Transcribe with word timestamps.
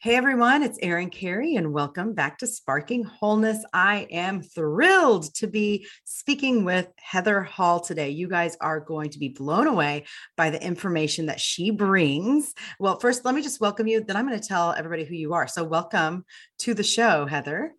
Hey 0.00 0.14
everyone, 0.14 0.62
it's 0.62 0.78
Erin 0.80 1.10
Carey, 1.10 1.56
and 1.56 1.72
welcome 1.72 2.14
back 2.14 2.38
to 2.38 2.46
Sparking 2.46 3.02
Wholeness. 3.02 3.64
I 3.72 4.06
am 4.12 4.42
thrilled 4.42 5.34
to 5.34 5.48
be 5.48 5.88
speaking 6.04 6.64
with 6.64 6.86
Heather 6.98 7.42
Hall 7.42 7.80
today. 7.80 8.10
You 8.10 8.28
guys 8.28 8.56
are 8.60 8.78
going 8.78 9.10
to 9.10 9.18
be 9.18 9.30
blown 9.30 9.66
away 9.66 10.04
by 10.36 10.50
the 10.50 10.64
information 10.64 11.26
that 11.26 11.40
she 11.40 11.72
brings. 11.72 12.54
Well, 12.78 13.00
first, 13.00 13.24
let 13.24 13.34
me 13.34 13.42
just 13.42 13.60
welcome 13.60 13.88
you, 13.88 14.04
then 14.04 14.16
I'm 14.16 14.28
going 14.28 14.38
to 14.38 14.48
tell 14.48 14.70
everybody 14.70 15.04
who 15.04 15.16
you 15.16 15.34
are. 15.34 15.48
So, 15.48 15.64
welcome 15.64 16.24
to 16.58 16.74
the 16.74 16.84
show, 16.84 17.26
Heather. 17.26 17.74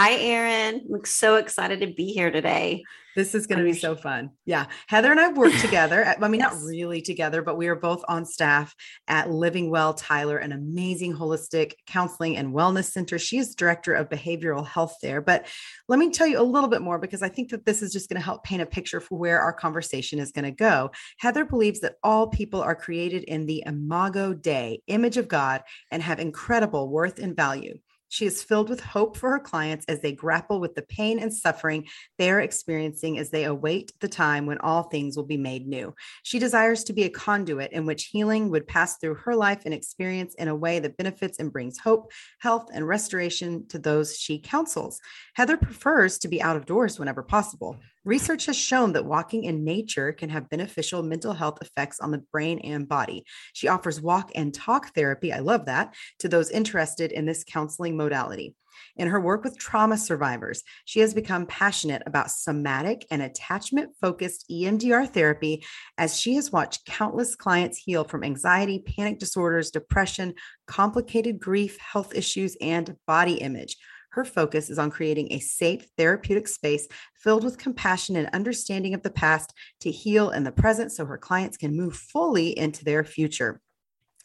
Hi, 0.00 0.14
Erin. 0.14 0.86
I'm 0.94 1.04
so 1.04 1.34
excited 1.34 1.80
to 1.80 1.88
be 1.88 2.12
here 2.12 2.30
today. 2.30 2.84
This 3.16 3.34
is 3.34 3.48
going 3.48 3.58
to 3.58 3.64
be 3.64 3.76
so 3.76 3.96
fun. 3.96 4.30
Yeah. 4.46 4.66
Heather 4.86 5.10
and 5.10 5.18
I 5.18 5.32
work 5.32 5.52
together. 5.60 6.04
I 6.04 6.28
mean, 6.28 6.40
yes. 6.40 6.52
not 6.52 6.62
really 6.62 7.02
together, 7.02 7.42
but 7.42 7.56
we 7.56 7.66
are 7.66 7.74
both 7.74 8.04
on 8.06 8.24
staff 8.24 8.76
at 9.08 9.28
Living 9.28 9.70
Well 9.70 9.94
Tyler, 9.94 10.36
an 10.36 10.52
amazing 10.52 11.16
holistic 11.16 11.72
counseling 11.88 12.36
and 12.36 12.54
wellness 12.54 12.92
center. 12.92 13.18
She 13.18 13.38
is 13.38 13.56
director 13.56 13.92
of 13.92 14.08
behavioral 14.08 14.64
health 14.64 14.94
there. 15.02 15.20
But 15.20 15.48
let 15.88 15.98
me 15.98 16.12
tell 16.12 16.28
you 16.28 16.40
a 16.40 16.42
little 16.42 16.70
bit 16.70 16.80
more 16.80 17.00
because 17.00 17.22
I 17.22 17.28
think 17.28 17.50
that 17.50 17.66
this 17.66 17.82
is 17.82 17.92
just 17.92 18.08
going 18.08 18.20
to 18.20 18.24
help 18.24 18.44
paint 18.44 18.62
a 18.62 18.66
picture 18.66 19.00
for 19.00 19.18
where 19.18 19.40
our 19.40 19.52
conversation 19.52 20.20
is 20.20 20.30
going 20.30 20.44
to 20.44 20.52
go. 20.52 20.92
Heather 21.18 21.44
believes 21.44 21.80
that 21.80 21.96
all 22.04 22.28
people 22.28 22.62
are 22.62 22.76
created 22.76 23.24
in 23.24 23.46
the 23.46 23.64
imago 23.66 24.32
Dei, 24.32 24.80
image 24.86 25.16
of 25.16 25.26
God, 25.26 25.64
and 25.90 26.04
have 26.04 26.20
incredible 26.20 26.88
worth 26.88 27.18
and 27.18 27.34
value. 27.34 27.80
She 28.08 28.26
is 28.26 28.42
filled 28.42 28.68
with 28.68 28.80
hope 28.80 29.16
for 29.16 29.30
her 29.30 29.38
clients 29.38 29.84
as 29.88 30.00
they 30.00 30.12
grapple 30.12 30.60
with 30.60 30.74
the 30.74 30.82
pain 30.82 31.18
and 31.18 31.32
suffering 31.32 31.86
they 32.16 32.30
are 32.30 32.40
experiencing 32.40 33.18
as 33.18 33.30
they 33.30 33.44
await 33.44 33.92
the 34.00 34.08
time 34.08 34.46
when 34.46 34.58
all 34.58 34.84
things 34.84 35.16
will 35.16 35.24
be 35.24 35.36
made 35.36 35.66
new. 35.66 35.94
She 36.22 36.38
desires 36.38 36.84
to 36.84 36.92
be 36.92 37.04
a 37.04 37.10
conduit 37.10 37.72
in 37.72 37.86
which 37.86 38.06
healing 38.06 38.50
would 38.50 38.66
pass 38.66 38.96
through 38.96 39.14
her 39.14 39.34
life 39.34 39.62
and 39.64 39.74
experience 39.74 40.34
in 40.34 40.48
a 40.48 40.56
way 40.56 40.78
that 40.80 40.96
benefits 40.96 41.38
and 41.38 41.52
brings 41.52 41.78
hope, 41.78 42.10
health, 42.38 42.68
and 42.72 42.86
restoration 42.86 43.66
to 43.68 43.78
those 43.78 44.16
she 44.16 44.38
counsels. 44.38 45.00
Heather 45.34 45.56
prefers 45.56 46.18
to 46.18 46.28
be 46.28 46.42
out 46.42 46.56
of 46.56 46.66
doors 46.66 46.98
whenever 46.98 47.22
possible. 47.22 47.78
Research 48.08 48.46
has 48.46 48.56
shown 48.56 48.94
that 48.94 49.04
walking 49.04 49.44
in 49.44 49.64
nature 49.64 50.14
can 50.14 50.30
have 50.30 50.48
beneficial 50.48 51.02
mental 51.02 51.34
health 51.34 51.58
effects 51.60 52.00
on 52.00 52.10
the 52.10 52.24
brain 52.32 52.58
and 52.60 52.88
body. 52.88 53.22
She 53.52 53.68
offers 53.68 54.00
walk 54.00 54.30
and 54.34 54.54
talk 54.54 54.94
therapy, 54.94 55.30
I 55.30 55.40
love 55.40 55.66
that, 55.66 55.94
to 56.20 56.28
those 56.30 56.50
interested 56.50 57.12
in 57.12 57.26
this 57.26 57.44
counseling 57.44 57.98
modality. 57.98 58.54
In 58.96 59.08
her 59.08 59.20
work 59.20 59.44
with 59.44 59.58
trauma 59.58 59.98
survivors, 59.98 60.62
she 60.86 61.00
has 61.00 61.12
become 61.12 61.44
passionate 61.44 62.02
about 62.06 62.30
somatic 62.30 63.04
and 63.10 63.20
attachment 63.20 63.90
focused 64.00 64.46
EMDR 64.50 65.12
therapy 65.12 65.62
as 65.98 66.18
she 66.18 66.34
has 66.36 66.50
watched 66.50 66.86
countless 66.86 67.36
clients 67.36 67.76
heal 67.76 68.04
from 68.04 68.24
anxiety, 68.24 68.78
panic 68.78 69.18
disorders, 69.18 69.70
depression, 69.70 70.32
complicated 70.66 71.38
grief, 71.38 71.76
health 71.78 72.14
issues, 72.14 72.56
and 72.62 72.96
body 73.06 73.34
image. 73.34 73.76
Her 74.18 74.24
focus 74.24 74.68
is 74.68 74.80
on 74.80 74.90
creating 74.90 75.32
a 75.32 75.38
safe 75.38 75.86
therapeutic 75.96 76.48
space 76.48 76.88
filled 77.14 77.44
with 77.44 77.56
compassion 77.56 78.16
and 78.16 78.28
understanding 78.32 78.92
of 78.92 79.04
the 79.04 79.10
past 79.10 79.54
to 79.82 79.92
heal 79.92 80.30
in 80.30 80.42
the 80.42 80.50
present 80.50 80.90
so 80.90 81.06
her 81.06 81.16
clients 81.16 81.56
can 81.56 81.76
move 81.76 81.94
fully 81.94 82.58
into 82.58 82.84
their 82.84 83.04
future. 83.04 83.60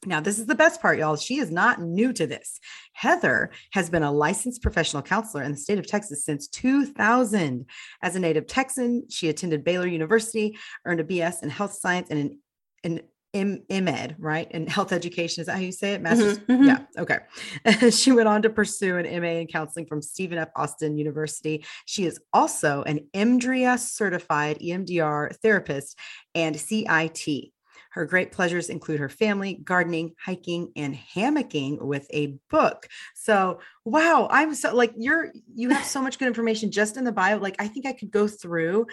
Now, 0.03 0.19
this 0.19 0.39
is 0.39 0.47
the 0.47 0.55
best 0.55 0.81
part, 0.81 0.97
y'all. 0.97 1.15
She 1.15 1.37
is 1.37 1.51
not 1.51 1.79
new 1.79 2.11
to 2.13 2.25
this. 2.25 2.59
Heather 2.93 3.51
has 3.73 3.91
been 3.91 4.01
a 4.01 4.11
licensed 4.11 4.63
professional 4.63 5.03
counselor 5.03 5.43
in 5.43 5.51
the 5.51 5.57
state 5.57 5.77
of 5.77 5.85
Texas 5.85 6.25
since 6.25 6.47
2000. 6.47 7.67
As 8.01 8.15
a 8.15 8.19
native 8.19 8.47
Texan, 8.47 9.03
she 9.11 9.29
attended 9.29 9.63
Baylor 9.63 9.85
University, 9.85 10.57
earned 10.87 11.01
a 11.01 11.03
BS 11.03 11.43
in 11.43 11.51
health 11.51 11.73
science 11.73 12.09
and 12.09 12.19
an, 12.19 12.39
an 12.83 13.01
M- 13.33 13.63
MED, 13.69 14.15
right? 14.19 14.47
And 14.51 14.69
health 14.69 14.91
education. 14.91 15.41
Is 15.41 15.47
that 15.47 15.55
how 15.55 15.61
you 15.61 15.71
say 15.71 15.93
it? 15.93 16.01
Master's. 16.01 16.39
Mm-hmm, 16.39 16.51
mm-hmm. 16.51 16.63
Yeah. 16.65 16.79
Okay. 16.97 17.89
she 17.91 18.11
went 18.11 18.27
on 18.27 18.41
to 18.43 18.49
pursue 18.49 18.97
an 18.97 19.21
MA 19.21 19.39
in 19.39 19.47
counseling 19.47 19.85
from 19.85 20.01
Stephen 20.01 20.37
F. 20.37 20.49
Austin 20.55 20.97
University. 20.97 21.65
She 21.85 22.05
is 22.05 22.19
also 22.31 22.83
an 22.83 23.07
EMDRIA 23.13 23.79
certified 23.79 24.59
EMDR 24.59 25.35
therapist 25.37 25.97
and 26.35 26.59
CIT. 26.59 27.53
Her 27.93 28.05
great 28.05 28.31
pleasures 28.31 28.69
include 28.69 28.99
her 28.99 29.09
family, 29.09 29.53
gardening, 29.53 30.15
hiking, 30.19 30.71
and 30.75 30.95
hammocking 30.95 31.79
with 31.79 32.07
a 32.09 32.39
book. 32.49 32.87
So, 33.13 33.59
wow, 33.85 34.27
I'm 34.31 34.55
so 34.55 34.75
like 34.75 34.93
you're 34.97 35.31
you 35.53 35.69
have 35.69 35.85
so 35.85 36.01
much 36.01 36.17
good 36.17 36.27
information 36.27 36.71
just 36.71 36.97
in 36.97 37.03
the 37.03 37.11
bio. 37.11 37.37
Like, 37.37 37.55
I 37.59 37.67
think 37.67 37.85
I 37.85 37.93
could 37.93 38.09
go 38.09 38.27
through 38.27 38.87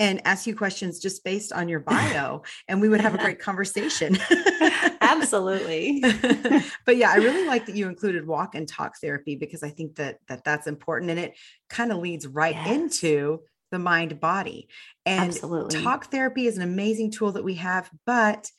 and 0.00 0.20
ask 0.24 0.46
you 0.46 0.56
questions 0.56 0.98
just 0.98 1.22
based 1.22 1.52
on 1.52 1.68
your 1.68 1.80
bio 1.80 2.42
and 2.66 2.80
we 2.80 2.88
would 2.88 3.02
have 3.02 3.14
a 3.14 3.18
great 3.24 3.38
conversation. 3.38 4.18
Absolutely. 5.02 6.00
but 6.86 6.96
yeah, 6.96 7.10
I 7.10 7.16
really 7.16 7.46
like 7.46 7.66
that 7.66 7.76
you 7.76 7.86
included 7.86 8.26
walk 8.26 8.54
and 8.54 8.66
talk 8.66 8.94
therapy 9.00 9.36
because 9.36 9.62
I 9.62 9.68
think 9.68 9.96
that 9.96 10.16
that 10.28 10.42
that's 10.42 10.66
important 10.66 11.10
and 11.10 11.20
it 11.20 11.36
kind 11.68 11.92
of 11.92 11.98
leads 11.98 12.26
right 12.26 12.54
yes. 12.54 12.70
into 12.70 13.40
the 13.70 13.78
mind 13.78 14.18
body. 14.18 14.68
And 15.04 15.28
Absolutely. 15.28 15.82
talk 15.82 16.10
therapy 16.10 16.46
is 16.46 16.56
an 16.56 16.62
amazing 16.62 17.10
tool 17.10 17.32
that 17.32 17.44
we 17.44 17.54
have, 17.56 17.90
but 18.06 18.50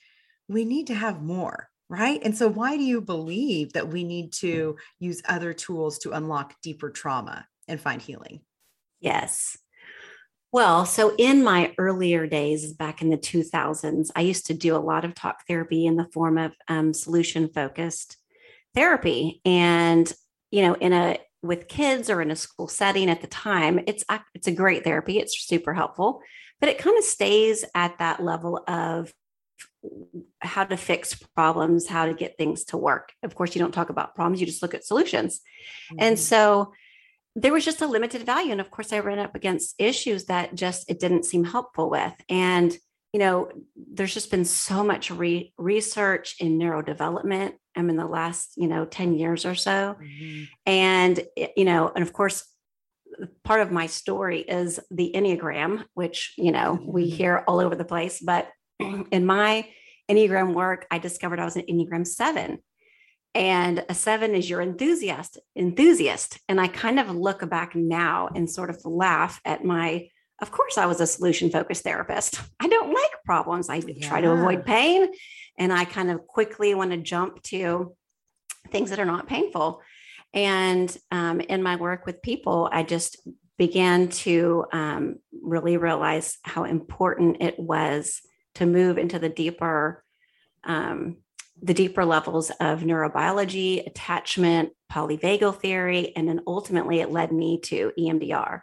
we 0.48 0.64
need 0.64 0.88
to 0.88 0.96
have 0.96 1.22
more 1.22 1.68
right? 1.90 2.22
And 2.24 2.38
so, 2.38 2.48
why 2.48 2.78
do 2.78 2.84
you 2.84 3.02
believe 3.02 3.74
that 3.74 3.90
we 3.90 4.06
need 4.06 4.32
to 4.36 4.74
mm. 4.74 4.78
use 5.00 5.22
other 5.28 5.52
tools 5.52 6.00
to 6.00 6.12
unlock 6.12 6.56
deeper 6.64 6.90
trauma 6.90 7.46
and 7.68 7.82
find 7.82 8.02
healing? 8.02 8.40
Yes. 9.02 9.58
Well, 10.54 10.86
so 10.86 11.16
in 11.18 11.44
my 11.44 11.74
earlier 11.78 12.28
days 12.28 12.74
back 12.74 13.02
in 13.02 13.10
the 13.10 13.18
2000s, 13.18 14.12
I 14.16 14.22
used 14.22 14.48
to 14.48 14.54
do 14.54 14.76
a 14.76 14.78
lot 14.78 15.06
of 15.06 15.16
talk 15.16 15.48
therapy 15.48 15.86
in 15.86 15.96
the 15.96 16.10
form 16.12 16.38
of 16.38 16.52
um, 16.68 16.94
solution 16.94 17.48
focused 17.48 18.18
therapy. 18.76 19.42
And, 19.46 20.12
you 20.52 20.64
know, 20.64 20.74
in 20.74 20.92
a, 20.92 21.20
with 21.42 21.68
kids 21.68 22.10
or 22.10 22.22
in 22.22 22.32
a 22.32 22.36
school 22.36 22.68
setting 22.68 23.10
at 23.10 23.22
the 23.22 23.28
time, 23.28 23.80
it's 23.88 24.04
it's 24.36 24.48
a 24.48 24.52
great 24.52 24.84
therapy. 24.84 25.18
It's 25.18 25.40
super 25.40 25.74
helpful, 25.74 26.22
but 26.60 26.70
it 26.70 26.78
kind 26.78 26.98
of 26.98 27.04
stays 27.04 27.66
at 27.74 27.98
that 27.98 28.22
level 28.22 28.64
of 28.68 29.12
how 30.40 30.64
to 30.64 30.78
fix 30.78 31.16
problems, 31.16 31.88
how 31.88 32.06
to 32.06 32.14
get 32.14 32.38
things 32.38 32.66
to 32.66 32.78
work. 32.78 33.14
Of 33.24 33.34
course, 33.34 33.56
you 33.56 33.60
don't 33.60 33.74
talk 33.74 33.90
about 33.90 34.14
problems; 34.14 34.40
you 34.40 34.46
just 34.46 34.62
look 34.62 34.76
at 34.76 34.86
solutions. 34.86 35.42
Mm-hmm. 35.92 36.04
And 36.04 36.20
so, 36.20 36.74
there 37.36 37.54
was 37.54 37.66
just 37.66 37.82
a 37.82 37.88
limited 37.88 38.26
value. 38.26 38.52
And 38.52 38.62
of 38.62 38.72
course, 38.72 38.92
I 38.92 39.00
ran 39.00 39.20
up 39.20 39.36
against 39.36 39.76
issues 39.80 40.26
that 40.26 40.56
just 40.56 40.90
it 40.90 41.00
didn't 41.00 41.26
seem 41.26 41.44
helpful 41.44 41.90
with. 41.90 42.14
And, 42.30 42.76
you 43.14 43.20
know, 43.20 43.50
there's 43.76 44.14
just 44.14 44.32
been 44.32 44.46
so 44.46 44.84
much 44.84 45.12
re- 45.12 45.54
research 45.58 46.36
in 46.40 46.60
neurodevelopment. 46.60 47.54
I'm 47.76 47.90
in 47.90 47.96
the 47.96 48.06
last, 48.06 48.54
you 48.58 48.68
know, 48.68 48.86
10 48.86 49.14
years 49.14 49.46
or 49.46 49.56
so. 49.56 49.96
Mm-hmm. 50.02 50.44
And, 50.66 51.20
you 51.56 51.66
know, 51.66 51.92
and 51.94 52.04
of 52.04 52.12
course, 52.12 52.44
part 53.44 53.62
of 53.62 53.72
my 53.72 53.88
story 53.88 54.42
is 54.42 54.80
the 54.90 55.12
Enneagram, 55.16 55.86
which, 55.94 56.34
you 56.38 56.52
know, 56.52 56.78
mm-hmm. 56.78 56.92
we 56.92 57.10
hear 57.10 57.44
all 57.48 57.60
over 57.60 57.76
the 57.76 57.86
place. 57.86 58.20
But 58.20 58.50
in 58.80 59.26
my 59.26 59.68
Enneagram 60.10 60.54
work, 60.54 60.86
I 60.92 60.98
discovered 60.98 61.40
I 61.40 61.46
was 61.46 61.56
an 61.56 61.64
Enneagram 61.64 62.06
seven 62.06 62.60
and 63.34 63.86
a 63.88 63.94
seven 63.94 64.36
is 64.36 64.50
your 64.50 64.62
enthusiast 64.62 65.40
enthusiast. 65.56 66.40
And 66.48 66.60
i 66.60 66.68
kind 66.68 67.00
of 67.00 67.16
look 67.16 67.48
back 67.50 67.76
now 67.76 68.30
and 68.36 68.50
sort 68.50 68.70
of 68.70 68.84
laugh 68.86 69.40
at 69.46 69.64
my 69.64 70.10
of 70.42 70.52
course 70.52 70.78
i 70.78 70.86
was 70.86 71.02
a 71.02 71.08
solution 71.08 71.50
focused 71.50 71.84
therapist. 71.84 72.40
I 72.60 72.68
don't 72.68 72.94
like 72.94 73.12
problems. 73.26 73.70
I 73.70 73.76
yeah. 73.76 74.08
try 74.08 74.22
to 74.22 74.32
avoid 74.32 74.66
pain 74.66 75.10
and 75.58 75.72
i 75.72 75.86
kind 75.86 76.12
of 76.12 76.28
quickly 76.28 76.74
want 76.74 76.92
to 76.92 76.98
jump 76.98 77.42
to 77.44 77.96
things 78.70 78.90
that 78.90 79.00
are 79.00 79.06
not 79.06 79.28
painful. 79.28 79.82
And 80.34 80.96
um, 81.12 81.42
in 81.42 81.62
my 81.62 81.76
work 81.76 82.06
with 82.06 82.22
people 82.22 82.70
i 82.72 82.84
just 82.84 83.18
began 83.58 84.08
to 84.10 84.66
um, 84.74 85.18
really 85.44 85.78
realize 85.78 86.40
how 86.42 86.64
important 86.64 87.44
it 87.44 87.60
was 87.60 88.22
to 88.56 88.66
move 88.66 88.98
into 88.98 89.20
the 89.20 89.30
deeper 89.30 90.04
um, 90.64 91.18
the 91.62 91.74
deeper 91.74 92.06
levels 92.06 92.50
of 92.60 92.82
neurobiology, 92.82 93.86
attachment, 93.86 94.72
polyvagal 94.92 95.60
theory, 95.60 96.14
and 96.16 96.28
then 96.28 96.42
ultimately 96.48 97.00
it 97.00 97.12
led 97.12 97.32
me 97.32 97.60
to 97.62 97.92
EMDR. 97.98 98.62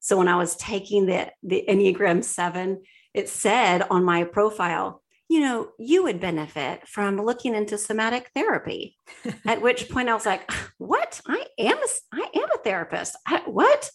So 0.00 0.16
when 0.16 0.28
I 0.28 0.36
was 0.36 0.56
taking 0.56 1.06
the, 1.06 1.30
the 1.42 1.64
Enneagram 1.68 2.24
7, 2.24 2.82
it 3.14 3.28
said 3.28 3.82
on 3.90 4.04
my 4.04 4.24
profile, 4.24 5.02
you 5.28 5.40
know, 5.40 5.68
you 5.78 6.04
would 6.04 6.20
benefit 6.20 6.88
from 6.88 7.20
looking 7.20 7.54
into 7.54 7.76
somatic 7.76 8.30
therapy. 8.34 8.96
At 9.46 9.60
which 9.60 9.90
point 9.90 10.08
I 10.08 10.14
was 10.14 10.24
like, 10.24 10.50
what? 10.78 11.20
I 11.26 11.44
am 11.58 11.76
a, 11.76 11.86
I 12.14 12.26
am 12.34 12.50
a 12.54 12.62
therapist. 12.64 13.16
I, 13.26 13.42
what? 13.44 13.90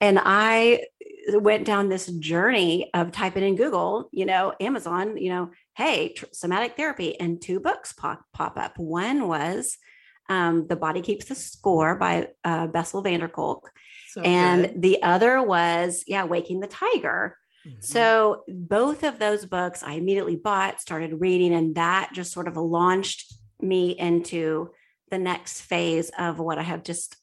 And 0.00 0.18
I 0.20 0.84
went 1.32 1.64
down 1.64 1.88
this 1.88 2.06
journey 2.06 2.90
of 2.92 3.12
typing 3.12 3.44
in 3.44 3.54
Google, 3.54 4.08
you 4.12 4.26
know, 4.26 4.52
Amazon, 4.60 5.16
you 5.16 5.30
know, 5.30 5.50
hey, 5.76 6.14
somatic 6.32 6.76
therapy, 6.76 7.18
and 7.18 7.40
two 7.40 7.60
books 7.60 7.92
pop, 7.92 8.24
pop 8.32 8.56
up. 8.56 8.78
One 8.78 9.26
was 9.26 9.76
um, 10.28 10.66
The 10.68 10.76
Body 10.76 11.02
Keeps 11.02 11.26
the 11.26 11.34
Score 11.34 11.96
by 11.96 12.28
uh, 12.44 12.68
Bessel 12.68 13.02
van 13.02 13.20
der 13.20 13.28
Kolk. 13.28 13.70
So 14.10 14.22
and 14.22 14.62
good. 14.62 14.82
the 14.82 15.02
other 15.02 15.42
was, 15.42 16.04
yeah, 16.06 16.24
Waking 16.24 16.60
the 16.60 16.68
Tiger. 16.68 17.36
Mhm. 17.66 17.82
So 17.82 18.44
both 18.48 19.02
of 19.02 19.18
those 19.18 19.46
books 19.46 19.82
I 19.82 19.94
immediately 19.94 20.36
bought, 20.36 20.80
started 20.80 21.20
reading, 21.20 21.52
and 21.52 21.74
that 21.74 22.10
just 22.12 22.32
sort 22.32 22.46
of 22.46 22.56
launched 22.56 23.34
me 23.60 23.98
into 23.98 24.70
the 25.10 25.18
next 25.18 25.62
phase 25.62 26.10
of 26.18 26.38
what 26.38 26.58
I 26.58 26.62
have 26.62 26.82
just 26.82 27.16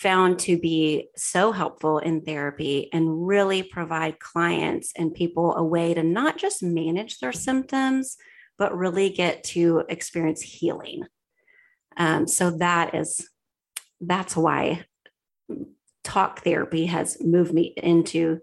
found 0.00 0.38
to 0.38 0.58
be 0.58 1.08
so 1.14 1.52
helpful 1.52 1.98
in 1.98 2.22
therapy 2.22 2.88
and 2.90 3.26
really 3.26 3.62
provide 3.62 4.18
clients 4.18 4.94
and 4.96 5.12
people 5.12 5.54
a 5.56 5.62
way 5.62 5.92
to 5.92 6.02
not 6.02 6.38
just 6.38 6.62
manage 6.62 7.18
their 7.18 7.32
symptoms, 7.32 8.16
but 8.56 8.74
really 8.74 9.10
get 9.10 9.44
to 9.44 9.84
experience 9.90 10.40
healing. 10.40 11.02
Um, 11.98 12.26
so 12.26 12.50
that 12.50 12.94
is 12.94 13.28
that's 14.00 14.34
why 14.34 14.86
talk 16.02 16.42
therapy 16.44 16.86
has 16.86 17.18
moved 17.20 17.52
me 17.52 17.74
into 17.76 18.40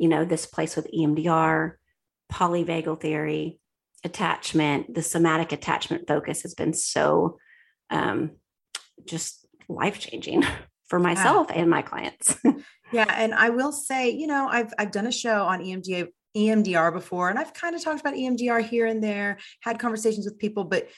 you 0.00 0.08
know 0.08 0.24
this 0.24 0.46
place 0.46 0.74
with 0.74 0.90
EMDR, 0.92 1.74
polyvagal 2.32 3.00
theory, 3.00 3.60
attachment. 4.02 4.94
The 4.94 5.02
somatic 5.02 5.52
attachment 5.52 6.08
focus 6.08 6.42
has 6.42 6.54
been 6.54 6.72
so 6.72 7.38
um, 7.88 8.32
just 9.06 9.46
life 9.68 10.00
changing 10.00 10.42
for 10.88 10.98
myself 10.98 11.48
and 11.50 11.70
my 11.70 11.82
clients. 11.82 12.36
Yeah, 12.90 13.04
and 13.14 13.34
I 13.34 13.50
will 13.50 13.72
say, 13.72 14.10
you 14.10 14.26
know, 14.26 14.48
I've 14.50 14.72
I've 14.78 14.90
done 14.90 15.06
a 15.06 15.12
show 15.12 15.42
on 15.42 15.60
E 15.60 15.76
EMDR 16.36 16.92
before, 16.92 17.28
and 17.28 17.38
I've 17.38 17.52
kind 17.52 17.74
of 17.74 17.82
talked 17.82 18.00
about 18.00 18.14
EMDR 18.14 18.64
here 18.64 18.86
and 18.86 19.02
there, 19.02 19.38
had 19.60 19.78
conversations 19.78 20.24
with 20.24 20.38
people, 20.38 20.64
but 20.64 20.88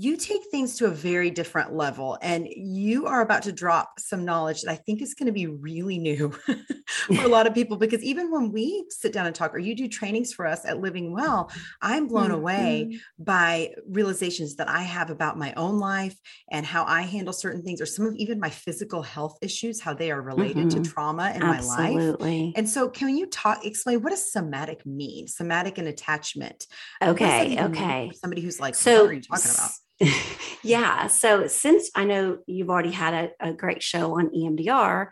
you 0.00 0.16
take 0.16 0.42
things 0.52 0.76
to 0.76 0.86
a 0.86 0.90
very 0.90 1.28
different 1.28 1.74
level 1.74 2.16
and 2.22 2.46
you 2.48 3.06
are 3.06 3.20
about 3.20 3.42
to 3.42 3.52
drop 3.52 3.98
some 3.98 4.24
knowledge 4.24 4.62
that 4.62 4.70
I 4.70 4.76
think 4.76 5.02
is 5.02 5.12
going 5.12 5.26
to 5.26 5.32
be 5.32 5.48
really 5.48 5.98
new 5.98 6.30
for 7.16 7.24
a 7.24 7.28
lot 7.28 7.48
of 7.48 7.54
people 7.54 7.76
because 7.76 8.02
even 8.04 8.30
when 8.30 8.52
we 8.52 8.86
sit 8.90 9.12
down 9.12 9.26
and 9.26 9.34
talk 9.34 9.52
or 9.52 9.58
you 9.58 9.74
do 9.74 9.88
trainings 9.88 10.32
for 10.32 10.46
us 10.46 10.64
at 10.64 10.78
Living 10.80 11.12
Well, 11.12 11.50
I'm 11.82 12.06
blown 12.06 12.30
away 12.30 12.90
Mhm. 12.92 13.00
by 13.18 13.74
realizations 13.88 14.54
that 14.56 14.68
I 14.68 14.82
have 14.82 15.10
about 15.10 15.36
my 15.36 15.52
own 15.54 15.80
life 15.80 16.16
and 16.48 16.64
how 16.64 16.84
I 16.84 17.02
handle 17.02 17.32
certain 17.32 17.62
things 17.64 17.80
or 17.80 17.86
some 17.86 18.06
of 18.06 18.14
even 18.14 18.38
my 18.38 18.50
physical 18.50 19.02
health 19.02 19.36
issues, 19.42 19.80
how 19.80 19.94
they 19.94 20.12
are 20.12 20.22
related 20.22 20.70
Mhm. 20.70 20.74
to 20.84 20.90
trauma 20.90 21.32
in 21.34 21.40
my 21.46 21.60
life. 21.60 21.94
Absolutely. 21.96 22.52
And 22.54 22.68
so, 22.68 22.88
can 22.88 23.16
you 23.16 23.26
talk, 23.26 23.64
explain 23.66 24.02
what 24.02 24.10
does 24.10 24.32
somatic 24.32 24.86
mean? 24.86 25.26
Somatic 25.28 25.78
and 25.78 25.88
attachment. 25.88 26.66
What 27.00 27.18
does 27.18 27.18
that 27.18 27.48
Okay. 27.48 27.58
Okay. 27.60 28.12
Somebody 28.14 28.42
who's 28.42 28.60
like, 28.60 28.74
So, 28.74 29.02
what 29.02 29.10
are 29.10 29.14
you 29.14 29.22
talking 29.22 29.50
about? 29.50 29.70
yeah. 30.62 31.06
So, 31.08 31.46
since 31.46 31.90
I 31.94 32.04
know 32.04 32.38
you've 32.46 32.70
already 32.70 32.92
had 32.92 33.14
a, 33.40 33.48
a 33.48 33.52
great 33.52 33.82
show 33.82 34.18
on 34.18 34.30
EMDR, 34.30 35.08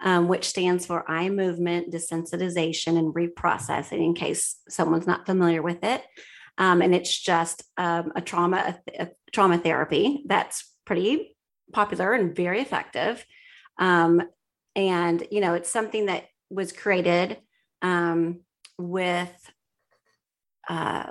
um, 0.00 0.28
which 0.28 0.48
stands 0.48 0.86
for 0.86 1.08
eye 1.10 1.28
movement 1.28 1.92
desensitization 1.92 2.98
and 2.98 3.14
reprocessing, 3.14 4.04
in 4.04 4.14
case 4.14 4.56
someone's 4.68 5.06
not 5.06 5.26
familiar 5.26 5.62
with 5.62 5.84
it. 5.84 6.02
Um, 6.58 6.82
and 6.82 6.94
it's 6.94 7.18
just 7.18 7.62
um, 7.76 8.12
a 8.16 8.20
trauma 8.20 8.78
a, 8.98 9.04
a 9.04 9.08
trauma 9.32 9.58
therapy 9.58 10.24
that's 10.26 10.72
pretty 10.84 11.36
popular 11.72 12.12
and 12.12 12.34
very 12.34 12.60
effective. 12.60 13.24
Um, 13.78 14.22
and 14.74 15.26
you 15.30 15.40
know, 15.40 15.54
it's 15.54 15.70
something 15.70 16.06
that 16.06 16.24
was 16.50 16.72
created 16.72 17.38
um, 17.82 18.40
with 18.78 19.32
uh, 20.68 21.10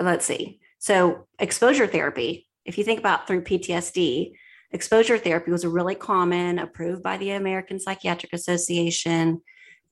let's 0.00 0.26
see. 0.26 0.60
So 0.78 1.26
exposure 1.38 1.86
therapy, 1.86 2.43
if 2.64 2.78
you 2.78 2.84
think 2.84 2.98
about 2.98 3.26
through 3.26 3.42
PTSD, 3.44 4.32
exposure 4.70 5.18
therapy 5.18 5.50
was 5.50 5.64
a 5.64 5.68
really 5.68 5.94
common, 5.94 6.58
approved 6.58 7.02
by 7.02 7.16
the 7.16 7.30
American 7.30 7.78
Psychiatric 7.78 8.32
Association 8.32 9.40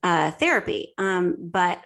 uh, 0.01 0.31
therapy. 0.31 0.93
Um, 0.97 1.35
but 1.39 1.85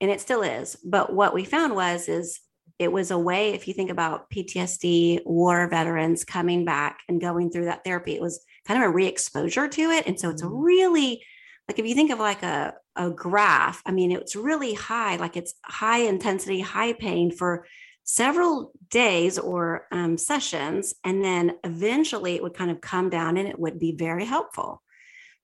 and 0.00 0.10
it 0.10 0.20
still 0.20 0.42
is. 0.42 0.76
But 0.84 1.12
what 1.12 1.34
we 1.34 1.44
found 1.44 1.74
was 1.74 2.08
is 2.08 2.40
it 2.78 2.92
was 2.92 3.10
a 3.10 3.18
way, 3.18 3.50
if 3.50 3.66
you 3.66 3.74
think 3.74 3.90
about 3.90 4.30
PTSD, 4.30 5.24
war 5.26 5.68
veterans 5.68 6.24
coming 6.24 6.64
back 6.64 7.00
and 7.08 7.20
going 7.20 7.50
through 7.50 7.64
that 7.64 7.82
therapy, 7.82 8.14
it 8.14 8.20
was 8.20 8.44
kind 8.64 8.80
of 8.80 8.88
a 8.88 8.92
re-exposure 8.92 9.66
to 9.66 9.90
it. 9.90 10.06
And 10.06 10.20
so 10.20 10.30
it's 10.30 10.42
a 10.42 10.46
Mhm. 10.46 10.64
really 10.64 11.24
like 11.68 11.78
if 11.78 11.86
you 11.86 11.94
think 11.94 12.10
of 12.10 12.18
like 12.18 12.42
a, 12.42 12.74
a 12.96 13.10
graph, 13.10 13.82
I 13.84 13.92
mean, 13.92 14.10
it's 14.10 14.34
really 14.34 14.72
high, 14.72 15.16
like 15.16 15.36
it's 15.36 15.54
high 15.64 15.98
intensity, 15.98 16.60
high 16.60 16.94
pain 16.94 17.30
for 17.30 17.66
several 18.10 18.72
days 18.88 19.38
or 19.38 19.86
um, 19.92 20.16
sessions. 20.16 20.94
And 21.04 21.22
then 21.22 21.56
eventually 21.62 22.34
it 22.36 22.42
would 22.42 22.54
kind 22.54 22.70
of 22.70 22.80
come 22.80 23.10
down 23.10 23.36
and 23.36 23.46
it 23.46 23.58
would 23.58 23.78
be 23.78 23.92
very 23.92 24.24
helpful. 24.24 24.82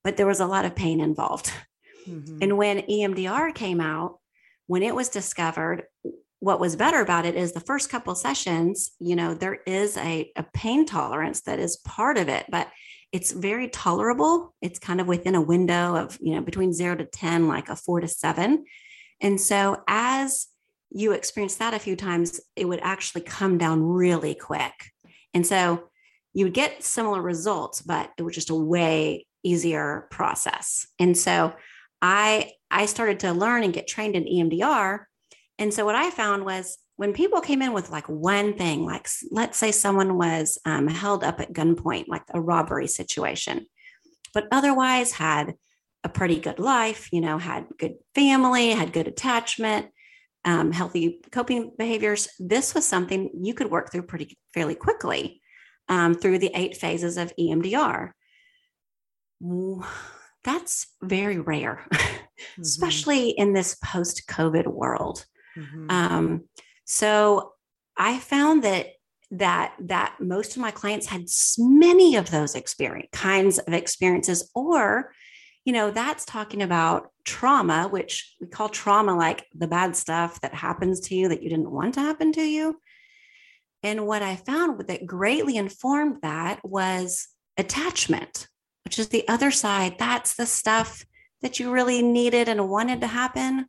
But 0.02 0.16
there 0.16 0.26
was 0.26 0.40
a 0.40 0.46
lot 0.46 0.64
of 0.64 0.74
pain 0.74 0.98
involved. 0.98 1.52
Mhm. 2.08 2.38
And 2.40 2.56
when 2.56 2.78
EMDR 2.88 3.54
came 3.54 3.80
out, 3.80 4.18
when 4.66 4.82
it 4.82 4.94
was 4.94 5.10
discovered, 5.10 5.84
what 6.40 6.58
was 6.58 6.74
better 6.74 7.00
about 7.00 7.26
it 7.26 7.34
is 7.34 7.52
the 7.52 7.60
first 7.60 7.90
couple 7.90 8.14
sessions, 8.14 8.92
you 8.98 9.14
know, 9.14 9.34
there 9.34 9.58
is 9.66 9.98
a, 9.98 10.30
a 10.34 10.42
pain 10.54 10.86
tolerance 10.86 11.42
that 11.42 11.58
is 11.58 11.76
part 11.78 12.16
of 12.16 12.30
it, 12.30 12.46
but 12.48 12.68
it's 13.12 13.30
very 13.30 13.68
tolerable. 13.68 14.54
It's 14.62 14.78
kind 14.78 15.02
of 15.02 15.06
within 15.06 15.34
a 15.34 15.40
window 15.40 15.96
of, 15.96 16.18
you 16.20 16.34
know, 16.34 16.40
between 16.40 16.72
zero 16.72 16.96
to 16.96 17.04
10, 17.04 17.46
like 17.46 17.68
a 17.68 17.76
four 17.76 18.00
to 18.00 18.08
seven. 18.08 18.64
And 19.20 19.40
so 19.40 19.82
as 19.86 20.46
you 20.94 21.12
experience 21.12 21.56
that 21.56 21.74
a 21.74 21.78
few 21.78 21.96
times, 21.96 22.40
it 22.54 22.66
would 22.66 22.80
actually 22.82 23.22
come 23.22 23.58
down 23.58 23.82
really 23.82 24.34
quick. 24.34 24.72
And 25.34 25.44
so 25.44 25.88
you 26.32 26.46
would 26.46 26.54
get 26.54 26.84
similar 26.84 27.20
results, 27.20 27.82
but 27.82 28.10
it 28.16 28.22
was 28.22 28.34
just 28.34 28.50
a 28.50 28.54
way 28.54 29.26
easier 29.42 30.06
process. 30.10 30.86
And 30.98 31.18
so 31.18 31.52
I 32.00 32.52
I 32.70 32.86
started 32.86 33.20
to 33.20 33.32
learn 33.32 33.64
and 33.64 33.74
get 33.74 33.88
trained 33.88 34.14
in 34.14 34.24
EMDR. 34.24 35.00
And 35.58 35.74
so 35.74 35.84
what 35.84 35.94
I 35.96 36.10
found 36.10 36.44
was 36.44 36.78
when 36.96 37.12
people 37.12 37.40
came 37.40 37.60
in 37.62 37.72
with 37.72 37.90
like 37.90 38.08
one 38.08 38.54
thing, 38.54 38.84
like 38.84 39.08
let's 39.30 39.58
say 39.58 39.72
someone 39.72 40.16
was 40.16 40.58
um, 40.64 40.86
held 40.86 41.24
up 41.24 41.40
at 41.40 41.52
gunpoint, 41.52 42.06
like 42.08 42.22
a 42.32 42.40
robbery 42.40 42.86
situation, 42.86 43.66
but 44.32 44.46
otherwise 44.52 45.12
had 45.12 45.54
a 46.04 46.08
pretty 46.08 46.38
good 46.38 46.58
life, 46.58 47.12
you 47.12 47.20
know, 47.20 47.38
had 47.38 47.66
good 47.78 47.94
family, 48.14 48.70
had 48.70 48.92
good 48.92 49.08
attachment, 49.08 49.86
um, 50.44 50.72
healthy 50.72 51.20
coping 51.32 51.72
behaviors. 51.78 52.28
This 52.38 52.74
was 52.74 52.86
something 52.86 53.30
you 53.40 53.54
could 53.54 53.70
work 53.70 53.90
through 53.90 54.02
pretty 54.02 54.36
fairly 54.52 54.74
quickly 54.74 55.40
um, 55.88 56.14
through 56.14 56.38
the 56.38 56.50
eight 56.54 56.76
phases 56.76 57.16
of 57.16 57.32
EMDR. 57.38 58.10
That's 60.44 60.86
very 61.02 61.38
rare, 61.38 61.86
Mhm. 62.58 62.62
especially 62.62 63.30
in 63.30 63.52
this 63.52 63.76
post 63.82 64.26
COVID 64.28 64.66
world. 64.66 65.24
Mhm. 65.56 65.90
Um, 65.90 66.48
so 66.84 67.52
I 67.96 68.18
found 68.18 68.64
that 68.64 68.88
that 69.30 69.74
that 69.80 70.16
most 70.20 70.54
of 70.54 70.60
my 70.60 70.70
clients 70.70 71.06
had 71.06 71.26
many 71.58 72.16
of 72.16 72.30
those 72.30 72.54
experience 72.54 73.08
kinds 73.12 73.58
of 73.58 73.72
experiences, 73.72 74.50
or 74.54 75.12
you 75.64 75.72
know, 75.72 75.90
that's 75.90 76.24
talking 76.24 76.62
about 76.62 77.10
trauma, 77.24 77.88
which 77.88 78.34
we 78.40 78.46
call 78.46 78.68
trauma 78.68 79.16
like 79.16 79.46
the 79.54 79.66
bad 79.66 79.96
stuff 79.96 80.40
that 80.42 80.54
happens 80.54 81.00
to 81.00 81.14
you 81.14 81.28
that 81.28 81.42
you 81.42 81.48
didn't 81.48 81.70
want 81.70 81.94
to 81.94 82.00
happen 82.00 82.32
to 82.32 82.42
you. 82.42 82.78
And 83.82 84.06
what 84.06 84.22
I 84.22 84.36
found 84.36 84.86
that 84.86 85.06
greatly 85.06 85.56
informed 85.56 86.18
that 86.22 86.60
was 86.64 87.28
attachment, 87.56 88.48
which 88.84 88.98
is 88.98 89.08
the 89.08 89.26
other 89.28 89.50
side. 89.50 89.96
That's 89.98 90.34
the 90.34 90.46
stuff 90.46 91.04
that 91.42 91.60
you 91.60 91.70
really 91.70 92.02
needed 92.02 92.48
and 92.48 92.68
wanted 92.68 93.00
to 93.02 93.06
happen, 93.06 93.66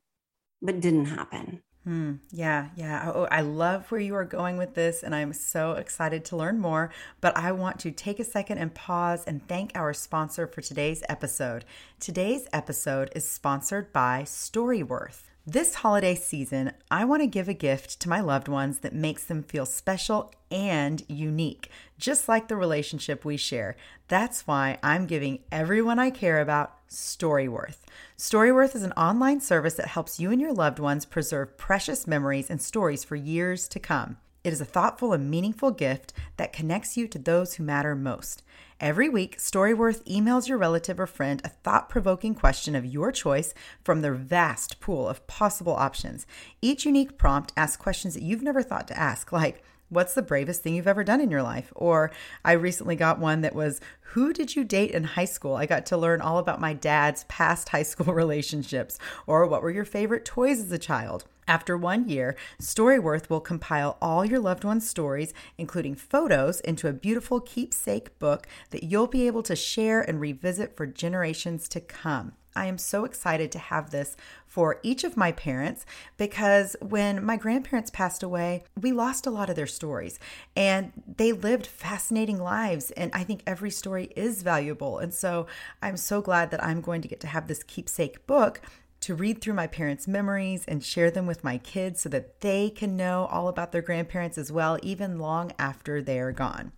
but 0.62 0.80
didn't 0.80 1.06
happen. 1.06 1.62
Hmm. 1.86 2.14
Yeah, 2.32 2.70
yeah. 2.76 3.12
Oh, 3.14 3.28
I 3.30 3.42
love 3.42 3.92
where 3.92 4.02
you 4.02 4.16
are 4.16 4.26
going 4.26 4.58
with 4.58 4.74
this, 4.74 5.04
and 5.04 5.14
I'm 5.14 5.34
so 5.34 5.74
excited 5.74 6.26
to 6.26 6.36
learn 6.36 6.60
more. 6.60 6.92
But 7.22 7.38
I 7.38 7.52
want 7.52 7.80
to 7.82 7.92
take 7.92 8.20
a 8.20 8.24
second 8.24 8.58
and 8.58 8.74
pause 8.74 9.24
and 9.26 9.48
thank 9.48 9.72
our 9.76 9.94
sponsor 9.94 10.48
for 10.48 10.62
today's 10.62 11.04
episode. 11.08 11.64
Today's 12.00 12.48
episode 12.52 13.12
is 13.16 13.30
sponsored 13.30 13.94
by 13.94 14.24
Storyworth. 14.24 15.26
This 15.46 15.76
holiday 15.76 16.16
season, 16.16 16.72
I 16.90 17.06
want 17.06 17.22
to 17.22 17.28
give 17.28 17.48
a 17.48 17.54
gift 17.54 18.00
to 18.00 18.10
my 18.10 18.20
loved 18.20 18.48
ones 18.48 18.80
that 18.80 18.96
makes 18.96 19.24
them 19.24 19.44
feel 19.44 19.68
special 19.68 20.34
and 20.50 21.04
unique, 21.08 21.70
just 22.00 22.28
like 22.28 22.48
the 22.48 22.56
relationship 22.56 23.24
we 23.24 23.38
share. 23.38 23.76
That's 24.08 24.48
why 24.48 24.80
I'm 24.82 25.06
giving 25.06 25.44
everyone 25.52 26.00
I 26.00 26.10
care 26.10 26.42
about 26.42 26.75
Storyworth. 26.90 27.80
Storyworth 28.18 28.76
is 28.76 28.84
an 28.84 28.92
online 28.94 29.42
service 29.42 29.74
that 29.76 29.88
helps 29.88 30.20
you 30.20 30.32
and 30.32 30.40
your 30.40 30.54
loved 30.54 30.80
ones 30.80 31.06
preserve 31.06 31.58
precious 31.58 32.08
memories 32.08 32.50
and 32.50 32.62
stories 32.62 33.04
for 33.04 33.16
years 33.16 33.68
to 33.70 33.80
come. 33.80 34.18
It 34.44 34.54
is 34.54 34.62
a 34.62 34.66
thoughtful 34.66 35.12
and 35.12 35.30
meaningful 35.30 35.72
gift 35.72 36.14
that 36.38 36.54
connects 36.54 36.96
you 36.96 37.08
to 37.08 37.18
those 37.18 37.56
who 37.56 37.64
matter 37.64 37.96
most. 37.96 38.44
Every 38.80 39.10
week, 39.10 39.40
Storyworth 39.40 40.04
emails 40.04 40.48
your 40.48 40.60
relative 40.60 41.00
or 41.00 41.08
friend 41.08 41.42
a 41.44 41.50
thought 41.50 41.90
provoking 41.90 42.36
question 42.36 42.76
of 42.76 42.86
your 42.86 43.12
choice 43.12 43.56
from 43.84 44.02
their 44.02 44.14
vast 44.14 44.80
pool 44.80 45.10
of 45.10 45.26
possible 45.26 45.74
options. 45.74 46.28
Each 46.62 46.86
unique 46.86 47.18
prompt 47.18 47.54
asks 47.58 47.82
questions 47.82 48.14
that 48.14 48.22
you've 48.22 48.44
never 48.44 48.62
thought 48.62 48.88
to 48.90 49.00
ask, 49.00 49.32
like, 49.32 49.64
What's 49.96 50.14
the 50.14 50.22
bravest 50.22 50.62
thing 50.62 50.76
you've 50.76 50.90
ever 50.90 51.06
done 51.06 51.22
in 51.22 51.32
your 51.32 51.42
life? 51.42 51.72
Or 51.74 52.12
I 52.44 52.52
recently 52.52 52.98
got 52.98 53.18
one 53.18 53.40
that 53.42 53.56
was, 53.56 53.80
Who 54.12 54.34
did 54.34 54.54
you 54.54 54.66
date 54.66 54.92
in 54.92 55.06
high 55.06 55.24
school? 55.24 55.56
I 55.56 55.66
got 55.66 55.86
to 55.86 55.98
learn 55.98 56.20
all 56.20 56.38
about 56.38 56.60
my 56.60 56.74
dad's 56.74 57.24
past 57.30 57.70
high 57.70 57.84
school 57.92 58.14
relationships. 58.14 59.00
Or 59.26 59.48
what 59.48 59.62
were 59.62 59.72
your 59.72 59.86
favorite 59.86 60.26
toys 60.26 60.60
as 60.60 60.70
a 60.74 60.78
child? 60.78 61.24
After 61.48 61.78
one 61.78 62.10
year, 62.10 62.36
Storyworth 62.62 63.30
will 63.30 63.40
compile 63.40 63.98
all 64.02 64.26
your 64.26 64.40
loved 64.40 64.66
ones' 64.66 64.90
stories, 64.90 65.34
including 65.58 65.96
photos, 65.96 66.60
into 66.60 66.90
a 66.90 66.94
beautiful 66.94 67.40
keepsake 67.40 68.20
book 68.20 68.48
that 68.72 68.84
you'll 68.84 69.08
be 69.08 69.28
able 69.28 69.44
to 69.44 69.56
share 69.56 70.02
and 70.02 70.20
revisit 70.20 70.76
for 70.76 70.86
generations 70.86 71.70
to 71.70 71.80
come. 71.80 72.34
I 72.56 72.66
am 72.66 72.78
so 72.78 73.06
excited 73.06 73.52
to 73.52 73.60
have 73.60 73.90
this 73.90 74.16
for 74.48 74.80
each 74.84 75.04
of 75.04 75.18
my 75.18 75.32
parents 75.32 75.86
because 76.18 76.76
when 76.82 77.24
my 77.24 77.38
grandparents 77.38 77.90
passed 77.90 78.24
away, 78.24 78.64
we 78.80 78.92
lost 78.92 79.28
a 79.28 79.32
lot 79.32 79.50
of 79.50 79.56
their 79.56 79.68
stories 79.68 80.20
and 80.56 80.92
they 81.18 81.32
lived 81.32 81.68
fascinating 81.68 82.40
lives. 82.40 82.92
And 82.92 83.12
I 83.14 83.24
think 83.24 83.44
every 83.46 83.72
story 83.72 84.12
is 84.16 84.44
valuable. 84.44 85.00
And 85.00 85.14
so 85.14 85.48
I'm 85.82 85.98
so 85.98 86.22
glad 86.22 86.52
that 86.52 86.64
I'm 86.64 86.82
going 86.82 87.02
to 87.02 87.08
get 87.08 87.20
to 87.22 87.28
have 87.28 87.48
this 87.48 87.64
keepsake 87.64 88.26
book 88.28 88.62
to 89.02 89.14
read 89.14 89.40
through 89.42 89.54
my 89.54 89.68
parents' 89.68 90.08
memories 90.08 90.66
and 90.68 90.84
share 90.84 91.12
them 91.12 91.28
with 91.28 91.44
my 91.44 91.58
kids 91.60 92.02
so 92.02 92.10
that 92.10 92.42
they 92.42 92.70
can 92.70 92.98
know 92.98 93.28
all 93.30 93.48
about 93.48 93.72
their 93.72 93.82
grandparents 93.82 94.38
as 94.38 94.52
well, 94.52 94.80
even 94.82 95.20
long 95.20 95.52
after 95.60 96.02
they 96.02 96.20
are 96.20 96.32
gone. 96.32 96.72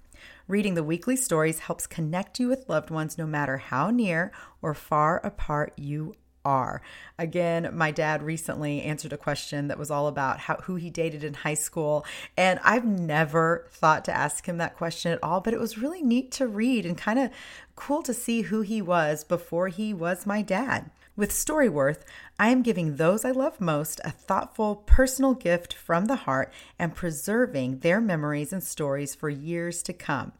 Reading 0.48 0.75
the 0.75 0.84
weekly 0.84 1.18
stories 1.18 1.60
helps 1.60 1.86
connect 1.86 2.39
you 2.39 2.48
with 2.48 2.70
loved 2.70 2.89
ones 2.89 3.18
no 3.18 3.27
matter 3.27 3.58
how 3.58 3.89
near 3.89 4.32
or 4.62 4.74
far 4.74 5.18
apart 5.18 5.74
you 5.75 6.16
are. 6.46 6.82
Again, 7.20 7.70
my 7.74 7.92
dad 7.92 8.24
recently 8.24 8.82
answered 8.82 9.12
a 9.12 9.18
question 9.18 9.68
that 9.68 9.77
was 9.77 9.92
all 9.92 10.08
about 10.08 10.39
how 10.39 10.56
who 10.63 10.75
he 10.75 10.89
dated 10.89 11.25
in 11.25 11.34
high 11.34 11.54
school, 11.54 12.06
and 12.38 12.62
I've 12.63 12.86
never 12.86 13.68
thought 13.72 14.06
to 14.06 14.16
ask 14.16 14.46
him 14.46 14.58
that 14.60 14.77
question 14.77 15.12
at 15.12 15.22
all, 15.22 15.42
but 15.42 15.54
it 15.54 15.60
was 15.60 15.77
really 15.77 16.01
neat 16.01 16.32
to 16.34 16.48
read 16.48 16.86
and 16.86 16.98
kind 16.98 17.20
of 17.20 17.30
cool 17.75 18.01
to 18.04 18.13
see 18.13 18.44
who 18.44 18.62
he 18.62 18.82
was 18.82 19.25
before 19.25 19.68
he 19.68 19.94
was 19.94 20.25
my 20.25 20.42
dad. 20.42 20.89
With 21.17 21.31
Storyworth, 21.31 22.01
I 22.38 22.50
am 22.50 22.62
giving 22.62 22.97
those 22.97 23.25
I 23.25 23.31
love 23.31 23.59
most 23.59 24.00
a 24.05 24.12
thoughtful, 24.12 24.75
personal 24.75 25.33
gift 25.33 25.74
from 25.74 26.05
the 26.05 26.15
heart 26.15 26.53
and 26.77 26.93
preserving 26.93 27.79
their 27.79 28.00
memories 28.00 28.53
and 28.53 28.63
stories 28.63 29.15
for 29.15 29.27
years 29.27 29.81
to 29.83 29.93
come. 29.93 30.33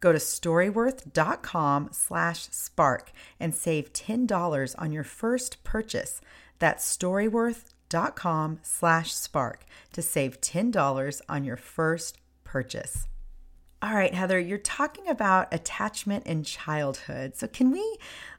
Go 0.00 0.10
to 0.10 0.18
storyworth.com 0.18 1.90
slash 1.92 2.48
spark 2.50 3.12
and 3.38 3.54
save 3.54 3.92
$10 3.92 4.74
on 4.78 4.90
your 4.90 5.04
first 5.04 5.62
purchase. 5.62 6.20
That's 6.58 6.84
storyworth.com 6.96 8.58
slash 8.62 9.14
spark 9.14 9.64
to 9.92 10.02
save 10.02 10.40
$10 10.40 11.20
on 11.28 11.44
your 11.44 11.56
first 11.56 12.18
purchase. 12.42 13.06
All 13.82 13.94
right, 13.94 14.14
Heather, 14.14 14.40
you're 14.40 14.58
talking 14.58 15.06
about 15.06 15.52
attachment 15.52 16.26
in 16.26 16.42
childhood. 16.44 17.36
So, 17.36 17.46
can 17.46 17.70
we 17.70 17.98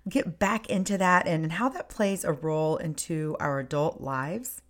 get 0.10 0.40
back 0.40 0.70
into 0.70 0.98
that 0.98 1.28
and 1.28 1.52
how 1.52 1.70
that 1.70 1.90
plays 1.90 2.24
a 2.24 2.34
role 2.34 2.78
into 2.78 3.36
our 3.40 3.60
adult 3.60 4.02
lives? 4.02 4.62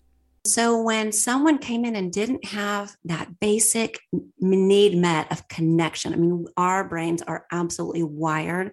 So, 0.45 0.81
when 0.81 1.11
someone 1.11 1.57
came 1.57 1.83
in 1.83 1.95
and 1.95 2.11
didn't 2.11 2.45
have 2.45 2.95
that 3.03 3.39
basic 3.39 3.99
need 4.39 4.97
met 4.97 5.29
of 5.31 5.47
connection, 5.49 6.13
I 6.13 6.15
mean, 6.15 6.45
our 6.55 6.87
brains 6.87 7.21
are 7.21 7.45
absolutely 7.51 8.03
wired 8.03 8.71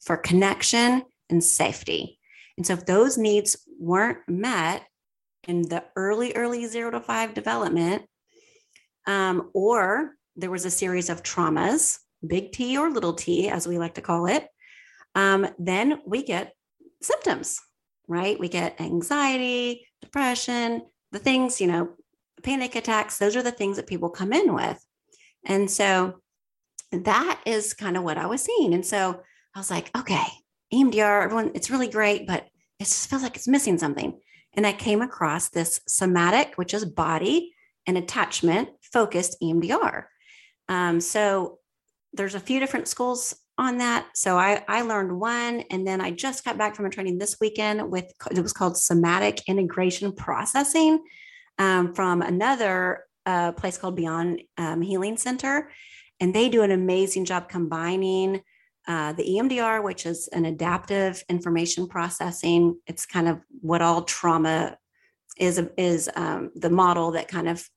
for 0.00 0.16
connection 0.16 1.02
and 1.28 1.42
safety. 1.42 2.20
And 2.56 2.64
so, 2.64 2.74
if 2.74 2.86
those 2.86 3.18
needs 3.18 3.56
weren't 3.80 4.18
met 4.28 4.86
in 5.48 5.62
the 5.62 5.84
early, 5.96 6.32
early 6.36 6.66
zero 6.66 6.92
to 6.92 7.00
five 7.00 7.34
development, 7.34 8.04
um, 9.06 9.50
or 9.52 10.12
there 10.36 10.50
was 10.50 10.64
a 10.64 10.70
series 10.70 11.10
of 11.10 11.24
traumas, 11.24 11.98
big 12.24 12.52
T 12.52 12.78
or 12.78 12.90
little 12.90 13.14
t, 13.14 13.48
as 13.48 13.66
we 13.66 13.78
like 13.78 13.94
to 13.94 14.02
call 14.02 14.26
it, 14.26 14.46
um, 15.16 15.48
then 15.58 15.98
we 16.06 16.22
get 16.22 16.52
symptoms, 17.00 17.58
right? 18.06 18.38
We 18.38 18.48
get 18.48 18.80
anxiety, 18.80 19.88
depression, 20.02 20.82
the 21.10 21.18
things, 21.18 21.58
you 21.60 21.66
know, 21.66 21.94
panic 22.42 22.76
attacks. 22.76 23.18
Those 23.18 23.34
are 23.34 23.42
the 23.42 23.50
things 23.50 23.76
that 23.76 23.86
people 23.86 24.10
come 24.10 24.34
in 24.34 24.54
with. 24.54 24.78
And 25.44 25.70
so 25.70 26.20
that 26.92 27.40
is 27.46 27.72
kind 27.72 27.96
of 27.96 28.04
what 28.04 28.18
I 28.18 28.26
was 28.26 28.42
seeing. 28.42 28.74
And 28.74 28.84
so 28.84 29.22
I 29.54 29.58
was 29.58 29.70
like, 29.70 29.90
okay, 29.96 30.26
EMDR, 30.72 31.24
everyone, 31.24 31.52
it's 31.54 31.70
really 31.70 31.88
great, 31.88 32.26
but 32.26 32.44
it 32.78 32.84
just 32.84 33.08
feels 33.08 33.22
like 33.22 33.36
it's 33.36 33.48
missing 33.48 33.78
something. 33.78 34.20
And 34.52 34.66
I 34.66 34.74
came 34.74 35.00
across 35.00 35.48
this 35.48 35.80
somatic, 35.88 36.56
which 36.56 36.74
is 36.74 36.84
body 36.84 37.54
and 37.86 37.96
attachment 37.96 38.68
focused 38.82 39.38
EMDR. 39.42 40.04
Um, 40.68 41.00
so 41.00 41.58
there's 42.12 42.34
a 42.34 42.40
few 42.40 42.60
different 42.60 42.88
schools 42.88 43.34
on 43.58 43.78
that. 43.78 44.08
So 44.14 44.38
I, 44.38 44.62
I 44.68 44.82
learned 44.82 45.18
one, 45.18 45.60
and 45.70 45.86
then 45.86 46.00
I 46.00 46.10
just 46.10 46.44
got 46.44 46.58
back 46.58 46.74
from 46.76 46.86
a 46.86 46.90
training 46.90 47.18
this 47.18 47.38
weekend 47.40 47.90
with 47.90 48.12
it 48.30 48.40
was 48.40 48.52
called 48.52 48.76
somatic 48.76 49.42
integration 49.48 50.12
processing 50.12 51.02
um, 51.58 51.94
from 51.94 52.22
another 52.22 53.04
uh, 53.24 53.52
place 53.52 53.78
called 53.78 53.96
Beyond 53.96 54.42
um, 54.58 54.82
Healing 54.82 55.16
Center, 55.16 55.70
and 56.20 56.34
they 56.34 56.48
do 56.48 56.62
an 56.62 56.70
amazing 56.70 57.24
job 57.24 57.48
combining. 57.48 58.42
Uh, 58.88 59.12
the 59.14 59.24
EMDR, 59.24 59.82
which 59.82 60.06
is 60.06 60.28
an 60.28 60.44
adaptive 60.44 61.24
information 61.28 61.88
processing, 61.88 62.78
it's 62.86 63.04
kind 63.04 63.26
of 63.26 63.40
what 63.60 63.82
all 63.82 64.02
trauma 64.02 64.76
is. 65.38 65.60
Is 65.76 66.08
um, 66.14 66.52
the 66.54 66.70
model 66.70 67.12
that 67.12 67.26
kind 67.26 67.48
of 67.48 67.68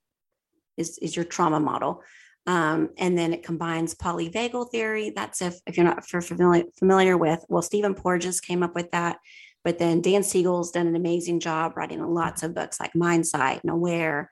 is 0.77 0.97
is 0.99 1.15
your 1.15 1.25
trauma 1.25 1.59
model. 1.59 2.03
Um, 2.47 2.89
and 2.97 3.17
then 3.17 3.33
it 3.33 3.43
combines 3.43 3.95
polyvagal 3.95 4.71
theory. 4.71 5.11
That's 5.15 5.41
if, 5.41 5.59
if 5.67 5.77
you're 5.77 5.85
not 5.85 6.05
familiar, 6.05 6.63
familiar 6.77 7.17
with, 7.17 7.45
well, 7.47 7.61
Stephen 7.61 7.93
Porges 7.93 8.41
came 8.41 8.63
up 8.63 8.75
with 8.75 8.91
that. 8.91 9.17
But 9.63 9.77
then 9.77 10.01
Dan 10.01 10.23
Siegel's 10.23 10.71
done 10.71 10.87
an 10.87 10.95
amazing 10.95 11.41
job 11.41 11.75
writing 11.75 12.01
lots 12.01 12.43
of 12.43 12.55
books 12.55 12.79
like 12.79 12.95
Mindsight 12.95 13.63
and 13.63 13.71
Aware. 13.71 14.31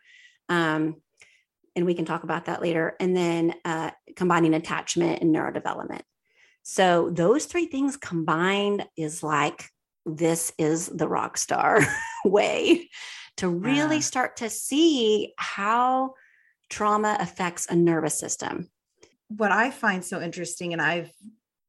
Um, 0.50 0.96
and 1.76 1.86
we 1.86 1.94
can 1.94 2.06
talk 2.06 2.24
about 2.24 2.46
that 2.46 2.62
later. 2.62 2.96
And 3.00 3.16
then 3.16 3.54
uh, 3.66 3.92
combining 4.16 4.54
attachment 4.54 5.22
and 5.22 5.36
neurodevelopment. 5.36 6.02
So 6.64 7.10
those 7.12 7.46
three 7.46 7.68
things 7.68 7.98
combined 7.98 8.86
is 8.98 9.22
like 9.22 9.70
this 10.06 10.52
is 10.58 10.88
the 10.88 11.08
rock 11.08 11.38
star 11.38 11.82
way 12.26 12.90
to 13.38 13.48
really 13.48 14.02
start 14.02 14.38
to 14.38 14.50
see 14.50 15.34
how 15.38 16.16
trauma 16.70 17.18
affects 17.20 17.68
a 17.70 17.76
nervous 17.76 18.18
system. 18.18 18.70
What 19.30 19.52
I 19.52 19.72
find 19.72 20.04
so 20.04 20.22
interesting, 20.22 20.74
and 20.74 20.82
I've 20.82 21.12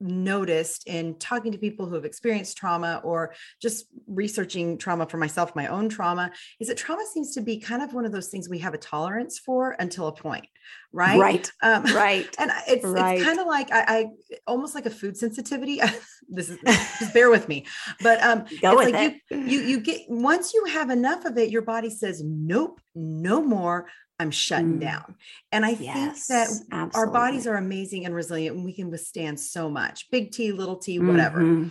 noticed 0.01 0.87
in 0.87 1.19
talking 1.19 1.53
to 1.53 1.59
people 1.59 1.87
who 1.87 1.95
have 1.95 2.05
experienced 2.05 2.57
trauma 2.57 3.01
or 3.03 3.35
just 3.61 3.87
researching 4.07 4.79
trauma 4.79 5.07
for 5.07 5.17
myself, 5.17 5.57
my 5.57 5.67
own 5.67 5.89
trauma, 5.89 6.31
is 6.61 6.69
that 6.69 6.77
trauma 6.77 7.05
seems 7.13 7.35
to 7.35 7.41
be 7.41 7.59
kind 7.59 7.83
of 7.83 7.93
one 7.93 8.05
of 8.05 8.13
those 8.13 8.29
things 8.29 8.49
we 8.49 8.59
have 8.59 8.75
a 8.75 8.79
tolerance 8.79 9.39
for 9.39 9.77
until 9.79 10.07
a 10.07 10.13
point, 10.13 10.47
right? 10.93 11.19
Right. 11.19 11.51
Um, 11.63 11.85
right. 11.85 12.29
And 12.39 12.53
it's, 12.69 12.85
right. 12.85 13.17
it's 13.17 13.25
kind 13.25 13.41
of 13.41 13.47
like 13.47 13.73
I, 13.73 13.85
I, 13.89 14.07
almost 14.47 14.75
like 14.75 14.87
a 14.87 14.91
food 14.91 15.17
sensitivity. 15.17 15.81
this 16.29 16.49
is 16.49 16.59
just 16.99 17.13
bear 17.13 17.31
with 17.31 17.49
me, 17.49 17.67
but 18.03 18.23
um, 18.23 18.45
Go 18.63 18.77
with 18.77 18.93
like 18.93 19.15
it. 19.31 19.37
you 19.37 19.39
you 19.39 19.61
you 19.61 19.81
get 19.81 20.03
once 20.09 20.55
you 20.55 20.65
have 20.67 20.91
enough 20.91 21.25
of 21.25 21.37
it, 21.39 21.51
your 21.51 21.63
body 21.63 21.91
says 21.91 22.23
nope, 22.25 22.81
no 22.95 23.43
more. 23.43 23.89
I'm 24.19 24.31
shutting 24.31 24.79
mm. 24.79 24.81
down. 24.81 25.15
And 25.53 25.65
I 25.65 25.71
yes, 25.71 26.27
think 26.27 26.27
that 26.27 26.49
absolutely. 26.73 26.99
our 26.99 27.07
bodies 27.11 27.47
are 27.47 27.57
amazing 27.57 28.05
and 28.05 28.15
resilient 28.15 28.57
and 28.57 28.65
we 28.65 28.73
can 28.73 28.91
withstand 28.91 29.39
so 29.39 29.71
much 29.71 30.11
big 30.11 30.33
T, 30.33 30.53
little 30.53 30.77
t, 30.77 30.99
whatever. 30.99 31.41
Mm-hmm. 31.41 31.69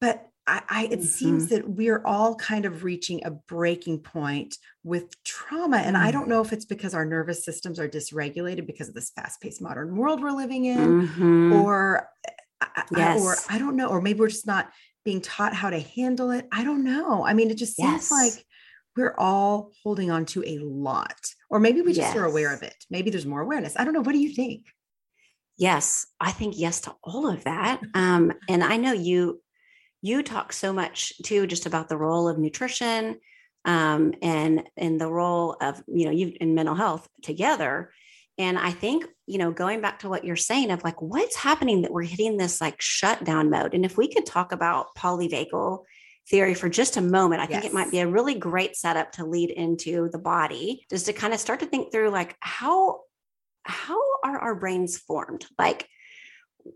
But 0.00 0.28
I, 0.46 0.62
I 0.68 0.84
it 0.84 0.90
mm-hmm. 0.90 1.02
seems 1.02 1.48
that 1.48 1.68
we're 1.68 2.02
all 2.04 2.34
kind 2.36 2.66
of 2.66 2.84
reaching 2.84 3.24
a 3.24 3.30
breaking 3.30 4.00
point 4.00 4.56
with 4.84 5.22
trauma. 5.24 5.78
And 5.78 5.96
mm. 5.96 6.00
I 6.00 6.10
don't 6.10 6.28
know 6.28 6.40
if 6.42 6.52
it's 6.52 6.66
because 6.66 6.94
our 6.94 7.06
nervous 7.06 7.44
systems 7.44 7.80
are 7.80 7.88
dysregulated 7.88 8.66
because 8.66 8.88
of 8.88 8.94
this 8.94 9.10
fast 9.10 9.40
paced 9.40 9.62
modern 9.62 9.96
world 9.96 10.22
we're 10.22 10.30
living 10.30 10.66
in, 10.66 11.08
mm-hmm. 11.08 11.52
or, 11.54 12.08
yes. 12.94 13.20
I, 13.20 13.24
or 13.24 13.36
I 13.48 13.58
don't 13.58 13.76
know, 13.76 13.88
or 13.88 14.00
maybe 14.00 14.20
we're 14.20 14.28
just 14.28 14.46
not 14.46 14.70
being 15.04 15.20
taught 15.20 15.54
how 15.54 15.70
to 15.70 15.80
handle 15.80 16.30
it. 16.30 16.46
I 16.52 16.62
don't 16.62 16.84
know. 16.84 17.24
I 17.24 17.32
mean, 17.32 17.50
it 17.50 17.56
just 17.56 17.76
seems 17.76 18.10
yes. 18.10 18.10
like 18.10 18.44
we're 18.96 19.14
all 19.18 19.72
holding 19.82 20.10
on 20.10 20.24
to 20.26 20.42
a 20.46 20.58
lot 20.58 21.20
or 21.50 21.60
maybe 21.60 21.80
we 21.80 21.92
just 21.92 22.08
yes. 22.08 22.16
are 22.16 22.24
aware 22.24 22.52
of 22.52 22.62
it. 22.62 22.74
Maybe 22.90 23.10
there's 23.10 23.26
more 23.26 23.40
awareness. 23.40 23.76
I 23.76 23.84
don't 23.84 23.94
know. 23.94 24.00
What 24.00 24.12
do 24.12 24.18
you 24.18 24.34
think? 24.34 24.66
Yes 25.58 26.06
i 26.20 26.32
think 26.32 26.54
yes 26.56 26.82
to 26.82 26.94
all 27.02 27.28
of 27.28 27.44
that. 27.44 27.80
Um, 27.94 28.32
and 28.48 28.62
i 28.62 28.76
know 28.76 28.92
you 28.92 29.40
you 30.02 30.22
talk 30.22 30.52
so 30.52 30.72
much 30.72 31.12
too 31.24 31.46
just 31.46 31.66
about 31.66 31.88
the 31.88 31.96
role 31.96 32.28
of 32.28 32.38
nutrition 32.38 33.18
um, 33.64 34.14
and 34.22 34.62
and 34.76 35.00
the 35.00 35.10
role 35.10 35.56
of 35.60 35.82
you 35.88 36.04
know 36.04 36.12
you 36.12 36.32
in 36.40 36.54
mental 36.54 36.74
health 36.74 37.08
together. 37.22 37.90
And 38.38 38.58
i 38.58 38.70
think 38.70 39.06
you 39.26 39.38
know 39.38 39.50
going 39.50 39.80
back 39.80 40.00
to 40.00 40.08
what 40.08 40.24
you're 40.24 40.36
saying 40.36 40.70
of 40.70 40.84
like 40.84 41.00
what's 41.00 41.36
happening 41.36 41.82
that 41.82 41.92
we're 41.92 42.02
hitting 42.02 42.36
this 42.36 42.60
like 42.60 42.80
shutdown 42.80 43.50
mode? 43.50 43.74
And 43.74 43.84
if 43.84 43.96
we 43.96 44.08
could 44.12 44.26
talk 44.26 44.52
about 44.52 44.94
polyvagal 44.96 45.84
theory 46.28 46.54
for 46.54 46.68
just 46.68 46.96
a 46.96 47.00
moment, 47.00 47.40
I 47.40 47.44
yes. 47.44 47.62
think 47.62 47.64
it 47.64 47.74
might 47.74 47.90
be 47.90 48.00
a 48.00 48.06
really 48.06 48.34
great 48.34 48.76
setup 48.76 49.12
to 49.12 49.24
lead 49.24 49.50
into 49.50 50.08
the 50.10 50.18
body, 50.18 50.84
just 50.90 51.06
to 51.06 51.12
kind 51.12 51.32
of 51.32 51.40
start 51.40 51.60
to 51.60 51.66
think 51.66 51.92
through 51.92 52.10
like 52.10 52.36
how 52.40 53.00
how 53.64 54.00
are 54.24 54.38
our 54.38 54.54
brains 54.54 54.96
formed? 54.96 55.46
Like, 55.58 55.88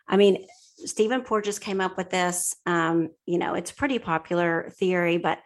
I 0.07 0.15
mean, 0.15 0.45
Stephen 0.77 1.23
Porges 1.23 1.59
came 1.59 1.81
up 1.81 1.97
with 1.97 2.09
this. 2.11 2.55
Um, 2.65 3.09
you 3.25 3.39
know, 3.39 3.55
it's 3.55 3.73
pretty 3.73 3.99
popular 3.99 4.71
theory, 4.79 5.17
but 5.17 5.39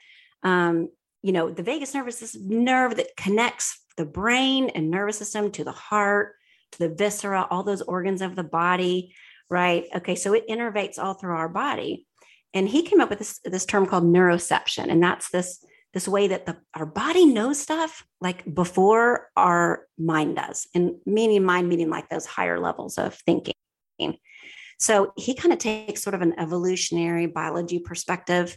um, 0.44 0.90
you 1.24 1.32
know, 1.32 1.50
the 1.50 1.64
vagus 1.64 1.96
nerve 1.96 2.08
is 2.08 2.20
this 2.20 2.38
nerve 2.40 2.98
that 2.98 3.18
connects 3.18 3.80
the 3.98 4.06
brain 4.06 4.70
and 4.70 4.90
nervous 4.90 5.18
system 5.18 5.52
to 5.52 5.64
the 5.64 5.72
heart, 5.72 6.36
to 6.74 6.80
the 6.80 6.90
viscera, 6.90 7.48
all 7.50 7.64
those 7.64 7.82
organs 7.82 8.22
of 8.22 8.36
the 8.36 8.44
body, 8.44 9.16
right? 9.50 9.86
Okay, 9.96 10.16
so 10.16 10.34
it 10.34 10.48
innervates 10.48 11.00
all 11.00 11.14
through 11.14 11.36
our 11.36 11.50
body. 11.50 12.06
And 12.54 12.68
he 12.68 12.84
came 12.84 13.02
up 13.02 13.10
with 13.10 13.20
this, 13.20 13.40
this 13.44 13.66
term 13.66 13.86
called 13.86 14.04
neuroception. 14.04 14.90
And 14.90 15.02
that's 15.02 15.30
this, 15.30 15.64
this 15.94 16.08
way 16.08 16.28
that 16.28 16.46
the, 16.46 16.58
our 16.74 16.86
body 16.86 17.26
knows 17.26 17.60
stuff 17.60 18.06
like 18.22 18.54
before 18.54 19.30
our 19.36 19.86
mind 19.98 20.38
does. 20.38 20.68
And 20.74 20.96
meaning 21.06 21.44
mind, 21.44 21.70
meaning 21.70 21.90
like 21.90 22.10
those 22.10 22.26
higher 22.26 22.60
levels 22.60 22.98
of 22.98 23.16
thinking. 23.16 23.54
So 24.80 25.12
he 25.18 25.34
kind 25.34 25.54
of 25.54 25.60
takes 25.60 26.04
sort 26.04 26.14
of 26.14 26.22
an 26.22 26.40
evolutionary 26.40 27.26
biology 27.26 27.80
perspective 27.80 28.56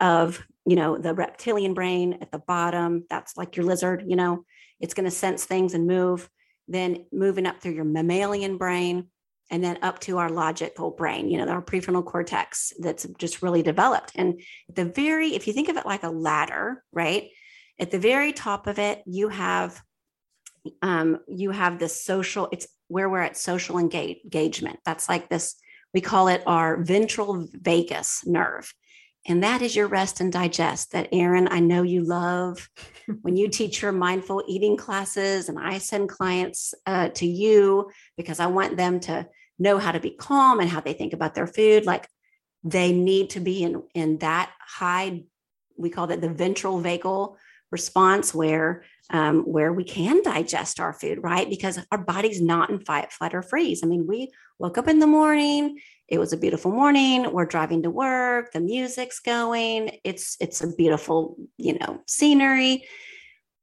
of 0.00 0.44
you 0.64 0.76
know 0.76 0.96
the 0.96 1.14
reptilian 1.14 1.74
brain 1.74 2.18
at 2.20 2.30
the 2.30 2.38
bottom 2.38 3.04
that's 3.10 3.36
like 3.36 3.56
your 3.56 3.66
lizard 3.66 4.04
you 4.06 4.14
know 4.14 4.44
it's 4.80 4.94
going 4.94 5.04
to 5.04 5.10
sense 5.10 5.44
things 5.44 5.74
and 5.74 5.86
move 5.86 6.28
then 6.68 7.06
moving 7.12 7.46
up 7.46 7.60
through 7.60 7.72
your 7.72 7.84
mammalian 7.84 8.58
brain 8.58 9.06
and 9.50 9.64
then 9.64 9.78
up 9.80 9.98
to 10.00 10.18
our 10.18 10.28
logical 10.28 10.90
brain 10.90 11.28
you 11.28 11.38
know 11.38 11.48
our 11.48 11.62
prefrontal 11.62 12.04
cortex 12.04 12.72
that's 12.78 13.06
just 13.18 13.42
really 13.42 13.62
developed. 13.62 14.12
And 14.14 14.40
the 14.74 14.84
very 14.84 15.34
if 15.34 15.46
you 15.46 15.52
think 15.52 15.68
of 15.68 15.76
it 15.76 15.86
like 15.86 16.02
a 16.02 16.10
ladder 16.10 16.82
right? 16.92 17.30
At 17.80 17.90
the 17.90 17.98
very 17.98 18.32
top 18.32 18.66
of 18.66 18.78
it 18.78 19.02
you 19.06 19.28
have 19.28 19.80
um, 20.82 21.20
you 21.28 21.50
have 21.50 21.78
this 21.78 22.04
social 22.04 22.48
it's 22.52 22.68
where 22.88 23.08
we're 23.08 23.22
at 23.22 23.36
social 23.36 23.78
engage, 23.78 24.18
engagement. 24.24 24.80
That's 24.84 25.08
like 25.08 25.28
this 25.28 25.56
we 25.94 26.00
call 26.00 26.28
it 26.28 26.42
our 26.46 26.82
ventral 26.82 27.48
vagus 27.52 28.26
nerve 28.26 28.72
and 29.28 29.42
that 29.42 29.60
is 29.60 29.76
your 29.76 29.86
rest 29.86 30.20
and 30.20 30.32
digest 30.32 30.92
that 30.92 31.10
Erin, 31.12 31.48
I 31.50 31.60
know 31.60 31.82
you 31.82 32.02
love 32.02 32.68
when 33.20 33.36
you 33.36 33.48
teach 33.48 33.82
your 33.82 33.92
mindful 33.92 34.42
eating 34.48 34.76
classes 34.76 35.48
and 35.50 35.58
I 35.58 35.78
send 35.78 36.08
clients 36.08 36.74
uh, 36.86 37.10
to 37.10 37.26
you 37.26 37.90
because 38.16 38.40
I 38.40 38.46
want 38.46 38.78
them 38.78 39.00
to 39.00 39.28
know 39.58 39.78
how 39.78 39.92
to 39.92 40.00
be 40.00 40.10
calm 40.10 40.60
and 40.60 40.70
how 40.70 40.80
they 40.80 40.94
think 40.94 41.12
about 41.12 41.34
their 41.34 41.46
food. 41.46 41.84
Like 41.84 42.08
they 42.64 42.92
need 42.92 43.30
to 43.30 43.40
be 43.40 43.62
in, 43.62 43.82
in 43.94 44.18
that 44.18 44.50
high, 44.60 45.24
we 45.76 45.90
call 45.90 46.06
that 46.06 46.22
the 46.22 46.30
ventral 46.30 46.80
vagal 46.80 47.36
response 47.70 48.34
where 48.34 48.82
um, 49.10 49.42
where 49.42 49.72
we 49.72 49.84
can 49.84 50.22
digest 50.22 50.80
our 50.80 50.92
food, 50.92 51.18
right? 51.22 51.48
Because 51.48 51.78
our 51.90 51.98
body's 51.98 52.42
not 52.42 52.70
in 52.70 52.80
fight, 52.80 53.10
flight, 53.12 53.34
or 53.34 53.42
freeze. 53.42 53.82
I 53.82 53.86
mean, 53.86 54.06
we 54.06 54.30
woke 54.58 54.76
up 54.76 54.88
in 54.88 54.98
the 54.98 55.06
morning. 55.06 55.78
It 56.08 56.18
was 56.18 56.32
a 56.32 56.38
beautiful 56.38 56.70
morning. 56.70 57.32
We're 57.32 57.46
driving 57.46 57.82
to 57.84 57.90
work. 57.90 58.52
The 58.52 58.60
music's 58.60 59.20
going. 59.20 59.98
It's 60.04 60.36
it's 60.40 60.62
a 60.62 60.74
beautiful, 60.74 61.36
you 61.56 61.78
know, 61.78 62.02
scenery. 62.06 62.84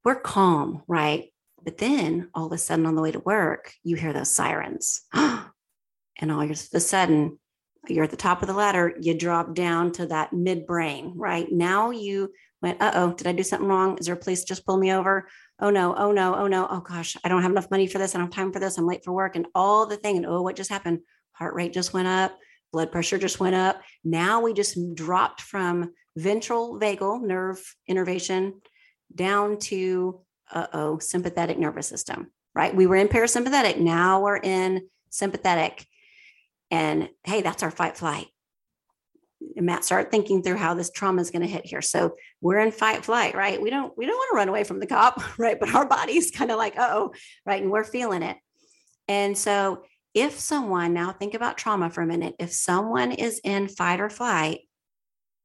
We're 0.03 0.19
calm, 0.19 0.83
right? 0.87 1.31
But 1.63 1.77
then 1.79 2.29
all 2.33 2.45
of 2.47 2.51
a 2.51 2.57
sudden 2.57 2.85
on 2.85 2.95
the 2.95 3.01
way 3.01 3.11
to 3.11 3.19
work, 3.19 3.73
you 3.83 3.95
hear 3.95 4.13
those 4.13 4.31
sirens, 4.31 5.01
and 5.13 6.31
all 6.31 6.41
of 6.41 6.51
a 6.51 6.79
sudden 6.79 7.39
you're 7.87 8.03
at 8.03 8.11
the 8.11 8.17
top 8.17 8.41
of 8.41 8.47
the 8.47 8.53
ladder. 8.53 8.95
You 8.99 9.17
drop 9.17 9.53
down 9.53 9.91
to 9.93 10.07
that 10.07 10.31
midbrain, 10.31 11.13
right? 11.15 11.51
Now 11.51 11.91
you 11.91 12.31
went, 12.65 12.81
uh 12.81 12.91
oh, 12.95 13.13
did 13.13 13.27
I 13.27 13.31
do 13.31 13.43
something 13.43 13.67
wrong? 13.67 13.97
Is 13.97 14.07
there 14.07 14.15
a 14.15 14.17
police 14.17 14.43
just 14.43 14.65
pull 14.65 14.77
me 14.77 14.91
over? 14.91 15.27
Oh 15.59 15.69
no, 15.69 15.95
oh 15.95 16.11
no, 16.11 16.35
oh 16.35 16.47
no, 16.47 16.67
oh 16.69 16.81
gosh, 16.81 17.15
I 17.23 17.29
don't 17.29 17.43
have 17.43 17.51
enough 17.51 17.71
money 17.71 17.87
for 17.87 17.97
this. 17.97 18.13
I 18.13 18.17
don't 18.17 18.27
have 18.27 18.35
time 18.35 18.51
for 18.51 18.59
this. 18.59 18.77
I'm 18.77 18.87
late 18.87 19.05
for 19.05 19.13
work 19.13 19.35
and 19.35 19.47
all 19.55 19.85
the 19.85 19.97
thing. 19.97 20.17
And 20.17 20.25
oh, 20.25 20.41
what 20.41 20.55
just 20.55 20.69
happened? 20.69 20.99
Heart 21.33 21.53
rate 21.53 21.73
just 21.73 21.93
went 21.93 22.07
up, 22.07 22.37
blood 22.73 22.91
pressure 22.91 23.17
just 23.17 23.39
went 23.39 23.55
up. 23.55 23.81
Now 24.03 24.41
we 24.41 24.53
just 24.53 24.77
dropped 24.95 25.41
from 25.41 25.93
ventral 26.17 26.79
vagal 26.79 27.21
nerve 27.21 27.61
innervation 27.87 28.61
down 29.13 29.59
to 29.59 30.21
uh 30.51 30.67
oh, 30.73 30.99
sympathetic 30.99 31.59
nervous 31.59 31.87
system, 31.87 32.31
right? 32.53 32.75
We 32.75 32.87
were 32.87 32.95
in 32.95 33.07
parasympathetic. 33.07 33.77
Now 33.77 34.21
we're 34.21 34.37
in 34.37 34.89
sympathetic. 35.09 35.85
And 36.71 37.09
hey, 37.23 37.41
that's 37.41 37.63
our 37.63 37.71
fight 37.71 37.95
flight 37.95 38.27
Matt, 39.55 39.85
start 39.85 40.11
thinking 40.11 40.41
through 40.41 40.57
how 40.57 40.73
this 40.73 40.91
trauma 40.91 41.21
is 41.21 41.31
going 41.31 41.41
to 41.41 41.47
hit 41.47 41.65
here. 41.65 41.81
So 41.81 42.15
we're 42.41 42.59
in 42.59 42.71
fight 42.71 43.05
flight, 43.05 43.35
right? 43.35 43.61
We 43.61 43.69
don't 43.69 43.95
we 43.97 44.05
don't 44.05 44.15
want 44.15 44.29
to 44.31 44.35
run 44.37 44.49
away 44.49 44.63
from 44.63 44.79
the 44.79 44.87
cop, 44.87 45.21
right? 45.39 45.59
But 45.59 45.73
our 45.73 45.87
body's 45.87 46.31
kind 46.31 46.51
of 46.51 46.57
like, 46.57 46.75
oh, 46.77 47.13
right, 47.45 47.61
and 47.61 47.71
we're 47.71 47.83
feeling 47.83 48.23
it. 48.23 48.37
And 49.07 49.37
so 49.37 49.83
if 50.13 50.39
someone 50.39 50.93
now 50.93 51.11
think 51.11 51.33
about 51.33 51.57
trauma 51.57 51.89
for 51.89 52.01
a 52.01 52.07
minute, 52.07 52.35
if 52.39 52.53
someone 52.53 53.11
is 53.11 53.41
in 53.43 53.67
fight 53.67 53.99
or 53.99 54.09
flight, 54.09 54.61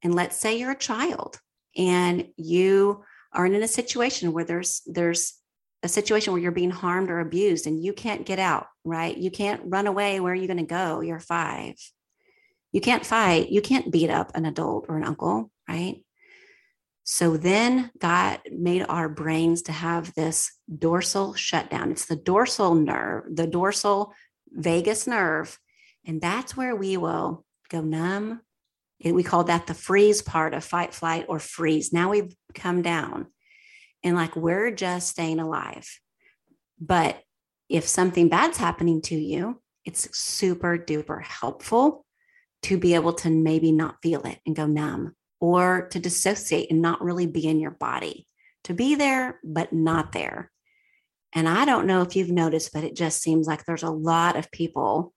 and 0.02 0.14
let's 0.14 0.36
say 0.36 0.56
you're 0.56 0.70
a 0.70 0.76
child 0.76 1.38
and 1.76 2.28
you 2.36 3.04
are 3.32 3.46
in 3.46 3.62
a 3.62 3.68
situation 3.68 4.32
where 4.32 4.44
there's 4.44 4.82
there's 4.86 5.34
a 5.82 5.88
situation 5.88 6.32
where 6.32 6.42
you're 6.42 6.52
being 6.52 6.70
harmed 6.70 7.10
or 7.10 7.20
abused 7.20 7.66
and 7.66 7.82
you 7.82 7.92
can't 7.92 8.26
get 8.26 8.38
out, 8.38 8.66
right? 8.84 9.16
You 9.16 9.30
can't 9.30 9.62
run 9.64 9.86
away. 9.86 10.20
Where 10.20 10.32
are 10.32 10.36
you 10.36 10.46
going 10.46 10.58
to 10.58 10.62
go? 10.62 11.00
You're 11.00 11.20
five 11.20 11.74
you 12.72 12.80
can't 12.80 13.04
fight, 13.04 13.50
you 13.50 13.60
can't 13.60 13.90
beat 13.90 14.10
up 14.10 14.32
an 14.34 14.44
adult 14.44 14.86
or 14.88 14.96
an 14.96 15.04
uncle, 15.04 15.50
right? 15.68 16.04
So 17.04 17.36
then 17.36 17.90
God 17.98 18.40
made 18.52 18.82
our 18.88 19.08
brains 19.08 19.62
to 19.62 19.72
have 19.72 20.14
this 20.14 20.52
dorsal 20.78 21.34
shutdown. 21.34 21.90
It's 21.90 22.06
the 22.06 22.14
dorsal 22.14 22.74
nerve, 22.74 23.24
the 23.34 23.48
dorsal 23.48 24.14
vagus 24.48 25.06
nerve. 25.06 25.58
And 26.04 26.20
that's 26.20 26.56
where 26.56 26.76
we 26.76 26.96
will 26.96 27.44
go 27.68 27.80
numb. 27.80 28.40
We 29.02 29.22
call 29.22 29.44
that 29.44 29.66
the 29.66 29.74
freeze 29.74 30.22
part 30.22 30.54
of 30.54 30.62
fight, 30.62 30.94
flight, 30.94 31.26
or 31.28 31.38
freeze. 31.38 31.92
Now 31.92 32.10
we've 32.10 32.34
come 32.54 32.82
down 32.82 33.26
and 34.04 34.14
like 34.14 34.36
we're 34.36 34.70
just 34.70 35.08
staying 35.08 35.40
alive. 35.40 35.88
But 36.80 37.20
if 37.68 37.88
something 37.88 38.28
bad's 38.28 38.58
happening 38.58 39.02
to 39.02 39.16
you, 39.16 39.60
it's 39.84 40.16
super 40.16 40.78
duper 40.78 41.22
helpful 41.22 42.04
to 42.62 42.78
be 42.78 42.94
able 42.94 43.14
to 43.14 43.30
maybe 43.30 43.72
not 43.72 43.96
feel 44.02 44.22
it 44.22 44.38
and 44.46 44.56
go 44.56 44.66
numb 44.66 45.14
or 45.40 45.88
to 45.88 45.98
dissociate 45.98 46.70
and 46.70 46.82
not 46.82 47.02
really 47.02 47.26
be 47.26 47.46
in 47.46 47.58
your 47.58 47.70
body, 47.70 48.26
to 48.64 48.74
be 48.74 48.94
there, 48.94 49.40
but 49.42 49.72
not 49.72 50.12
there. 50.12 50.50
And 51.32 51.48
I 51.48 51.64
don't 51.64 51.86
know 51.86 52.02
if 52.02 52.16
you've 52.16 52.30
noticed, 52.30 52.72
but 52.72 52.84
it 52.84 52.96
just 52.96 53.22
seems 53.22 53.46
like 53.46 53.64
there's 53.64 53.82
a 53.82 53.90
lot 53.90 54.36
of 54.36 54.50
people 54.50 55.14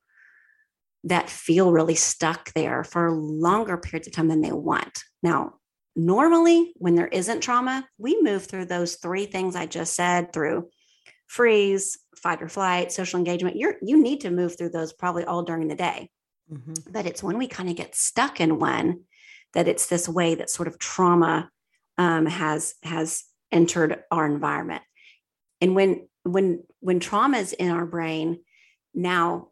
that 1.05 1.29
feel 1.29 1.71
really 1.71 1.95
stuck 1.95 2.53
there 2.53 2.83
for 2.83 3.11
longer 3.11 3.77
periods 3.77 4.07
of 4.07 4.13
time 4.13 4.29
than 4.29 4.41
they 4.41 4.51
want. 4.51 5.03
Now, 5.21 5.55
normally 5.95 6.73
when 6.77 6.95
there 6.95 7.07
isn't 7.07 7.41
trauma, 7.41 7.85
we 7.97 8.21
move 8.21 8.45
through 8.45 8.65
those 8.65 8.95
three 8.95 9.25
things 9.25 9.55
I 9.55 9.65
just 9.65 9.95
said 9.95 10.31
through 10.31 10.69
freeze, 11.27 11.97
fight 12.15 12.41
or 12.41 12.47
flight, 12.47 12.91
social 12.91 13.17
engagement. 13.17 13.57
You're 13.57 13.75
you 13.81 14.01
need 14.01 14.21
to 14.21 14.29
move 14.29 14.57
through 14.57 14.69
those 14.69 14.93
probably 14.93 15.25
all 15.25 15.43
during 15.43 15.67
the 15.67 15.75
day. 15.75 16.09
Mm-hmm. 16.51 16.91
But 16.91 17.05
it's 17.05 17.23
when 17.23 17.37
we 17.37 17.47
kind 17.47 17.69
of 17.69 17.75
get 17.75 17.95
stuck 17.95 18.39
in 18.39 18.59
one 18.59 19.01
that 19.53 19.67
it's 19.67 19.87
this 19.87 20.09
way 20.09 20.35
that 20.35 20.49
sort 20.49 20.67
of 20.67 20.79
trauma 20.79 21.49
um, 21.97 22.25
has 22.25 22.75
has 22.83 23.23
entered 23.51 24.03
our 24.11 24.25
environment. 24.25 24.81
And 25.61 25.75
when 25.75 26.07
when 26.23 26.63
when 26.79 26.99
trauma 26.99 27.37
is 27.37 27.53
in 27.53 27.69
our 27.69 27.85
brain 27.85 28.39
now 28.93 29.49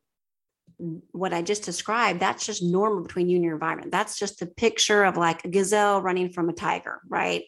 what 1.11 1.33
i 1.33 1.41
just 1.41 1.63
described 1.63 2.19
that's 2.19 2.45
just 2.45 2.63
normal 2.63 3.03
between 3.03 3.29
you 3.29 3.35
and 3.35 3.43
your 3.43 3.53
environment. 3.53 3.91
That's 3.91 4.17
just 4.17 4.41
a 4.41 4.47
picture 4.47 5.03
of 5.03 5.15
like 5.15 5.45
a 5.45 5.49
gazelle 5.49 6.01
running 6.01 6.31
from 6.31 6.49
a 6.49 6.53
tiger 6.53 7.01
right? 7.07 7.43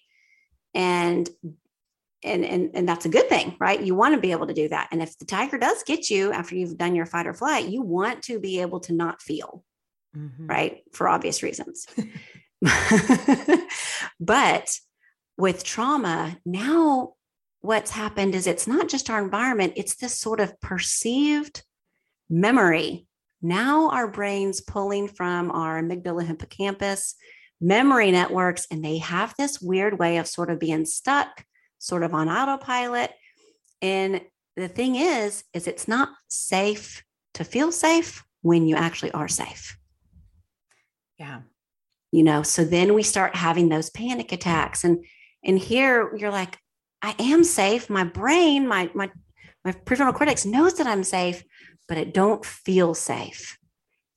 And 0.76 1.30
and 2.24 2.46
and, 2.46 2.72
and 2.74 2.88
that's 2.88 3.06
a 3.06 3.10
good 3.10 3.28
thing 3.30 3.56
right 3.60 3.82
you 3.82 3.96
want 3.96 4.14
to 4.16 4.22
be 4.22 4.32
able 4.32 4.48
to 4.48 4.54
do 4.54 4.68
that 4.70 4.88
and 4.92 5.02
if 5.02 5.18
the 5.18 5.26
tiger 5.26 5.58
does 5.58 5.84
get 5.84 6.10
you 6.10 6.32
after 6.32 6.56
you've 6.56 6.78
done 6.78 6.96
your 6.96 7.06
fight 7.06 7.28
or 7.28 7.34
flight 7.34 7.68
you 7.68 7.82
want 7.82 8.22
to 8.24 8.40
be 8.40 8.62
able 8.62 8.80
to 8.80 8.94
not 8.94 9.22
feel 9.22 9.64
mm-hmm. 10.16 10.48
right 10.48 10.84
for 10.94 11.08
obvious 11.08 11.44
reasons 11.44 11.86
but 14.20 14.78
with 15.38 15.64
trauma, 15.64 16.38
now 16.46 17.14
what's 17.62 17.92
happened 17.92 18.36
is 18.36 18.48
it's 18.48 18.68
not 18.68 18.90
just 18.90 19.10
our 19.10 19.24
environment, 19.24 19.74
it's 19.76 19.96
this 19.96 20.18
sort 20.18 20.40
of 20.40 20.60
perceived 20.62 21.64
memory. 22.30 23.08
Now 23.42 23.90
our 23.90 24.08
brain's 24.08 24.62
pulling 24.62 25.08
from 25.08 25.52
our 25.52 25.82
amygdala 25.82 26.26
hippocampus 26.26 27.16
memory 27.60 28.12
networks, 28.12 28.68
and 28.70 28.84
they 28.84 28.98
have 28.98 29.34
this 29.38 29.62
weird 29.62 29.98
way 29.98 30.18
of 30.18 30.28
sort 30.28 30.50
of 30.50 30.60
being 30.60 30.86
stuck, 30.86 31.46
sort 31.84 32.04
of 32.04 32.14
on 32.14 32.30
autopilot. 32.30 33.12
And 33.82 34.22
the 34.56 34.70
thing 34.70 34.96
is, 34.96 35.44
is 35.54 35.68
it's 35.68 35.88
not 35.88 36.10
safe 36.30 37.04
to 37.34 37.44
feel 37.44 37.74
safe 37.74 38.24
when 38.42 38.68
you 38.68 38.78
actually 38.78 39.12
are 39.12 39.28
safe. 39.28 39.78
Yeah. 41.20 41.42
You 42.12 42.24
know 42.24 42.44
so 42.44 42.64
then 42.64 42.94
we 42.94 43.04
start 43.04 43.36
having 43.36 43.68
those 43.70 43.90
panic 43.90 44.32
attacks. 44.32 44.84
And 44.84 45.04
and 45.44 45.60
here 45.60 46.16
you're 46.16 46.32
like 46.32 46.58
i 47.02 47.16
am 47.20 47.44
safe. 47.44 47.90
My 47.90 48.04
brain 48.06 48.68
my 48.68 48.90
my 48.94 49.12
my 49.66 49.72
prefrontal 49.72 50.14
cortex 50.14 50.46
knows 50.46 50.76
that 50.76 50.88
i'm 50.88 51.04
safe 51.04 51.44
but 51.90 51.98
it 51.98 52.14
don't 52.14 52.46
feel 52.46 52.94
safe. 52.94 53.58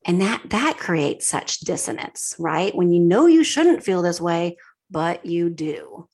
And 0.05 0.21
that 0.21 0.43
that 0.51 0.79
creates 0.79 1.27
such 1.27 1.61
dissonance 1.61 2.37
right? 2.39 2.75
When 2.77 2.93
you 2.93 3.01
know 3.01 3.27
you 3.27 3.43
shouldn't 3.43 3.83
feel 3.83 4.03
this 4.03 4.21
way 4.21 4.57
but 4.89 5.27
you 5.27 5.51
do 5.51 6.09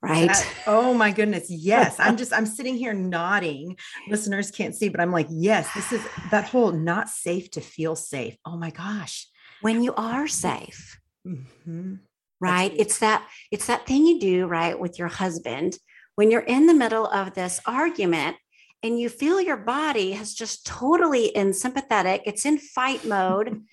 right 0.00 0.28
that, 0.28 0.54
oh 0.66 0.94
my 0.94 1.10
goodness 1.10 1.50
yes 1.50 1.96
i'm 1.98 2.16
just 2.16 2.32
i'm 2.32 2.46
sitting 2.46 2.76
here 2.76 2.94
nodding 2.94 3.76
listeners 4.08 4.50
can't 4.50 4.74
see 4.76 4.88
but 4.88 5.00
i'm 5.00 5.10
like 5.10 5.26
yes 5.28 5.68
this 5.74 5.92
is 5.92 6.00
that 6.30 6.44
whole 6.44 6.70
not 6.70 7.08
safe 7.08 7.50
to 7.50 7.60
feel 7.60 7.96
safe 7.96 8.36
oh 8.44 8.56
my 8.56 8.70
gosh 8.70 9.26
when 9.60 9.82
you 9.82 9.94
are 9.94 10.28
safe. 10.28 11.00
Mm-hmm. 11.26 11.94
Right. 12.40 12.72
It's 12.76 13.00
that, 13.00 13.26
it's 13.50 13.66
that 13.66 13.86
thing 13.86 14.06
you 14.06 14.20
do, 14.20 14.46
right, 14.46 14.78
with 14.78 14.98
your 14.98 15.08
husband 15.08 15.76
when 16.14 16.32
you're 16.32 16.40
in 16.40 16.66
the 16.66 16.74
middle 16.74 17.06
of 17.06 17.34
this 17.34 17.60
argument 17.64 18.36
and 18.82 18.98
you 18.98 19.08
feel 19.08 19.40
your 19.40 19.56
body 19.56 20.12
has 20.12 20.34
just 20.34 20.66
totally 20.66 21.26
in 21.26 21.52
sympathetic, 21.52 22.22
it's 22.26 22.44
in 22.44 22.58
fight 22.58 23.04
mode. 23.04 23.62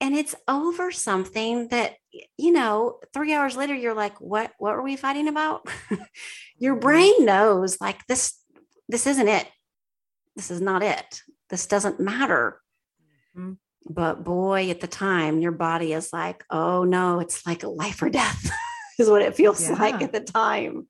and 0.00 0.14
it's 0.14 0.34
over 0.46 0.90
something 0.90 1.68
that 1.68 1.94
you 2.36 2.52
know 2.52 2.98
three 3.12 3.34
hours 3.34 3.56
later 3.56 3.74
you're 3.74 3.94
like 3.94 4.20
what 4.20 4.52
what 4.58 4.74
were 4.74 4.82
we 4.82 4.96
fighting 4.96 5.28
about 5.28 5.68
your 6.58 6.74
mm-hmm. 6.74 6.80
brain 6.80 7.24
knows 7.24 7.80
like 7.80 8.06
this 8.06 8.38
this 8.88 9.06
isn't 9.06 9.28
it 9.28 9.46
this 10.36 10.50
is 10.50 10.60
not 10.60 10.82
it 10.82 11.22
this 11.50 11.66
doesn't 11.66 12.00
matter 12.00 12.60
mm-hmm. 13.36 13.52
But 13.88 14.22
boy, 14.22 14.70
at 14.70 14.80
the 14.80 14.86
time, 14.86 15.40
your 15.40 15.52
body 15.52 15.92
is 15.92 16.12
like, 16.12 16.44
oh 16.50 16.84
no, 16.84 17.20
it's 17.20 17.46
like 17.46 17.62
a 17.62 17.68
life 17.68 18.02
or 18.02 18.10
death, 18.10 18.50
is 18.98 19.08
what 19.08 19.22
it 19.22 19.34
feels 19.34 19.62
yeah. 19.62 19.76
like 19.76 20.02
at 20.02 20.12
the 20.12 20.20
time. 20.20 20.86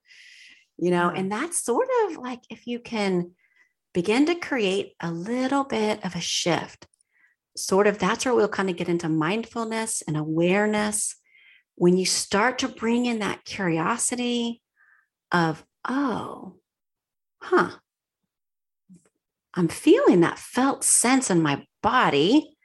You 0.79 0.91
know, 0.91 1.13
yeah. 1.13 1.21
and 1.21 1.31
that's 1.31 1.65
sort 1.65 1.89
of 2.05 2.17
like 2.17 2.41
if 2.51 2.67
you 2.67 2.81
can 2.81 3.33
begin 3.95 4.27
to 4.27 4.35
create 4.35 4.95
a 5.01 5.11
little 5.11 5.65
bit 5.65 6.05
of 6.05 6.17
a 6.17 6.21
shift, 6.21 6.87
sort 7.59 7.87
of 7.87 7.99
that's 7.99 8.25
where 8.25 8.35
we'll 8.35 8.49
kind 8.49 8.71
of 8.71 8.77
get 8.77 8.89
into 8.89 9.09
mindfulness 9.09 10.03
and 10.07 10.17
awareness. 10.17 11.17
When 11.75 11.97
you 11.97 12.07
start 12.07 12.59
to 12.61 12.69
bring 12.69 13.07
in 13.07 13.21
that 13.21 13.45
curiosity 13.45 14.63
of, 15.31 15.65
oh, 15.89 16.57
huh, 17.43 17.71
I'm 19.55 19.69
feeling 19.69 20.21
that 20.21 20.39
felt 20.39 20.85
sense 20.85 21.31
in 21.31 21.43
my 21.43 21.65
body 21.83 22.57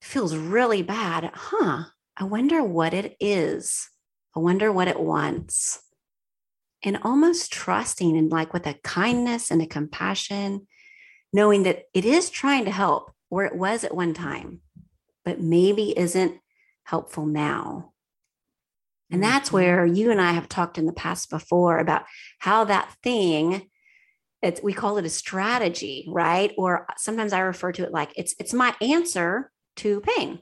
feels 0.00 0.36
really 0.36 0.82
bad. 0.82 1.30
Huh. 1.34 1.84
I 2.16 2.24
wonder 2.24 2.62
what 2.62 2.94
it 2.94 3.16
is. 3.20 3.88
I 4.34 4.40
wonder 4.40 4.72
what 4.72 4.88
it 4.88 5.00
wants. 5.00 5.80
And 6.82 6.98
almost 7.02 7.52
trusting 7.52 8.16
and 8.16 8.30
like 8.30 8.52
with 8.52 8.66
a 8.66 8.74
kindness 8.84 9.50
and 9.50 9.60
a 9.60 9.66
compassion, 9.66 10.66
knowing 11.32 11.64
that 11.64 11.84
it 11.92 12.04
is 12.04 12.30
trying 12.30 12.64
to 12.64 12.70
help 12.70 13.12
where 13.28 13.46
it 13.46 13.56
was 13.56 13.84
at 13.84 13.94
one 13.94 14.14
time, 14.14 14.60
but 15.24 15.40
maybe 15.40 15.96
isn't 15.98 16.38
helpful 16.84 17.26
now. 17.26 17.92
And 19.10 19.22
that's 19.22 19.48
mm-hmm. 19.48 19.56
where 19.56 19.86
you 19.86 20.10
and 20.10 20.20
I 20.20 20.32
have 20.32 20.48
talked 20.48 20.78
in 20.78 20.86
the 20.86 20.92
past 20.92 21.30
before 21.30 21.78
about 21.78 22.04
how 22.38 22.64
that 22.64 22.94
thing 23.02 23.68
it's 24.40 24.62
we 24.62 24.72
call 24.72 24.98
it 24.98 25.04
a 25.04 25.10
strategy, 25.10 26.06
right? 26.08 26.52
Or 26.56 26.86
sometimes 26.96 27.32
I 27.32 27.40
refer 27.40 27.72
to 27.72 27.82
it 27.84 27.92
like 27.92 28.12
it's 28.16 28.34
it's 28.38 28.52
my 28.52 28.74
answer 28.80 29.50
to 29.76 30.00
pain. 30.00 30.40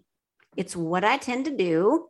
It's 0.57 0.77
what 0.77 1.05
I 1.05 1.17
tend 1.17 1.47
to 1.47 1.57
do 1.57 2.09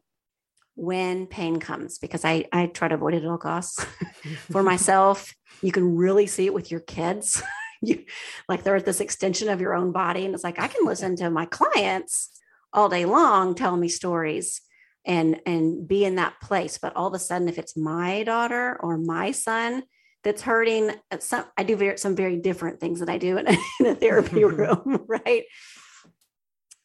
when 0.75 1.27
pain 1.27 1.59
comes 1.59 1.99
because 1.99 2.25
I, 2.25 2.47
I 2.53 2.67
try 2.67 2.89
to 2.89 2.95
avoid 2.95 3.15
it 3.15 3.25
at 3.25 3.29
all 3.29 3.39
costs 3.39 3.85
for 4.51 4.63
myself. 4.63 5.35
You 5.63 5.73
can 5.73 5.97
really 5.97 6.27
see 6.27 6.47
it 6.47 6.55
with 6.55 6.71
your 6.71 6.81
kids. 6.81 7.43
you 7.83 8.05
like 8.49 8.63
they're 8.63 8.77
at 8.77 8.85
this 8.85 9.01
extension 9.01 9.49
of 9.49 9.61
your 9.61 9.75
own 9.75 9.93
body. 9.93 10.25
And 10.25 10.35
it's 10.35 10.45
like 10.45 10.59
I 10.59 10.69
can 10.69 10.85
listen 10.87 11.17
to 11.17 11.31
my 11.31 11.47
clients 11.47 12.31
all 12.73 12.89
day 12.89 13.05
long 13.05 13.55
telling 13.55 13.81
me 13.81 13.89
stories 13.89 14.61
and 15.07 15.41
and 15.47 15.87
be 15.87 16.05
in 16.05 16.17
that 16.17 16.41
place. 16.41 16.79
But 16.79 16.95
all 16.97 17.09
of 17.09 17.15
a 17.15 17.19
sudden, 17.19 17.49
if 17.49 17.59
it's 17.59 17.77
my 17.77 18.23
daughter 18.25 18.79
or 18.81 18.99
my 18.99 19.31
son 19.31 19.85
that's 20.25 20.43
hurting, 20.43 20.91
some 21.21 21.45
I 21.57 21.63
do 21.63 21.77
very, 21.77 21.97
some 21.99 22.17
very 22.17 22.37
different 22.37 22.81
things 22.81 23.01
that 23.01 23.09
I 23.09 23.19
do 23.19 23.39
in 23.39 23.47
a, 23.47 23.57
in 23.81 23.87
a 23.87 23.95
therapy 23.95 24.45
room, 24.45 25.05
right? 25.09 25.45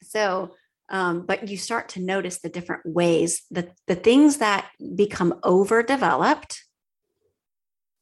So, 0.04 0.56
um, 0.90 1.26
but 1.26 1.48
you 1.48 1.58
start 1.58 1.90
to 1.90 2.02
notice 2.02 2.40
the 2.40 2.50
different 2.50 2.86
ways 2.86 3.44
that 3.52 3.72
the 3.88 3.96
things 3.96 4.38
that 4.38 4.70
become 4.96 5.40
overdeveloped, 5.44 6.64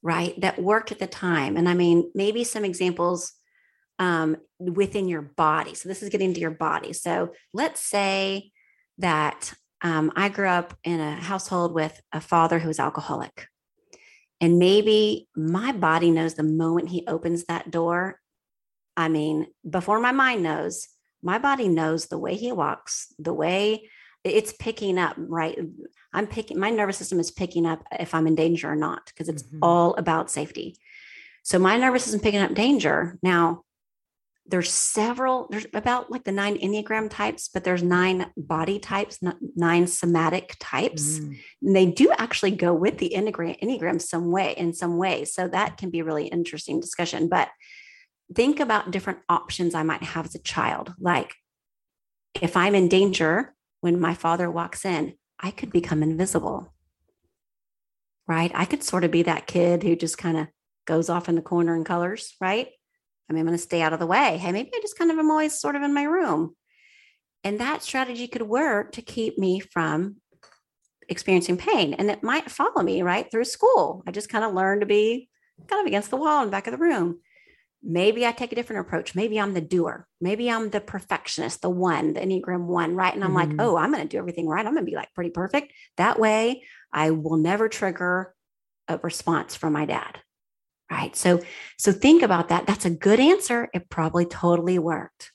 right, 0.02 0.40
that 0.42 0.62
work 0.62 0.92
at 0.92 1.00
the 1.00 1.08
time. 1.08 1.58
And 1.58 1.68
I 1.68 1.74
mean, 1.74 2.12
maybe 2.16 2.44
some 2.44 2.66
examples 2.66 3.34
um, 3.98 4.38
within 4.60 5.08
your 5.08 5.22
body. 5.22 5.76
So, 5.76 5.90
this 5.90 6.02
is 6.02 6.10
getting 6.10 6.34
to 6.34 6.40
your 6.40 6.52
body. 6.52 6.94
So, 6.94 7.34
let's 7.54 7.82
say 7.82 8.52
that 8.98 9.54
um, 9.82 10.12
I 10.16 10.30
grew 10.30 10.48
up 10.48 10.74
in 10.84 11.00
a 11.00 11.16
household 11.16 11.74
with 11.74 12.00
a 12.12 12.22
father 12.22 12.60
who 12.60 12.68
was 12.68 12.80
alcoholic. 12.80 13.48
And 14.42 14.58
maybe 14.58 15.28
my 15.36 15.72
body 15.74 16.12
knows 16.12 16.36
the 16.36 16.44
moment 16.44 16.90
he 16.90 17.06
opens 17.08 17.46
that 17.46 17.72
door. 17.72 18.20
I 18.96 19.10
mean, 19.10 19.48
before 19.70 20.00
my 20.00 20.12
mind 20.12 20.44
knows, 20.44 20.88
my 21.22 21.38
body 21.38 21.68
knows 21.68 22.06
the 22.06 22.18
way 22.18 22.36
he 22.36 22.52
walks, 22.52 23.14
the 23.20 23.34
way 23.34 23.90
it's 24.23 24.53
picking 24.53 24.97
up, 24.97 25.15
right? 25.17 25.58
I'm 26.13 26.27
picking, 26.27 26.60
my 26.60 26.69
nervous 26.69 26.97
system 26.97 27.19
is 27.19 27.32
picking 27.32 27.65
up 27.65 27.84
if 27.99 28.13
I'm 28.13 28.27
in 28.27 28.36
danger 28.36 28.71
or 28.71 28.75
not, 28.75 29.05
because 29.08 29.29
it's 29.29 29.43
mm-hmm. 29.43 29.60
all 29.62 29.93
about 29.95 30.32
safety. 30.32 30.75
So 31.43 31.58
my 31.60 31.77
nervous 31.77 32.03
system 32.03 32.19
picking 32.19 32.41
up 32.41 32.53
danger. 32.53 33.17
Now, 33.23 33.63
there's 34.45 34.71
several, 34.71 35.47
there's 35.51 35.67
about 35.73 36.12
like 36.12 36.23
the 36.23 36.32
nine 36.32 36.58
Enneagram 36.58 37.10
types, 37.10 37.49
but 37.53 37.63
there's 37.63 37.84
nine 37.84 38.32
body 38.36 38.79
types, 38.79 39.19
nine 39.55 39.86
somatic 39.86 40.55
types. 40.60 41.19
Mm. 41.19 41.38
And 41.62 41.75
they 41.75 41.86
do 41.86 42.12
actually 42.17 42.51
go 42.51 42.73
with 42.73 42.97
the 42.97 43.13
Enneagram, 43.15 43.60
Enneagram 43.62 44.01
some 44.01 44.32
way, 44.32 44.55
in 44.58 44.73
some 44.73 44.97
way. 44.97 45.25
So 45.25 45.47
that 45.47 45.77
can 45.77 45.91
be 45.91 46.01
really 46.01 46.27
interesting 46.27 46.79
discussion. 46.79 47.29
But 47.29 47.49
think 48.34 48.60
about 48.60 48.89
different 48.89 49.19
options 49.29 49.75
I 49.75 49.84
might 49.84 50.03
have 50.03 50.25
as 50.25 50.36
a 50.36 50.39
child. 50.39 50.93
Like 50.99 51.36
if 52.41 52.58
I'm 52.58 52.73
in 52.73 52.88
danger 52.88 53.53
when 53.82 54.00
my 54.00 54.13
father 54.13 54.50
walks 54.50 54.86
in, 54.86 55.13
I 55.39 55.52
could 55.52 55.72
become 55.72 56.04
invisible. 56.04 56.74
Right? 58.28 58.52
I 58.54 58.65
could 58.65 58.84
sort 58.84 59.04
of 59.04 59.12
be 59.12 59.24
that 59.24 59.48
kid 59.48 59.84
who 59.84 59.96
just 59.96 60.18
kind 60.18 60.38
of 60.38 60.48
goes 60.86 61.10
off 61.10 61.30
in 61.30 61.36
the 61.36 61.42
corner 61.42 61.76
and 61.76 61.86
colors, 61.86 62.36
right? 62.39 62.68
I 63.30 63.34
mean, 63.34 63.42
I'm 63.42 63.46
going 63.46 63.58
to 63.58 63.63
stay 63.63 63.82
out 63.82 63.94
of 63.94 64.00
the 64.00 64.08
way. 64.08 64.38
Hey, 64.38 64.52
maybe 64.52 64.72
I 64.74 64.80
just 64.82 64.98
kind 64.98 65.12
of 65.12 65.18
am 65.18 65.30
always 65.30 65.60
sort 65.60 65.76
of 65.76 65.84
in 65.84 65.94
my 65.94 66.04
room. 66.04 66.56
And 67.44 67.60
that 67.60 67.84
strategy 67.84 68.28
could 68.28 68.42
work 68.42 68.92
to 68.94 69.02
keep 69.02 69.38
me 69.38 69.60
from 69.60 70.18
experiencing 71.08 71.58
pain. 71.58 71.94
And 71.94 72.10
it 72.10 72.24
might 72.24 72.52
follow 72.52 72.82
me 72.82 73.02
right 73.02 73.30
through 73.30 73.46
school. 73.46 74.04
I 74.08 74.12
just 74.12 74.30
kind 74.30 74.44
of 74.44 74.54
learned 74.54 74.82
to 74.82 74.88
be 74.88 75.30
kind 75.68 75.80
of 75.82 75.88
against 75.88 76.10
the 76.10 76.18
wall 76.18 76.42
in 76.42 76.48
the 76.48 76.52
back 76.52 76.68
of 76.68 76.72
the 76.72 76.78
room. 76.78 77.20
Maybe 77.82 78.26
I 78.26 78.34
take 78.34 78.52
a 78.52 78.56
different 78.56 78.86
approach. 78.86 79.15
Maybe 79.15 79.39
I'm 79.39 79.54
the 79.54 79.62
doer. 79.62 80.06
Maybe 80.20 80.52
I'm 80.52 80.70
the 80.70 80.82
perfectionist, 80.82 81.62
the 81.62 81.70
one, 81.70 82.13
the 82.13 82.20
Enneagram 82.20 82.65
one, 82.65 82.96
right? 82.96 83.13
And 83.13 83.24
I'm 83.24 83.34
mm-hmm. 83.34 83.58
like, 83.58 83.62
oh, 83.62 83.78
I'm 83.78 83.92
going 83.92 84.04
to 84.04 84.10
do 84.10 84.18
everything 84.18 84.48
right. 84.48 84.65
I'm 84.65 84.74
going 84.74 84.86
to 84.86 84.89
be 84.92 84.98
like 84.98 85.13
pretty 85.13 85.30
perfect. 85.30 85.72
That 85.98 86.20
way, 86.20 86.63
I 86.92 87.12
will 87.12 87.38
never 87.38 87.70
trigger 87.70 88.36
a 88.89 88.98
response 88.98 89.56
from 89.56 89.74
my 89.74 89.86
dad. 89.86 90.20
Right. 90.92 91.15
So, 91.15 91.42
so 91.78 91.92
think 91.92 92.24
about 92.24 92.50
that. 92.50 92.65
That's 92.65 92.86
a 92.86 92.89
good 92.89 93.20
answer. 93.20 93.70
It 93.74 93.89
probably 93.89 94.26
totally 94.26 94.80
worked. 94.80 95.32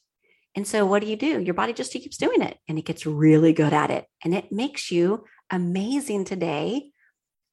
And 0.56 0.66
so, 0.66 0.84
what 0.84 1.00
do 1.00 1.08
you 1.08 1.16
do? 1.16 1.40
Your 1.40 1.54
body 1.54 1.72
just 1.72 1.92
keeps 1.92 2.16
doing 2.16 2.42
it 2.42 2.58
and 2.68 2.78
it 2.78 2.84
gets 2.84 3.06
really 3.06 3.52
good 3.52 3.72
at 3.72 3.90
it. 3.90 4.06
And 4.24 4.34
it 4.34 4.52
makes 4.52 4.90
you 4.90 5.24
amazing 5.50 6.24
today 6.24 6.90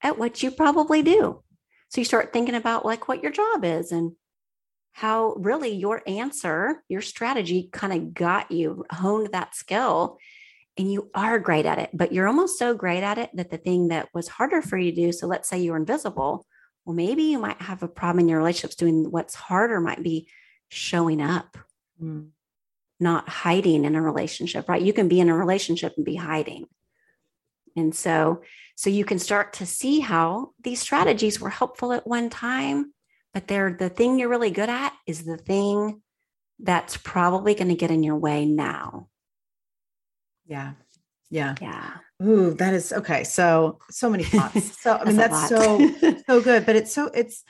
at 0.01 0.17
what 0.17 0.41
you 0.41 0.51
probably 0.51 1.01
do. 1.03 1.43
So, 1.89 2.01
you 2.01 2.05
start 2.05 2.33
thinking 2.33 2.55
about 2.55 2.85
like 2.85 3.07
what 3.07 3.21
your 3.21 3.31
job 3.31 3.63
is 3.63 3.91
and 3.91 4.13
how 4.93 5.33
really 5.37 5.73
your 5.73 6.01
answer, 6.05 6.83
your 6.89 7.01
strategy 7.01 7.69
kind 7.71 7.93
of 7.93 8.13
got 8.13 8.51
you, 8.51 8.85
honed 8.91 9.29
that 9.31 9.55
skill, 9.55 10.17
and 10.77 10.91
you 10.91 11.09
are 11.13 11.39
great 11.39 11.65
at 11.65 11.79
it, 11.79 11.89
but 11.93 12.11
you're 12.11 12.27
almost 12.27 12.57
so 12.57 12.73
great 12.73 13.03
at 13.03 13.17
it 13.17 13.29
that 13.33 13.49
the 13.49 13.57
thing 13.57 13.89
that 13.89 14.09
was 14.13 14.27
harder 14.27 14.61
for 14.61 14.77
you 14.77 14.91
to 14.91 14.95
do, 14.95 15.11
so 15.11 15.27
let's 15.27 15.49
say 15.49 15.59
you're 15.59 15.77
invisible, 15.77 16.45
well, 16.85 16.95
maybe 16.95 17.23
you 17.23 17.39
might 17.39 17.61
have 17.61 17.83
a 17.83 17.87
problem 17.87 18.21
in 18.21 18.29
your 18.29 18.39
relationships 18.39 18.75
doing 18.75 19.11
what's 19.11 19.35
harder, 19.35 19.79
might 19.79 20.01
be 20.03 20.27
showing 20.69 21.21
up, 21.21 21.57
mm. 22.01 22.29
not 22.99 23.29
hiding 23.29 23.85
in 23.85 23.95
a 23.95 24.01
relationship, 24.01 24.67
right? 24.67 24.81
You 24.81 24.93
can 24.93 25.07
be 25.07 25.19
in 25.19 25.29
a 25.29 25.37
relationship 25.37 25.93
and 25.97 26.05
be 26.05 26.15
hiding. 26.15 26.65
And 27.75 27.93
so, 27.93 28.41
so 28.75 28.89
you 28.89 29.05
can 29.05 29.19
start 29.19 29.53
to 29.53 29.65
see 29.65 29.99
how 29.99 30.51
these 30.61 30.81
strategies 30.81 31.39
were 31.39 31.49
helpful 31.49 31.93
at 31.93 32.07
one 32.07 32.29
time 32.29 32.93
but 33.33 33.47
they're 33.47 33.75
the 33.77 33.89
thing 33.89 34.19
you're 34.19 34.29
really 34.29 34.51
good 34.51 34.69
at 34.69 34.93
is 35.05 35.23
the 35.23 35.37
thing 35.37 36.01
that's 36.59 36.97
probably 36.97 37.55
going 37.55 37.69
to 37.69 37.75
get 37.75 37.91
in 37.91 38.03
your 38.03 38.17
way 38.17 38.45
now. 38.45 39.07
Yeah. 40.45 40.73
Yeah. 41.29 41.55
Yeah. 41.61 41.91
Ooh, 42.21 42.53
that 42.55 42.73
is 42.73 42.93
okay. 42.93 43.23
So, 43.23 43.79
so 43.89 44.09
many 44.09 44.23
thoughts. 44.23 44.79
So, 44.81 44.97
I 44.97 45.05
mean, 45.05 45.15
that's, 45.15 45.49
so, 45.49 45.79
so 46.27 46.41
good. 46.41 46.65
But 46.65 46.75
it's 46.75 46.93
so, 46.93 47.07
it's, 47.07 47.43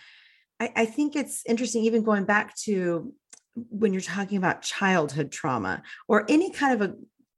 I, 0.60 0.72
I 0.76 0.86
think 0.86 1.16
it's 1.16 1.44
interesting, 1.46 1.84
even 1.84 2.04
going 2.04 2.26
back 2.26 2.56
to 2.64 3.14
when 3.56 3.92
you're 3.92 4.02
talking 4.02 4.38
about 4.38 4.62
childhood 4.62 5.32
trauma 5.32 5.84
or 6.08 6.26
any 6.30 6.52
kind 6.52 6.80
of 6.80 6.90
a, 6.90 6.96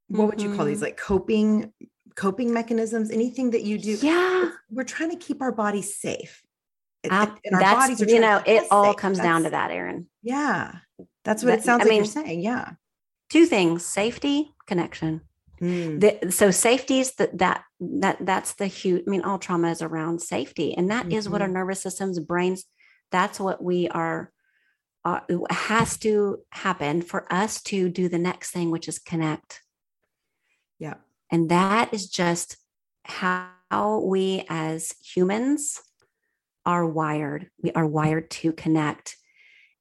what 0.09 0.27
would 0.27 0.41
you 0.41 0.55
call 0.55 0.65
these 0.65 0.77
mm-hmm. 0.77 0.85
like 0.85 0.97
coping, 0.97 1.73
coping 2.15 2.53
mechanisms, 2.53 3.09
anything 3.09 3.51
that 3.51 3.63
you 3.63 3.79
do? 3.79 3.97
Yeah. 4.01 4.51
We're 4.69 4.83
trying 4.83 5.09
to 5.09 5.17
keep 5.17 5.41
our 5.41 5.51
body 5.51 5.81
safe 5.81 6.42
and 7.03 7.55
our 7.55 7.61
bodies 7.61 8.01
are 8.01 8.05
you 8.05 8.19
know 8.19 8.41
it 8.45 8.65
all 8.71 8.93
comes 8.93 9.17
that's, 9.17 9.27
down 9.27 9.43
to 9.43 9.49
that 9.49 9.71
Erin 9.71 10.07
yeah 10.21 10.75
that's 11.23 11.43
what 11.43 11.49
that, 11.49 11.59
it 11.59 11.63
sounds 11.63 11.81
I 11.81 11.83
like 11.83 11.89
mean, 11.89 11.97
you're 11.97 12.05
saying 12.05 12.41
yeah 12.41 12.71
two 13.29 13.45
things 13.45 13.85
safety 13.85 14.53
connection 14.67 15.21
mm. 15.61 15.99
the, 15.99 16.31
so 16.31 16.51
safety 16.51 16.99
is 16.99 17.13
that 17.15 17.37
that 17.37 17.63
that 17.79 18.17
that's 18.21 18.53
the 18.53 18.67
huge 18.67 19.03
i 19.07 19.09
mean 19.09 19.21
all 19.21 19.39
trauma 19.39 19.71
is 19.71 19.81
around 19.81 20.21
safety 20.21 20.75
and 20.75 20.89
that 20.91 21.05
mm-hmm. 21.05 21.17
is 21.17 21.29
what 21.29 21.41
our 21.41 21.47
mm-hmm. 21.47 21.55
nervous 21.55 21.81
systems 21.81 22.19
brains 22.19 22.65
that's 23.11 23.39
what 23.39 23.63
we 23.63 23.87
are 23.89 24.31
uh, 25.05 25.19
has 25.49 25.97
to 25.97 26.39
happen 26.51 27.01
for 27.01 27.31
us 27.31 27.61
to 27.61 27.89
do 27.89 28.07
the 28.07 28.17
next 28.17 28.51
thing 28.51 28.71
which 28.71 28.87
is 28.87 28.99
connect 28.99 29.61
yeah 30.79 30.95
and 31.29 31.49
that 31.49 31.93
is 31.93 32.09
just 32.09 32.57
how 33.05 33.99
we 34.05 34.45
as 34.47 34.93
humans 35.03 35.81
are 36.65 36.85
wired. 36.85 37.49
We 37.61 37.71
are 37.71 37.85
wired 37.85 38.29
to 38.31 38.53
connect. 38.53 39.17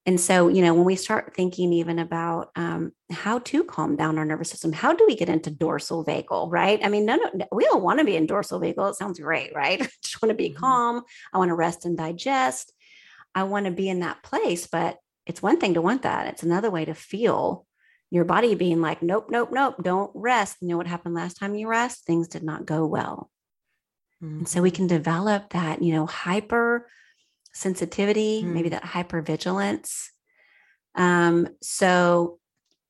And 0.05 0.21
so, 0.21 0.49
you 0.49 0.63
know, 0.63 0.75
when 0.75 0.85
we 0.85 0.97
start 0.97 1.35
thinking 1.35 1.73
even 1.73 2.01
about 2.01 2.51
um, 2.57 2.91
how 3.11 3.39
to 3.39 3.63
calm 3.63 3.95
down 3.95 4.19
our 4.19 4.25
nervous 4.25 4.51
system, 4.51 4.73
how 4.73 4.93
do 4.93 5.05
we 5.07 5.15
get 5.15 5.29
into 5.29 5.51
dorsal 5.51 6.05
vagal, 6.05 6.51
right? 6.51 6.81
I 6.83 6.89
mean, 6.89 7.07
no, 7.07 7.17
no, 7.17 7.47
we 7.53 7.65
don't 7.65 7.85
want 7.85 8.01
to 8.01 8.05
be 8.05 8.17
in 8.17 8.27
dorsal 8.27 8.61
vagal. 8.61 8.91
It 8.91 8.97
sounds 8.97 9.21
great, 9.21 9.55
right? 9.55 9.81
I 9.83 9.89
just 10.03 10.21
want 10.21 10.31
to 10.31 10.37
be 10.37 10.51
mm-hmm. 10.51 10.59
calm. 10.59 11.03
I 11.33 11.39
want 11.39 11.51
to 11.51 11.55
rest 11.55 11.85
and 11.85 11.97
digest. 11.97 12.73
I 13.35 13.45
want 13.45 13.67
to 13.67 13.73
be 13.73 13.89
in 13.89 14.01
that 14.01 14.25
place. 14.25 14.67
But 14.67 14.99
it's 15.25 15.43
one 15.43 15.61
thing 15.61 15.75
to 15.75 15.83
want 15.83 16.03
that. 16.03 16.27
It's 16.27 16.43
another 16.43 16.71
way 16.71 16.85
to 16.85 16.95
feel 16.95 17.65
your 18.11 18.25
body 18.25 18.55
being 18.55 18.83
like, 18.83 19.03
nope, 19.03 19.29
nope, 19.31 19.51
nope, 19.53 19.77
don't 19.83 20.11
rest. 20.15 20.59
You 20.61 20.69
know 20.69 20.77
what 20.77 20.87
happened 20.87 21.15
last 21.15 21.39
time 21.39 21.55
you 21.55 21.67
rest? 21.67 22.05
Things 22.05 22.29
did 22.29 22.43
not 22.43 22.67
go 22.67 22.85
well. 22.87 23.31
Mm-hmm. 24.23 24.39
And 24.39 24.49
so 24.49 24.63
we 24.63 24.71
mm-hmm. 24.71 24.77
can 24.77 24.87
develop 24.87 25.51
that, 25.51 25.83
you 25.83 25.93
know, 25.93 26.07
hyper 26.07 26.89
sensitivity, 27.53 28.43
mm-hmm. 28.43 28.55
maybe 28.55 28.69
mm. 28.69 28.73
that 28.73 28.85
hyper 28.85 29.21
vigilance. 29.21 30.11
Um, 30.95 31.49
so 31.61 32.39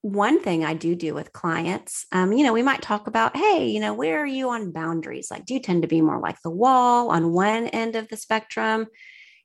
one 0.03 0.41
thing 0.41 0.65
I 0.65 0.75
do 0.75 0.95
do 0.95 1.15
with 1.15 1.33
clients, 1.33 2.07
um, 2.13 2.33
you 2.33 2.45
know, 2.45 2.53
we 2.53 2.63
might 2.63 2.83
talk 2.83 3.07
about, 3.07 3.37
hey, 3.37 3.69
you 3.69 3.81
know, 3.81 3.95
where 3.95 4.21
are 4.21 4.27
you 4.27 4.51
on 4.51 4.73
boundaries? 4.73 5.31
Like, 5.31 5.47
do 5.47 5.55
you 5.55 5.61
tend 5.61 5.83
to 5.83 5.89
be 5.89 6.01
more 6.01 6.21
like 6.21 6.37
the 6.43 6.51
wall 6.51 7.11
on 7.11 7.33
one 7.33 7.69
end 7.69 7.95
of 7.95 8.09
the 8.09 8.17
spectrum, 8.17 8.87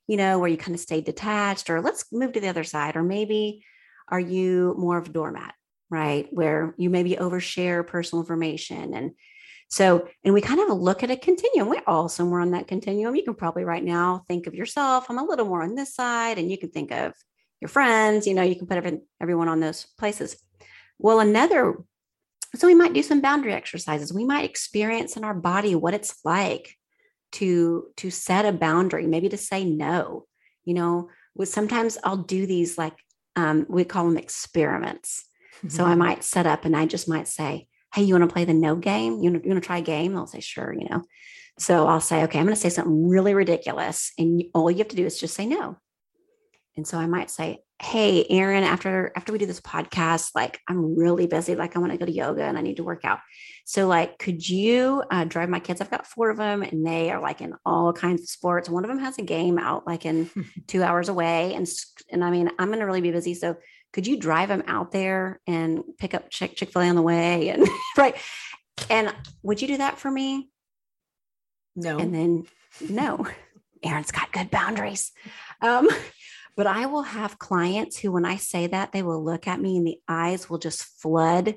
you 0.08 0.16
know, 0.16 0.38
where 0.38 0.48
you 0.48 0.56
kind 0.56 0.74
of 0.74 0.80
stay 0.80 1.00
detached, 1.00 1.70
or 1.70 1.80
let's 1.80 2.06
move 2.12 2.32
to 2.32 2.40
the 2.40 2.48
other 2.48 2.64
side, 2.64 2.96
or 2.96 3.04
maybe 3.04 3.64
are 4.08 4.20
you 4.20 4.74
more 4.76 4.98
of 4.98 5.08
a 5.08 5.12
doormat, 5.12 5.54
right? 5.90 6.26
Where 6.32 6.74
you 6.76 6.90
maybe 6.90 7.14
overshare 7.16 7.86
personal 7.86 8.22
information 8.22 8.94
and 8.94 9.12
so, 9.68 10.08
and 10.24 10.32
we 10.32 10.40
kind 10.40 10.60
of 10.60 10.78
look 10.78 11.02
at 11.02 11.10
a 11.10 11.16
continuum. 11.16 11.68
We're 11.68 11.82
all 11.86 12.08
somewhere 12.08 12.40
on 12.40 12.52
that 12.52 12.66
continuum. 12.66 13.14
You 13.14 13.22
can 13.22 13.34
probably 13.34 13.64
right 13.64 13.84
now 13.84 14.24
think 14.26 14.46
of 14.46 14.54
yourself. 14.54 15.06
I'm 15.08 15.18
a 15.18 15.24
little 15.24 15.44
more 15.44 15.62
on 15.62 15.74
this 15.74 15.94
side, 15.94 16.38
and 16.38 16.50
you 16.50 16.56
can 16.56 16.70
think 16.70 16.90
of 16.90 17.12
your 17.60 17.68
friends. 17.68 18.26
You 18.26 18.34
know, 18.34 18.42
you 18.42 18.56
can 18.56 18.66
put 18.66 18.78
every, 18.78 19.00
everyone 19.20 19.48
on 19.48 19.60
those 19.60 19.86
places. 19.98 20.36
Well, 20.98 21.20
another, 21.20 21.76
so 22.56 22.66
we 22.66 22.74
might 22.74 22.94
do 22.94 23.02
some 23.02 23.20
boundary 23.20 23.52
exercises. 23.52 24.12
We 24.12 24.24
might 24.24 24.46
experience 24.46 25.16
in 25.18 25.24
our 25.24 25.34
body 25.34 25.74
what 25.74 25.94
it's 25.94 26.16
like 26.24 26.74
to 27.32 27.88
to 27.98 28.10
set 28.10 28.46
a 28.46 28.52
boundary, 28.52 29.06
maybe 29.06 29.28
to 29.28 29.36
say 29.36 29.64
no. 29.64 30.24
You 30.64 30.74
know, 30.74 31.10
with 31.34 31.50
sometimes 31.50 31.98
I'll 32.02 32.16
do 32.16 32.46
these 32.46 32.78
like 32.78 32.94
um, 33.36 33.66
we 33.68 33.84
call 33.84 34.06
them 34.06 34.16
experiments. 34.16 35.26
Mm-hmm. 35.58 35.68
So 35.68 35.84
I 35.84 35.90
mm-hmm. 35.90 35.98
might 35.98 36.24
set 36.24 36.46
up 36.46 36.64
and 36.64 36.74
I 36.74 36.86
just 36.86 37.06
might 37.06 37.28
say, 37.28 37.68
hey, 37.94 38.02
you 38.02 38.14
want 38.14 38.28
to 38.28 38.32
play 38.32 38.44
the 38.44 38.54
no 38.54 38.76
game? 38.76 39.22
You 39.22 39.32
want 39.32 39.44
to, 39.44 39.60
try 39.60 39.78
a 39.78 39.82
game? 39.82 40.14
They'll 40.14 40.26
say, 40.26 40.40
sure, 40.40 40.72
you 40.72 40.88
know. 40.88 41.02
So 41.58 41.86
I'll 41.86 42.00
say, 42.00 42.22
okay, 42.24 42.38
I'm 42.38 42.44
going 42.44 42.54
to 42.54 42.60
say 42.60 42.68
something 42.68 43.08
really 43.08 43.34
ridiculous. 43.34 44.12
And 44.18 44.44
all 44.54 44.70
you 44.70 44.78
have 44.78 44.88
to 44.88 44.96
do 44.96 45.06
is 45.06 45.18
just 45.18 45.34
say 45.34 45.46
no. 45.46 45.76
And 46.76 46.86
so 46.86 46.98
I 46.98 47.06
might 47.06 47.30
say, 47.30 47.58
hey, 47.80 48.24
Erin, 48.28 48.64
after 48.64 49.12
after 49.16 49.32
we 49.32 49.38
do 49.38 49.46
this 49.46 49.60
podcast, 49.60 50.30
like 50.34 50.60
I'm 50.68 50.96
really 50.96 51.26
busy. 51.26 51.54
Like 51.56 51.76
I 51.76 51.80
want 51.80 51.92
to 51.92 51.98
go 51.98 52.06
to 52.06 52.12
yoga 52.12 52.44
and 52.44 52.58
I 52.58 52.60
need 52.60 52.76
to 52.76 52.84
work 52.84 53.04
out. 53.04 53.18
So 53.64 53.86
like, 53.86 54.18
could 54.18 54.48
you 54.48 55.02
uh, 55.10 55.24
drive 55.24 55.48
my 55.48 55.60
kids? 55.60 55.80
I've 55.80 55.90
got 55.90 56.06
four 56.06 56.30
of 56.30 56.36
them 56.36 56.62
and 56.62 56.86
they 56.86 57.10
are 57.10 57.20
like 57.20 57.40
in 57.40 57.54
all 57.64 57.92
kinds 57.92 58.22
of 58.22 58.28
sports. 58.28 58.68
One 58.68 58.84
of 58.84 58.88
them 58.88 59.00
has 59.00 59.18
a 59.18 59.22
game 59.22 59.58
out 59.58 59.86
like 59.86 60.06
in 60.06 60.30
two 60.66 60.82
hours 60.82 61.08
away. 61.08 61.54
And, 61.54 61.68
and 62.10 62.24
I 62.24 62.30
mean, 62.30 62.50
I'm 62.58 62.68
going 62.68 62.80
to 62.80 62.86
really 62.86 63.00
be 63.00 63.12
busy. 63.12 63.34
So 63.34 63.56
could 63.92 64.06
you 64.06 64.18
drive 64.18 64.48
them 64.48 64.64
out 64.66 64.92
there 64.92 65.40
and 65.46 65.82
pick 65.98 66.14
up 66.14 66.30
Chick 66.30 66.56
Chick 66.56 66.70
Fil 66.72 66.82
A 66.82 66.88
on 66.88 66.96
the 66.96 67.02
way? 67.02 67.48
And 67.48 67.66
right, 67.96 68.16
and 68.90 69.14
would 69.42 69.62
you 69.62 69.68
do 69.68 69.78
that 69.78 69.98
for 69.98 70.10
me? 70.10 70.50
No. 71.76 71.98
And 71.98 72.14
then 72.14 72.44
no, 72.88 73.26
Erin's 73.82 74.12
got 74.12 74.32
good 74.32 74.50
boundaries. 74.50 75.12
Um, 75.60 75.88
but 76.56 76.66
I 76.66 76.86
will 76.86 77.02
have 77.02 77.38
clients 77.38 77.98
who, 77.98 78.10
when 78.10 78.24
I 78.24 78.36
say 78.36 78.66
that, 78.66 78.92
they 78.92 79.02
will 79.02 79.24
look 79.24 79.46
at 79.46 79.60
me 79.60 79.76
and 79.76 79.86
the 79.86 79.98
eyes 80.08 80.50
will 80.50 80.58
just 80.58 80.82
flood 80.82 81.54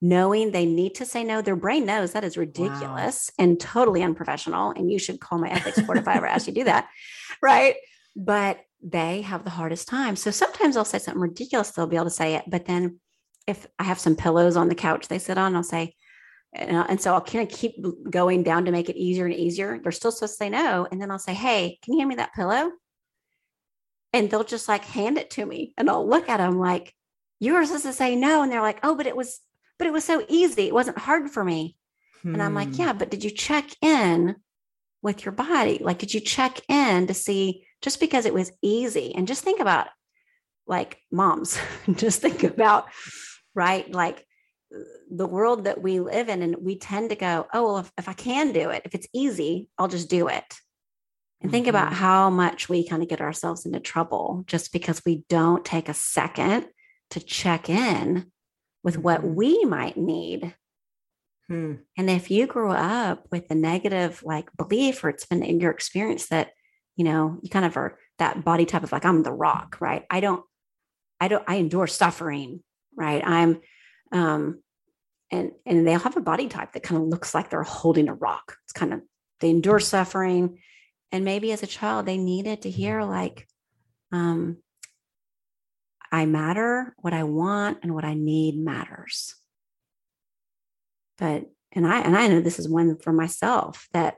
knowing 0.00 0.50
they 0.50 0.66
need 0.66 0.94
to 0.96 1.06
say 1.06 1.24
no. 1.24 1.40
Their 1.40 1.56
brain 1.56 1.86
knows 1.86 2.12
that 2.12 2.24
is 2.24 2.36
ridiculous 2.36 3.30
wow. 3.38 3.44
and 3.44 3.58
totally 3.58 4.02
unprofessional. 4.02 4.70
And 4.70 4.92
you 4.92 4.98
should 4.98 5.18
call 5.18 5.38
my 5.38 5.48
ethics 5.48 5.80
board 5.80 5.98
if 5.98 6.06
I 6.06 6.16
ever 6.16 6.26
ask 6.26 6.46
you 6.46 6.52
to 6.52 6.60
do 6.60 6.64
that. 6.64 6.88
Right. 7.42 7.74
But 8.16 8.60
they 8.84 9.22
have 9.22 9.44
the 9.44 9.50
hardest 9.50 9.88
time. 9.88 10.14
So 10.14 10.30
sometimes 10.30 10.76
I'll 10.76 10.84
say 10.84 10.98
something 10.98 11.20
ridiculous, 11.20 11.70
they'll 11.70 11.86
be 11.86 11.96
able 11.96 12.04
to 12.06 12.10
say 12.10 12.34
it. 12.34 12.44
But 12.46 12.66
then 12.66 13.00
if 13.46 13.66
I 13.78 13.84
have 13.84 13.98
some 13.98 14.16
pillows 14.16 14.56
on 14.56 14.68
the 14.68 14.74
couch 14.74 15.08
they 15.08 15.18
sit 15.18 15.38
on, 15.38 15.56
I'll 15.56 15.62
say, 15.62 15.94
and, 16.52 16.76
and 16.88 17.00
so 17.00 17.14
I'll 17.14 17.20
kind 17.20 17.48
of 17.48 17.56
keep 17.56 17.76
going 18.08 18.42
down 18.42 18.66
to 18.66 18.70
make 18.70 18.88
it 18.88 18.96
easier 18.96 19.24
and 19.24 19.34
easier. 19.34 19.80
They're 19.82 19.92
still 19.92 20.12
supposed 20.12 20.34
to 20.34 20.36
say 20.36 20.50
no. 20.50 20.86
And 20.90 21.00
then 21.00 21.10
I'll 21.10 21.18
say, 21.18 21.34
Hey, 21.34 21.78
can 21.82 21.94
you 21.94 22.00
hand 22.00 22.10
me 22.10 22.14
that 22.16 22.34
pillow? 22.34 22.70
And 24.12 24.30
they'll 24.30 24.44
just 24.44 24.68
like 24.68 24.84
hand 24.84 25.18
it 25.18 25.30
to 25.30 25.44
me. 25.44 25.72
And 25.76 25.90
I'll 25.90 26.08
look 26.08 26.28
at 26.28 26.36
them 26.36 26.58
like, 26.58 26.94
You 27.40 27.54
were 27.54 27.64
supposed 27.64 27.86
to 27.86 27.92
say 27.92 28.14
no. 28.14 28.42
And 28.42 28.52
they're 28.52 28.62
like, 28.62 28.78
Oh, 28.84 28.94
but 28.94 29.06
it 29.06 29.16
was 29.16 29.40
but 29.78 29.86
it 29.86 29.92
was 29.92 30.04
so 30.04 30.24
easy. 30.28 30.68
It 30.68 30.74
wasn't 30.74 30.98
hard 30.98 31.30
for 31.30 31.44
me. 31.44 31.76
Hmm. 32.22 32.34
And 32.34 32.42
I'm 32.42 32.54
like, 32.54 32.68
hmm. 32.68 32.74
yeah, 32.82 32.92
but 32.92 33.10
did 33.10 33.24
you 33.24 33.30
check 33.30 33.68
in 33.82 34.36
with 35.02 35.24
your 35.24 35.32
body? 35.32 35.78
Like, 35.80 35.98
did 35.98 36.14
you 36.14 36.20
check 36.20 36.60
in 36.68 37.06
to 37.06 37.14
see 37.14 37.63
just 37.84 38.00
because 38.00 38.24
it 38.24 38.32
was 38.32 38.50
easy? 38.62 39.14
And 39.14 39.28
just 39.28 39.44
think 39.44 39.60
about 39.60 39.88
like 40.66 40.98
moms, 41.12 41.58
just 41.92 42.22
think 42.22 42.42
about, 42.42 42.86
right? 43.54 43.88
Like 43.92 44.24
the 45.10 45.26
world 45.26 45.64
that 45.64 45.82
we 45.82 46.00
live 46.00 46.30
in, 46.30 46.42
and 46.42 46.56
we 46.60 46.78
tend 46.78 47.10
to 47.10 47.16
go, 47.16 47.46
oh, 47.52 47.62
well, 47.64 47.78
if, 47.78 47.92
if 47.98 48.08
I 48.08 48.14
can 48.14 48.52
do 48.52 48.70
it, 48.70 48.82
if 48.86 48.94
it's 48.94 49.06
easy, 49.12 49.68
I'll 49.78 49.88
just 49.88 50.08
do 50.08 50.28
it. 50.28 50.44
And 51.42 51.50
think 51.50 51.66
about 51.66 51.88
mm-hmm. 51.88 51.96
how 51.96 52.30
much 52.30 52.70
we 52.70 52.88
kind 52.88 53.02
of 53.02 53.08
get 53.10 53.20
ourselves 53.20 53.66
into 53.66 53.78
trouble 53.78 54.44
just 54.46 54.72
because 54.72 55.02
we 55.04 55.24
don't 55.28 55.62
take 55.62 55.90
a 55.90 55.94
second 55.94 56.66
to 57.10 57.20
check 57.20 57.68
in 57.68 58.32
with 58.82 58.96
what 58.96 59.20
mm-hmm. 59.20 59.34
we 59.34 59.64
might 59.66 59.98
need. 59.98 60.54
Hmm. 61.48 61.74
And 61.98 62.08
if 62.08 62.30
you 62.30 62.46
grew 62.46 62.70
up 62.70 63.26
with 63.30 63.50
a 63.50 63.54
negative 63.54 64.22
like 64.24 64.48
belief, 64.56 65.04
or 65.04 65.10
it's 65.10 65.26
been 65.26 65.42
in 65.42 65.60
your 65.60 65.70
experience 65.70 66.28
that, 66.28 66.52
you 66.96 67.04
know, 67.04 67.38
you 67.42 67.50
kind 67.50 67.64
of 67.64 67.76
are 67.76 67.98
that 68.18 68.44
body 68.44 68.66
type 68.66 68.82
of 68.82 68.92
like, 68.92 69.04
I'm 69.04 69.22
the 69.22 69.32
rock, 69.32 69.78
right? 69.80 70.04
I 70.10 70.20
don't, 70.20 70.44
I 71.20 71.28
don't, 71.28 71.44
I 71.46 71.56
endure 71.56 71.86
suffering, 71.86 72.62
right? 72.96 73.22
I'm, 73.24 73.60
um, 74.12 74.60
and 75.30 75.52
and 75.66 75.86
they'll 75.86 75.98
have 75.98 76.16
a 76.16 76.20
body 76.20 76.48
type 76.48 76.72
that 76.72 76.82
kind 76.82 77.02
of 77.02 77.08
looks 77.08 77.34
like 77.34 77.50
they're 77.50 77.62
holding 77.62 78.08
a 78.08 78.14
rock. 78.14 78.56
It's 78.64 78.72
kind 78.72 78.92
of 78.92 79.00
they 79.40 79.50
endure 79.50 79.80
suffering, 79.80 80.58
and 81.10 81.24
maybe 81.24 81.50
as 81.52 81.62
a 81.62 81.66
child 81.66 82.06
they 82.06 82.18
needed 82.18 82.62
to 82.62 82.70
hear 82.70 83.02
like, 83.02 83.48
um, 84.12 84.58
I 86.12 86.26
matter, 86.26 86.94
what 86.98 87.12
I 87.12 87.24
want 87.24 87.78
and 87.82 87.94
what 87.94 88.04
I 88.04 88.14
need 88.14 88.56
matters. 88.56 89.34
But 91.18 91.50
and 91.72 91.86
I 91.86 92.00
and 92.00 92.16
I 92.16 92.28
know 92.28 92.40
this 92.40 92.58
is 92.58 92.68
one 92.68 92.96
for 92.98 93.12
myself 93.12 93.88
that 93.92 94.16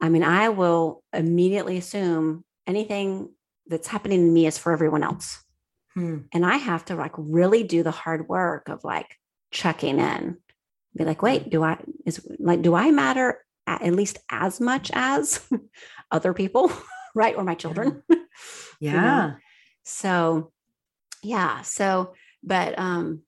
I 0.00 0.08
mean 0.08 0.22
I 0.22 0.48
will 0.50 1.02
immediately 1.12 1.76
assume 1.76 2.44
anything 2.66 3.30
that's 3.66 3.88
happening 3.88 4.26
to 4.26 4.30
me 4.30 4.46
is 4.46 4.58
for 4.58 4.72
everyone 4.72 5.02
else. 5.02 5.42
Hmm. 5.94 6.18
And 6.32 6.44
I 6.44 6.56
have 6.56 6.84
to 6.86 6.96
like 6.96 7.12
really 7.16 7.62
do 7.62 7.82
the 7.82 7.90
hard 7.90 8.28
work 8.28 8.68
of 8.68 8.84
like 8.84 9.16
checking 9.50 9.98
in. 9.98 10.38
Be 10.96 11.04
like, 11.04 11.22
wait, 11.22 11.50
do 11.50 11.62
I 11.62 11.78
is 12.06 12.26
like 12.38 12.62
do 12.62 12.74
I 12.74 12.90
matter 12.90 13.44
at 13.66 13.82
least 13.94 14.18
as 14.30 14.60
much 14.60 14.90
as 14.92 15.40
other 16.10 16.34
people, 16.34 16.70
right? 17.14 17.34
Or 17.34 17.44
my 17.44 17.54
children. 17.54 18.02
Yeah. 18.78 18.90
you 18.92 18.92
know? 18.92 19.34
So 19.84 20.52
yeah 21.24 21.62
so 21.62 22.14
but 22.42 22.78
um 22.78 23.22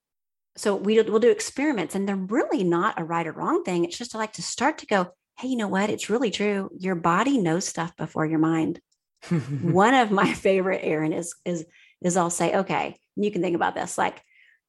so 0.55 0.75
we 0.75 1.01
we'll 1.01 1.19
do 1.19 1.31
experiments 1.31 1.95
and 1.95 2.07
they're 2.07 2.15
really 2.15 2.63
not 2.63 2.99
a 2.99 3.03
right 3.03 3.27
or 3.27 3.31
wrong 3.33 3.63
thing 3.63 3.83
it's 3.83 3.97
just 3.97 4.15
like 4.15 4.33
to 4.33 4.41
start 4.41 4.77
to 4.77 4.85
go 4.85 5.11
hey 5.37 5.49
you 5.49 5.55
know 5.55 5.67
what? 5.67 5.89
It's 5.89 6.09
really 6.09 6.31
true. 6.31 6.69
Your 6.77 6.95
body 6.95 7.37
knows 7.37 7.65
stuff 7.65 7.95
before 7.95 8.25
your 8.25 8.39
mind. 8.39 8.79
One 9.61 9.93
of 9.93 10.11
my 10.11 10.33
favorite 10.33 10.81
Erin 10.83 11.13
is 11.13 11.35
is 11.45 11.65
is 12.03 12.15
i'll 12.15 12.29
say 12.29 12.55
okay 12.57 12.95
you 13.15 13.31
can 13.31 13.41
think 13.41 13.55
about 13.55 13.75
this. 13.75 13.97
Like 13.97 14.21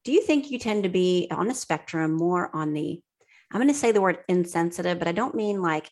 do 0.05 0.13
you 0.13 0.23
think 0.23 0.51
you 0.51 0.59
tend 0.59 0.85
to 0.85 0.89
be 0.89 1.29
on 1.31 1.51
a 1.51 1.55
spectrum 1.55 2.13
more 2.13 2.55
on 2.55 2.73
the 2.73 3.01
i'm 3.51 3.61
going 3.61 3.69
to 3.69 3.75
say 3.75 3.93
the 3.93 4.01
word 4.01 4.19
insensitive 4.29 4.99
but 4.99 5.09
i 5.09 5.13
don't 5.13 5.35
mean 5.35 5.61
like 5.61 5.91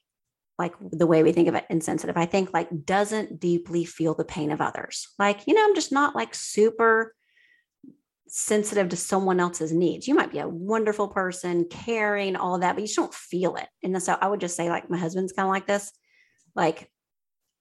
like 0.59 0.75
the 0.81 1.07
way 1.07 1.23
we 1.23 1.33
think 1.33 1.49
of 1.49 1.55
it 1.55 1.67
insensitive. 1.69 2.17
I 2.17 2.25
think 2.25 2.55
like 2.55 2.87
doesn't 2.87 3.41
deeply 3.41 3.85
feel 3.85 4.15
the 4.15 4.25
pain 4.25 4.51
of 4.51 4.61
others. 4.61 5.09
Like 5.19 5.47
you 5.47 5.55
know 5.55 5.65
i'm 5.65 5.75
just 5.75 5.93
not 5.93 6.15
like 6.15 6.35
super 6.35 7.15
sensitive 8.29 8.89
to 8.89 8.97
someone 8.97 9.41
else's 9.41 9.73
needs. 9.73 10.09
You 10.09 10.15
might 10.15 10.33
be 10.33 10.39
a 10.39 10.49
wonderful 10.49 11.09
person, 11.09 11.67
caring, 11.71 12.37
all 12.37 12.59
that, 12.59 12.75
but 12.75 12.83
you 12.83 12.87
just 12.87 12.97
don't 12.97 13.15
feel 13.15 13.57
it. 13.57 13.69
And 13.83 14.01
so 14.03 14.17
I 14.21 14.29
would 14.29 14.41
just 14.41 14.57
say, 14.57 14.69
like, 14.69 14.91
my 14.91 14.99
husband's 14.99 15.33
kind 15.33 15.47
of 15.47 15.51
like 15.51 15.67
this. 15.67 15.93
Like, 16.55 16.91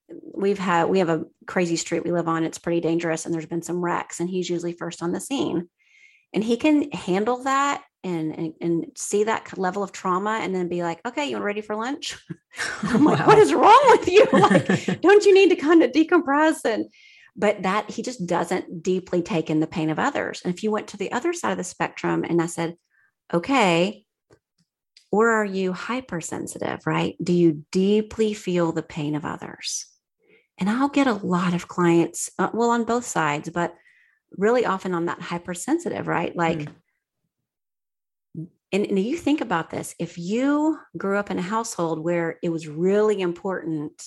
we've 0.09 0.59
had, 0.59 0.85
we 0.85 0.99
have 0.99 1.09
a 1.09 1.25
crazy 1.47 1.75
street 1.75 2.03
we 2.03 2.11
live 2.11 2.27
on. 2.27 2.43
It's 2.43 2.57
pretty 2.57 2.81
dangerous. 2.81 3.25
And 3.25 3.33
there's 3.33 3.45
been 3.45 3.61
some 3.61 3.83
wrecks, 3.83 4.19
and 4.19 4.29
he's 4.29 4.49
usually 4.49 4.73
first 4.73 5.03
on 5.03 5.11
the 5.11 5.19
scene. 5.19 5.69
And 6.33 6.43
he 6.43 6.57
can 6.57 6.91
handle 6.91 7.43
that 7.43 7.83
and, 8.03 8.37
and, 8.37 8.53
and 8.61 8.85
see 8.95 9.23
that 9.23 9.57
level 9.57 9.81
of 9.81 9.91
trauma 9.91 10.39
and 10.41 10.53
then 10.53 10.67
be 10.67 10.83
like, 10.83 10.99
okay, 11.07 11.29
you 11.29 11.39
ready 11.39 11.61
for 11.61 11.75
lunch? 11.75 12.17
I'm 12.83 13.03
wow. 13.03 13.13
like, 13.13 13.27
what 13.27 13.37
is 13.37 13.53
wrong 13.53 13.81
with 13.87 14.07
you? 14.07 14.27
Like, 14.33 15.01
don't 15.01 15.25
you 15.25 15.33
need 15.33 15.49
to 15.49 15.55
kind 15.55 15.83
of 15.83 15.91
decompress? 15.91 16.65
And 16.65 16.85
but 17.35 17.63
that 17.63 17.89
he 17.89 18.01
just 18.01 18.25
doesn't 18.25 18.81
deeply 18.81 19.21
take 19.21 19.49
in 19.49 19.59
the 19.59 19.67
pain 19.67 19.89
of 19.89 19.99
others. 19.99 20.41
And 20.43 20.53
if 20.53 20.63
you 20.63 20.71
went 20.71 20.87
to 20.89 20.97
the 20.97 21.11
other 21.11 21.33
side 21.33 21.51
of 21.51 21.57
the 21.57 21.63
spectrum 21.63 22.23
and 22.23 22.41
I 22.41 22.45
said, 22.45 22.77
okay, 23.33 24.05
or 25.11 25.29
are 25.29 25.45
you 25.45 25.73
hypersensitive, 25.73 26.85
right? 26.85 27.15
Do 27.21 27.33
you 27.33 27.65
deeply 27.71 28.33
feel 28.33 28.71
the 28.71 28.83
pain 28.83 29.15
of 29.15 29.25
others? 29.25 29.85
And 30.57 30.69
I'll 30.69 30.89
get 30.89 31.07
a 31.07 31.13
lot 31.13 31.53
of 31.53 31.67
clients, 31.67 32.29
uh, 32.39 32.49
well, 32.53 32.69
on 32.69 32.85
both 32.85 33.05
sides, 33.05 33.49
but 33.49 33.75
really 34.37 34.65
often 34.65 34.93
on 34.93 35.05
that 35.05 35.21
hypersensitive, 35.21 36.07
right? 36.07 36.35
Like, 36.35 36.69
mm. 38.37 38.47
and, 38.71 38.85
and 38.85 38.99
you 38.99 39.17
think 39.17 39.41
about 39.41 39.69
this 39.69 39.95
if 39.99 40.17
you 40.17 40.79
grew 40.97 41.17
up 41.17 41.29
in 41.29 41.39
a 41.39 41.43
household 41.43 41.99
where 41.99 42.39
it 42.41 42.49
was 42.49 42.67
really 42.67 43.19
important 43.19 44.01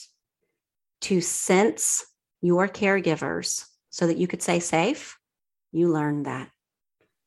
to 1.03 1.21
sense 1.21 2.05
your 2.41 2.69
caregivers 2.69 3.65
so 3.91 4.07
that 4.07 4.17
you 4.17 4.27
could 4.27 4.43
stay 4.43 4.61
safe, 4.61 5.19
you 5.73 5.93
learned 5.93 6.27
that. 6.27 6.51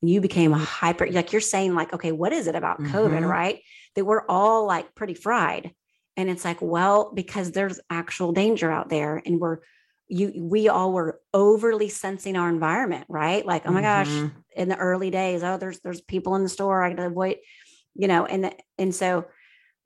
You 0.02 0.22
became 0.22 0.54
a 0.54 0.58
hyper, 0.58 1.08
like 1.12 1.32
you're 1.32 1.42
saying, 1.42 1.76
like, 1.76 1.94
okay, 1.94 2.12
what 2.12 2.34
is 2.34 2.48
it 2.48 2.56
about 2.56 2.80
mm-hmm. 2.80 2.96
COVID, 2.96 3.28
right? 3.28 3.62
That 3.96 4.06
we're 4.06 4.26
all 4.28 4.66
like 4.66 4.96
pretty 4.96 5.14
fried. 5.14 5.72
And 6.18 6.30
it's 6.30 6.44
like, 6.44 6.58
well, 6.62 7.12
because 7.14 7.52
there's 7.52 7.80
actual 7.90 8.32
danger 8.32 8.72
out 8.72 8.90
there 8.90 9.22
and 9.26 9.40
we're, 9.40 9.60
you, 10.08 10.34
we 10.36 10.68
all 10.68 10.92
were 10.92 11.22
overly 11.34 11.88
sensing 11.88 12.36
our 12.36 12.50
environment, 12.50 13.06
right? 13.10 13.46
Like, 13.46 13.64
oh 13.66 13.72
my 13.72 13.82
mm-hmm. 13.82 14.26
gosh, 14.26 14.32
in 14.56 14.70
the 14.70 14.78
early 14.78 15.10
days, 15.10 15.44
oh, 15.44 15.58
there's, 15.58 15.80
there's 15.80 16.02
people 16.02 16.36
in 16.36 16.44
the 16.44 16.50
store. 16.50 16.84
I 16.84 16.90
got 16.90 16.98
to 16.98 17.06
avoid, 17.08 17.38
you 17.96 18.08
know, 18.08 18.26
and, 18.26 18.54
and 18.78 18.94
so 18.94 19.26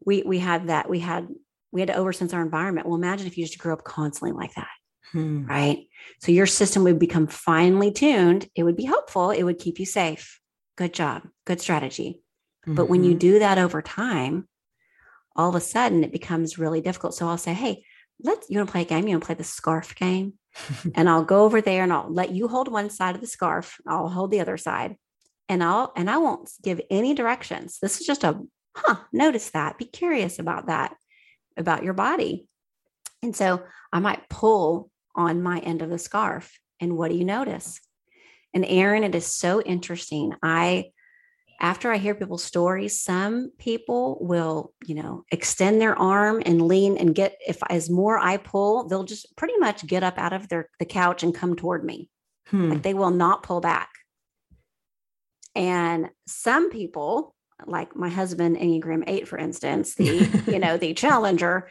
we, 0.03 0.23
we 0.23 0.39
had 0.39 0.67
that, 0.67 0.89
we 0.89 0.99
had, 0.99 1.27
we 1.71 1.81
had 1.81 1.87
to 1.87 1.95
oversense 1.95 2.33
our 2.33 2.41
environment. 2.41 2.87
Well, 2.87 2.95
imagine 2.95 3.27
if 3.27 3.37
you 3.37 3.45
just 3.45 3.59
grew 3.59 3.73
up 3.73 3.83
constantly 3.83 4.31
like 4.31 4.53
that 4.55 4.69
hmm. 5.11 5.45
right? 5.45 5.87
So 6.19 6.31
your 6.31 6.45
system 6.45 6.83
would 6.83 6.99
become 6.99 7.27
finely 7.27 7.91
tuned. 7.91 8.49
It 8.55 8.63
would 8.63 8.75
be 8.75 8.85
helpful. 8.85 9.31
It 9.31 9.43
would 9.43 9.59
keep 9.59 9.79
you 9.79 9.85
safe. 9.85 10.39
Good 10.77 10.93
job. 10.93 11.23
Good 11.45 11.61
strategy. 11.61 12.21
Mm-hmm. 12.65 12.75
But 12.75 12.89
when 12.89 13.03
you 13.03 13.11
mm-hmm. 13.11 13.19
do 13.19 13.39
that 13.39 13.57
over 13.57 13.81
time, 13.81 14.47
all 15.35 15.49
of 15.49 15.55
a 15.55 15.59
sudden 15.59 16.03
it 16.03 16.11
becomes 16.11 16.57
really 16.57 16.81
difficult. 16.81 17.13
So 17.13 17.27
I'll 17.27 17.37
say, 17.37 17.53
hey, 17.53 17.83
let's, 18.21 18.49
you 18.49 18.57
want 18.57 18.69
to 18.69 18.71
play 18.71 18.81
a 18.81 18.85
game? 18.85 19.07
You 19.07 19.11
want 19.11 19.23
to 19.23 19.27
play 19.27 19.35
the 19.35 19.43
scarf 19.43 19.95
game? 19.95 20.33
and 20.95 21.09
I'll 21.09 21.23
go 21.23 21.43
over 21.43 21.61
there 21.61 21.83
and 21.83 21.91
I'll 21.91 22.11
let 22.11 22.31
you 22.31 22.47
hold 22.47 22.71
one 22.71 22.89
side 22.89 23.15
of 23.15 23.21
the 23.21 23.27
scarf. 23.27 23.77
I'll 23.87 24.09
hold 24.09 24.31
the 24.31 24.39
other 24.39 24.57
side. 24.57 24.95
And 25.47 25.63
I'll, 25.63 25.91
and 25.95 26.09
I 26.09 26.17
won't 26.17 26.49
give 26.63 26.81
any 26.89 27.13
directions. 27.13 27.77
This 27.81 27.99
is 27.99 28.07
just 28.07 28.23
a, 28.23 28.39
huh, 28.75 28.95
notice 29.11 29.51
that. 29.51 29.77
Be 29.77 29.85
curious 29.85 30.39
about 30.39 30.67
that, 30.67 30.95
about 31.55 31.83
your 31.83 31.93
body. 31.93 32.47
And 33.21 33.35
so 33.35 33.63
I 33.91 33.99
might 33.99 34.27
pull 34.29 34.89
on 35.15 35.41
my 35.41 35.59
end 35.59 35.81
of 35.81 35.89
the 35.89 35.97
scarf. 35.97 36.59
And 36.79 36.97
what 36.97 37.11
do 37.11 37.17
you 37.17 37.25
notice? 37.25 37.79
And 38.53 38.65
Erin, 38.65 39.03
it 39.03 39.15
is 39.15 39.25
so 39.25 39.61
interesting. 39.61 40.33
I, 40.41 40.91
after 41.59 41.91
I 41.91 41.97
hear 41.97 42.15
people's 42.15 42.43
stories, 42.43 43.01
some 43.01 43.51
people 43.57 44.17
will, 44.21 44.73
you 44.85 44.95
know, 44.95 45.23
extend 45.31 45.81
their 45.81 45.97
arm 45.97 46.41
and 46.45 46.67
lean 46.67 46.97
and 46.97 47.15
get, 47.15 47.37
if 47.45 47.59
as 47.69 47.89
more 47.89 48.17
I 48.17 48.37
pull, 48.37 48.87
they'll 48.87 49.03
just 49.03 49.35
pretty 49.35 49.57
much 49.57 49.85
get 49.85 50.03
up 50.03 50.17
out 50.17 50.33
of 50.33 50.47
their 50.49 50.69
the 50.79 50.85
couch 50.85 51.23
and 51.23 51.33
come 51.33 51.55
toward 51.55 51.83
me. 51.83 52.09
Hmm. 52.47 52.69
Like 52.71 52.81
they 52.83 52.93
will 52.93 53.11
not 53.11 53.43
pull 53.43 53.61
back. 53.61 53.89
And 55.55 56.09
some 56.27 56.69
people, 56.69 57.33
like 57.65 57.95
my 57.95 58.09
husband, 58.09 58.57
Enneagram 58.57 59.05
8, 59.07 59.27
for 59.27 59.37
instance, 59.37 59.95
the, 59.95 60.43
you 60.47 60.59
know, 60.59 60.77
the 60.77 60.93
challenger, 60.93 61.69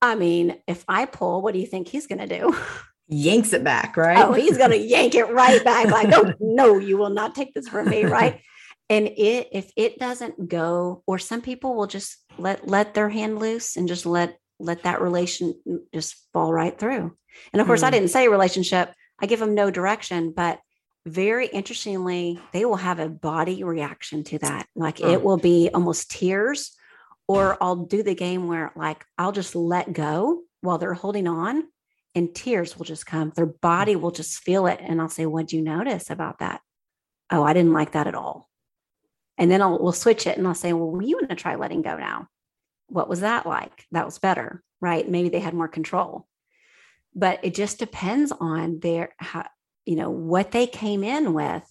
I 0.00 0.14
mean, 0.14 0.56
if 0.66 0.84
I 0.88 1.06
pull, 1.06 1.42
what 1.42 1.54
do 1.54 1.60
you 1.60 1.66
think 1.66 1.88
he's 1.88 2.06
going 2.06 2.26
to 2.26 2.38
do? 2.38 2.56
Yanks 3.08 3.52
it 3.52 3.64
back, 3.64 3.96
right? 3.96 4.18
Oh, 4.18 4.32
he's 4.32 4.58
going 4.58 4.70
to 4.78 4.78
yank 4.78 5.14
it 5.14 5.28
right 5.30 5.62
back. 5.64 5.86
Like, 5.86 6.12
oh, 6.12 6.32
no, 6.40 6.78
you 6.78 6.96
will 6.96 7.10
not 7.10 7.34
take 7.34 7.54
this 7.54 7.68
from 7.68 7.88
me, 7.88 8.04
right? 8.04 8.40
and 8.90 9.06
it 9.06 9.48
if 9.52 9.70
it 9.76 9.98
doesn't 9.98 10.48
go 10.48 11.02
or 11.06 11.18
some 11.18 11.42
people 11.42 11.74
will 11.74 11.86
just 11.86 12.16
let 12.38 12.66
let 12.66 12.94
their 12.94 13.08
hand 13.08 13.38
loose 13.38 13.76
and 13.76 13.86
just 13.88 14.06
let 14.06 14.38
let 14.58 14.82
that 14.84 15.00
relation 15.02 15.54
just 15.92 16.16
fall 16.32 16.52
right 16.52 16.78
through 16.78 17.14
and 17.52 17.60
of 17.60 17.66
course 17.66 17.82
i 17.82 17.88
Hmm. 17.88 17.92
didn't 17.92 18.08
say 18.08 18.28
relationship 18.28 18.92
i 19.20 19.26
give 19.26 19.40
them 19.40 19.54
no 19.54 19.70
direction 19.70 20.32
but 20.32 20.58
very 21.04 21.46
interestingly 21.48 22.40
they 22.52 22.64
will 22.64 22.76
have 22.76 22.98
a 22.98 23.08
body 23.08 23.62
reaction 23.62 24.24
to 24.24 24.38
that 24.38 24.66
like 24.74 25.00
it 25.00 25.22
will 25.22 25.36
be 25.36 25.68
almost 25.72 26.10
tears 26.10 26.74
or 27.28 27.56
i'll 27.62 27.76
do 27.76 28.02
the 28.02 28.14
game 28.14 28.48
where 28.48 28.72
like 28.74 29.04
i'll 29.16 29.32
just 29.32 29.54
let 29.54 29.92
go 29.92 30.40
while 30.62 30.78
they're 30.78 30.94
holding 30.94 31.28
on 31.28 31.62
and 32.14 32.34
tears 32.34 32.76
will 32.76 32.84
just 32.84 33.06
come 33.06 33.32
their 33.36 33.46
body 33.46 33.94
will 33.94 34.10
just 34.10 34.40
feel 34.40 34.66
it 34.66 34.80
and 34.82 35.00
i'll 35.00 35.08
say 35.08 35.26
what'd 35.26 35.52
you 35.52 35.62
notice 35.62 36.10
about 36.10 36.40
that 36.40 36.60
oh 37.30 37.42
i 37.42 37.52
didn't 37.52 37.72
like 37.72 37.92
that 37.92 38.06
at 38.06 38.14
all 38.14 38.48
and 39.38 39.50
then 39.50 39.62
I'll 39.62 39.78
we'll 39.78 39.92
switch 39.92 40.26
it 40.26 40.36
and 40.36 40.46
I'll 40.46 40.54
say, 40.54 40.72
well, 40.72 41.00
you 41.02 41.16
want 41.16 41.30
to 41.30 41.36
try 41.36 41.54
letting 41.54 41.82
go 41.82 41.96
now? 41.96 42.26
What 42.88 43.08
was 43.08 43.20
that 43.20 43.46
like? 43.46 43.86
That 43.92 44.04
was 44.04 44.18
better, 44.18 44.62
right? 44.80 45.08
Maybe 45.08 45.28
they 45.28 45.40
had 45.40 45.54
more 45.54 45.68
control. 45.68 46.26
But 47.14 47.40
it 47.42 47.54
just 47.54 47.78
depends 47.78 48.32
on 48.32 48.80
their 48.80 49.14
how, 49.18 49.46
you 49.86 49.96
know, 49.96 50.10
what 50.10 50.50
they 50.50 50.66
came 50.66 51.04
in 51.04 51.32
with. 51.32 51.64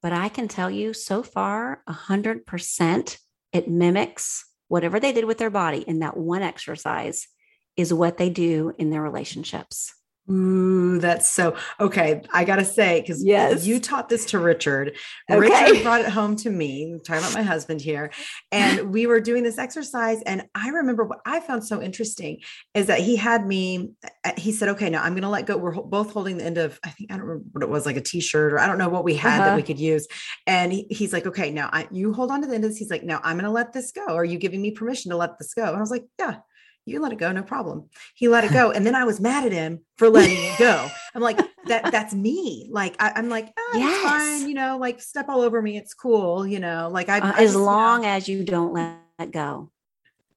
But 0.00 0.12
I 0.12 0.28
can 0.28 0.48
tell 0.48 0.70
you 0.70 0.94
so 0.94 1.22
far, 1.22 1.82
a 1.86 1.92
hundred 1.92 2.46
percent 2.46 3.18
it 3.52 3.68
mimics 3.68 4.44
whatever 4.72 4.98
they 4.98 5.12
did 5.12 5.26
with 5.26 5.36
their 5.36 5.50
body 5.50 5.80
in 5.80 5.98
that 5.98 6.16
one 6.16 6.40
exercise 6.40 7.28
is 7.76 7.92
what 7.92 8.16
they 8.16 8.30
do 8.30 8.72
in 8.78 8.88
their 8.88 9.02
relationships. 9.02 9.92
Ooh, 10.30 11.00
that's 11.00 11.28
so 11.28 11.56
okay. 11.80 12.22
I 12.32 12.44
gotta 12.44 12.64
say, 12.64 13.00
because 13.00 13.24
Yes. 13.24 13.66
you 13.66 13.80
taught 13.80 14.08
this 14.08 14.24
to 14.26 14.38
Richard. 14.38 14.96
Okay. 15.28 15.40
Richard 15.40 15.82
brought 15.82 16.00
it 16.02 16.08
home 16.10 16.36
to 16.36 16.50
me. 16.50 16.92
I'm 16.92 17.00
talking 17.00 17.22
about 17.24 17.34
my 17.34 17.42
husband 17.42 17.80
here, 17.80 18.12
and 18.52 18.92
we 18.92 19.06
were 19.08 19.20
doing 19.20 19.42
this 19.42 19.58
exercise. 19.58 20.22
And 20.24 20.44
I 20.54 20.68
remember 20.68 21.02
what 21.04 21.18
I 21.26 21.40
found 21.40 21.64
so 21.64 21.82
interesting 21.82 22.38
is 22.72 22.86
that 22.86 23.00
he 23.00 23.16
had 23.16 23.44
me. 23.46 23.90
uh, 24.24 24.30
He 24.38 24.52
said, 24.52 24.68
"Okay, 24.70 24.88
now 24.90 25.02
I'm 25.02 25.16
to 25.16 25.28
let 25.28 25.46
go." 25.46 25.56
We're 25.56 25.72
both 25.82 26.12
holding 26.12 26.36
the 26.38 26.44
end 26.44 26.56
of 26.58 26.78
I 26.84 26.90
think 26.90 27.10
I 27.10 27.16
don't 27.16 27.26
remember 27.26 27.48
what 27.52 27.62
it 27.64 27.68
was, 27.68 27.84
like 27.84 27.96
a 27.96 28.00
T-shirt 28.00 28.52
or 28.52 28.60
I 28.60 28.68
don't 28.68 28.78
know 28.78 28.88
what 28.88 29.02
we 29.04 29.14
had 29.14 29.40
that 29.40 29.46
Uh-huh. 29.48 29.56
we 29.56 29.62
could 29.64 29.80
use. 29.80 30.06
And 30.46 30.72
he- 30.72 30.86
he's 30.88 31.12
like, 31.12 31.26
"Okay, 31.26 31.50
now 31.50 31.68
I, 31.72 31.88
you 31.90 32.12
hold 32.12 32.30
on 32.30 32.40
to 32.42 32.46
the 32.46 32.54
end 32.54 32.64
of 32.64 32.70
this." 32.70 32.78
He's 32.78 32.90
like, 32.90 33.02
"Now 33.02 33.20
I'm 33.24 33.40
to 33.40 33.50
let 33.50 33.72
this 33.72 33.90
go. 33.90 34.06
Are 34.06 34.24
you 34.24 34.38
giving 34.38 34.62
me 34.62 34.70
permission 34.70 35.10
to 35.10 35.16
let 35.16 35.36
this 35.38 35.52
go?" 35.52 35.64
And 35.66 35.76
I 35.76 35.80
was 35.80 35.90
like, 35.90 36.04
"Yeah." 36.18 36.36
You 36.84 37.00
let 37.00 37.12
it 37.12 37.18
go, 37.18 37.30
no 37.30 37.42
problem. 37.44 37.88
He 38.14 38.26
let 38.28 38.44
it 38.44 38.52
go, 38.52 38.72
and 38.72 38.84
then 38.84 38.94
I 38.96 39.04
was 39.04 39.20
mad 39.20 39.46
at 39.46 39.52
him 39.52 39.80
for 39.98 40.10
letting 40.10 40.36
it 40.36 40.58
go. 40.58 40.88
I'm 41.14 41.22
like, 41.22 41.38
that 41.66 41.92
that's 41.92 42.12
me. 42.12 42.68
Like 42.72 42.96
I, 43.00 43.18
am 43.18 43.28
like, 43.28 43.52
oh, 43.56 43.72
Yes. 43.78 43.92
it's 43.92 44.02
fine, 44.02 44.48
you 44.48 44.54
know, 44.54 44.78
like 44.78 45.00
step 45.00 45.26
all 45.28 45.42
over 45.42 45.62
me. 45.62 45.76
It's 45.76 45.94
cool, 45.94 46.44
you 46.46 46.58
know. 46.58 46.88
Like 46.92 47.08
I, 47.08 47.20
Uh, 47.20 47.32
I 47.36 47.42
as 47.44 47.52
you 47.52 47.58
know, 47.58 47.64
long 47.64 48.04
as 48.04 48.28
you 48.28 48.44
don't 48.44 48.72
let 48.72 49.30
go. 49.30 49.70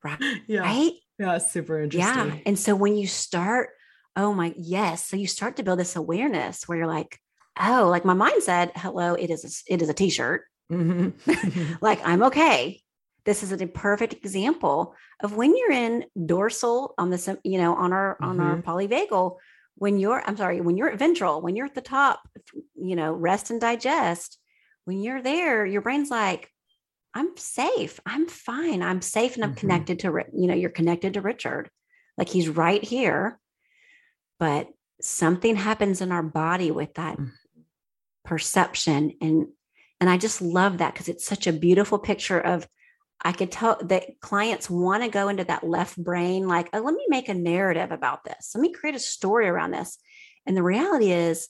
Right. 0.03 0.19
yeah, 0.47 0.59
Right. 0.61 0.91
yeah, 1.17 1.37
super 1.39 1.81
interesting. 1.81 2.27
Yeah. 2.27 2.37
And 2.45 2.59
so 2.59 2.75
when 2.75 2.95
you 2.95 3.07
start, 3.07 3.69
oh 4.15 4.31
my, 4.33 4.53
yes. 4.55 5.03
So 5.07 5.17
you 5.17 5.25
start 5.27 5.55
to 5.57 5.63
build 5.63 5.79
this 5.79 5.95
awareness 5.95 6.67
where 6.67 6.77
you're 6.77 6.87
like, 6.87 7.19
oh, 7.59 7.87
like 7.89 8.05
my 8.05 8.13
mind 8.13 8.43
said, 8.43 8.71
hello, 8.75 9.15
it 9.15 9.31
is, 9.31 9.63
a, 9.67 9.73
it 9.73 9.81
is 9.81 9.89
a 9.89 9.93
t-shirt. 9.93 10.43
Mhm. 10.71 11.13
Like 11.81 12.01
I'm 12.05 12.21
okay. 12.23 12.81
This 13.25 13.41
is 13.43 13.51
a 13.51 13.67
perfect 13.67 14.13
example 14.13 14.95
of 15.21 15.35
when 15.35 15.55
you're 15.57 15.71
in 15.71 16.05
dorsal 16.25 16.93
on 16.97 17.09
the, 17.09 17.39
you 17.43 17.57
know, 17.57 17.73
on 17.75 17.91
our, 17.91 18.17
on 18.21 18.39
our 18.39 18.61
polyvagal, 18.61 19.37
when 19.75 19.99
you're, 19.99 20.21
I'm 20.25 20.37
sorry, 20.37 20.61
when 20.61 20.77
you're 20.77 20.91
at 20.91 20.99
ventral, 20.99 21.41
when 21.41 21.55
you're 21.55 21.65
at 21.65 21.75
the 21.75 21.81
top, 21.81 22.21
you 22.75 22.95
know, 22.95 23.11
rest 23.11 23.49
and 23.49 23.59
digest, 23.59 24.39
when 24.85 25.01
you're 25.01 25.21
there, 25.21 25.65
your 25.65 25.81
brain's 25.81 26.11
like, 26.11 26.49
I'm 27.15 27.35
safe. 27.37 27.99
I'm 28.05 28.27
fine. 28.27 28.83
I'm 28.83 29.01
safe 29.01 29.35
and 29.35 29.43
I'm 29.43 29.53
Mhm. 29.53 29.57
connected 29.57 29.99
to, 29.99 30.23
you 30.33 30.47
know, 30.47 30.53
you're 30.53 30.69
connected 30.69 31.13
to 31.13 31.21
Richard. 31.21 31.69
Like 32.17 32.29
he's 32.29 32.47
right 32.47 32.83
here. 32.83 33.39
But 34.37 34.69
something 35.01 35.55
happens 35.55 36.01
in 36.01 36.11
our 36.11 36.23
body 36.23 36.71
with 36.71 36.93
that 36.95 37.17
Mm. 37.17 37.31
perception. 38.23 39.13
And 39.21 39.47
and 40.01 40.09
I 40.09 40.17
just 40.17 40.41
love 40.41 40.77
that 40.79 40.93
because 40.93 41.07
it's 41.07 41.25
such 41.25 41.47
a 41.47 41.53
beautiful 41.53 41.97
picture 41.97 42.39
of 42.39 42.67
I 43.21 43.31
could 43.31 43.51
tell 43.51 43.79
that 43.83 44.19
clients 44.19 44.69
want 44.69 45.03
to 45.03 45.09
go 45.09 45.29
into 45.29 45.45
that 45.45 45.67
left 45.67 45.97
brain, 45.97 46.47
like, 46.47 46.69
oh, 46.73 46.79
let 46.79 46.93
me 46.93 47.05
make 47.07 47.29
a 47.29 47.33
narrative 47.33 47.91
about 47.91 48.23
this. 48.23 48.51
Let 48.53 48.61
me 48.61 48.71
create 48.71 48.95
a 48.95 48.99
story 48.99 49.47
around 49.47 49.71
this. 49.71 49.97
And 50.45 50.55
the 50.55 50.63
reality 50.63 51.11
is, 51.11 51.47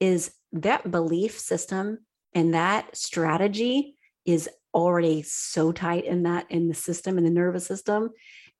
is 0.00 0.32
that 0.52 0.90
belief 0.90 1.38
system 1.38 1.98
and 2.34 2.54
that 2.54 2.96
strategy 2.96 3.96
is 4.24 4.48
already 4.74 5.22
so 5.22 5.70
tight 5.72 6.04
in 6.04 6.22
that 6.22 6.50
in 6.50 6.68
the 6.68 6.74
system 6.74 7.18
in 7.18 7.24
the 7.24 7.30
nervous 7.30 7.66
system 7.66 8.10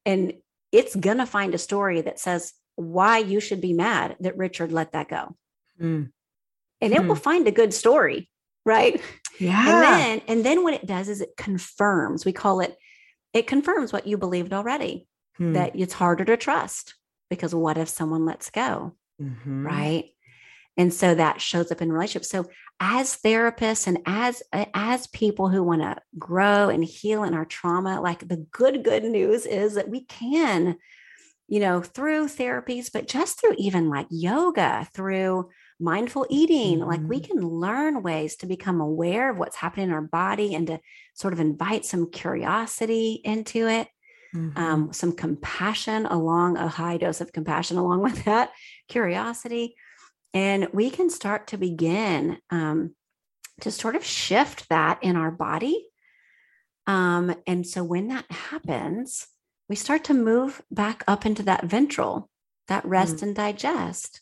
and 0.04 0.34
it's 0.70 0.94
going 0.94 1.18
to 1.18 1.26
find 1.26 1.54
a 1.54 1.58
story 1.58 2.02
that 2.02 2.18
says 2.18 2.52
why 2.76 3.18
you 3.18 3.40
should 3.40 3.60
be 3.60 3.72
mad 3.72 4.16
that 4.20 4.36
richard 4.36 4.72
let 4.72 4.92
that 4.92 5.08
go 5.08 5.34
Mm. 5.80 6.12
and 6.82 6.92
it 6.92 7.02
will 7.02 7.16
find 7.16 7.48
a 7.48 7.50
good 7.50 7.72
story 7.72 8.28
right 8.64 9.00
Yeah. 9.38 9.60
and 9.68 9.82
then 9.82 10.22
and 10.28 10.44
then 10.46 10.62
what 10.62 10.74
it 10.74 10.86
does 10.86 11.08
is 11.08 11.20
it 11.20 11.36
confirms 11.36 12.24
we 12.24 12.32
call 12.32 12.60
it 12.60 12.76
it 13.32 13.46
confirms 13.46 13.92
what 13.92 14.06
you 14.06 14.16
believed 14.18 14.52
already 14.52 15.06
Hmm. 15.38 15.54
that 15.54 15.74
it's 15.74 15.94
harder 15.94 16.24
to 16.26 16.36
trust 16.36 16.94
because 17.30 17.54
what 17.54 17.78
if 17.78 17.88
someone 17.88 18.26
lets 18.26 18.50
go 18.50 18.92
Mhm. 19.20 19.64
right 19.64 20.04
and 20.76 20.92
so 20.92 21.14
that 21.14 21.40
shows 21.40 21.70
up 21.72 21.80
in 21.82 21.90
relationships 21.92 22.28
so 22.30 22.44
as 22.80 23.16
therapists 23.24 23.86
and 23.86 23.98
as 24.06 24.42
as 24.74 25.06
people 25.08 25.48
who 25.48 25.62
want 25.62 25.80
to 25.82 25.96
grow 26.18 26.68
and 26.68 26.84
heal 26.84 27.24
in 27.24 27.32
our 27.34 27.44
trauma 27.46 28.00
like 28.00 28.26
the 28.28 28.44
good 28.52 28.82
good 28.84 29.04
news 29.04 29.46
is 29.46 29.74
that 29.74 29.88
we 29.88 30.04
can 30.04 30.76
you 31.48 31.60
know 31.60 31.80
through 31.82 32.26
therapies 32.26 32.90
but 32.92 33.08
just 33.08 33.40
through 33.40 33.54
even 33.58 33.88
like 33.88 34.06
yoga 34.10 34.86
through 34.94 35.48
mindful 35.82 36.26
eating 36.30 36.78
like 36.80 37.00
we 37.08 37.20
Mhm. 37.20 37.24
can 37.28 37.40
learn 37.40 38.02
ways 38.02 38.36
to 38.36 38.46
become 38.46 38.80
aware 38.80 39.30
of 39.30 39.38
what's 39.38 39.56
happening 39.56 39.88
in 39.88 39.94
our 39.94 40.00
body 40.02 40.54
and 40.54 40.66
to 40.68 40.80
sort 41.14 41.32
of 41.34 41.40
invite 41.40 41.84
some 41.84 42.10
curiosity 42.10 43.20
into 43.24 43.68
it 43.68 43.88
Mhm. 44.34 44.56
um, 44.58 44.92
some 44.92 45.12
compassion 45.12 46.06
along 46.06 46.56
a 46.56 46.68
high 46.68 46.96
dose 46.96 47.20
of 47.20 47.32
compassion 47.32 47.76
along 47.76 48.00
with 48.08 48.24
that 48.24 48.52
curiosity 48.88 49.74
and 50.34 50.68
we 50.72 50.88
can 50.90 51.10
start 51.10 51.48
to 51.48 51.58
begin 51.58 52.38
um, 52.50 52.94
to 53.60 53.70
sort 53.70 53.96
of 53.96 54.04
shift 54.04 54.68
that 54.70 54.98
in 55.02 55.16
our 55.16 55.30
body 55.30 55.88
um, 56.86 57.34
and 57.46 57.66
so 57.66 57.84
when 57.84 58.08
that 58.08 58.30
happens 58.30 59.26
we 59.68 59.76
start 59.76 60.04
to 60.04 60.14
move 60.14 60.62
back 60.70 61.04
up 61.06 61.24
into 61.26 61.42
that 61.42 61.64
ventral 61.64 62.28
that 62.68 62.84
rest 62.84 63.22
and 63.22 63.34
digest 63.36 64.20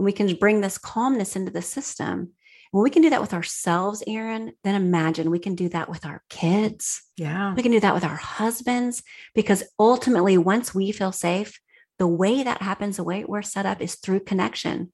and 0.00 0.04
we 0.06 0.12
can 0.12 0.34
bring 0.36 0.60
this 0.62 0.78
calmness 0.78 1.36
into 1.36 1.52
the 1.52 1.62
system 1.62 2.32
when 2.72 2.84
we 2.84 2.90
can 2.90 3.02
do 3.02 3.10
that 3.10 3.20
with 3.20 3.34
ourselves 3.34 4.02
Erin 4.06 4.52
then 4.64 4.74
imagine 4.74 5.30
we 5.30 5.38
can 5.38 5.54
do 5.54 5.68
that 5.68 5.90
with 5.90 6.06
our 6.06 6.22
kids 6.30 7.02
yeah. 7.16 7.54
we 7.54 7.62
can 7.62 7.72
do 7.72 7.80
that 7.80 7.94
with 7.94 8.04
our 8.04 8.16
husbands 8.16 9.02
because 9.34 9.62
ultimately, 9.78 10.38
once 10.38 10.74
we 10.74 10.90
feel 10.90 11.12
safe, 11.12 11.60
the 11.98 12.06
way 12.06 12.42
that 12.42 12.62
happens, 12.62 12.96
the 12.96 13.04
way 13.04 13.24
we're 13.24 13.42
set 13.42 13.66
up 13.66 13.80
is 13.82 13.96
through 13.96 14.20
connection. 14.20 14.90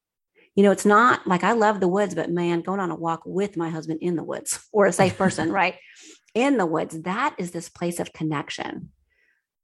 You 0.57 0.65
know, 0.65 0.73
it's 0.73 0.85
not 0.85 1.27
like 1.27 1.45
I 1.45 1.53
love 1.53 1.79
the 1.79 1.89
woods, 1.89 2.15
but 2.15 2.31
man, 2.31 2.63
going 2.63 2.81
on 2.81 2.91
a 2.91 2.97
walk 2.97 3.23
with 3.25 3.57
my 3.57 3.71
husband 3.71 4.01
in 4.03 4.17
the 4.17 4.25
woods 4.25 4.59
or 4.73 4.87
a 4.87 4.93
safe 4.93 5.17
person, 5.17 5.53
right? 5.53 5.77
In 6.35 6.57
the 6.57 6.67
woods, 6.67 7.01
that 7.03 7.37
is 7.39 7.53
this 7.53 7.69
place 7.69 8.01
of 8.01 8.13
connection 8.13 8.91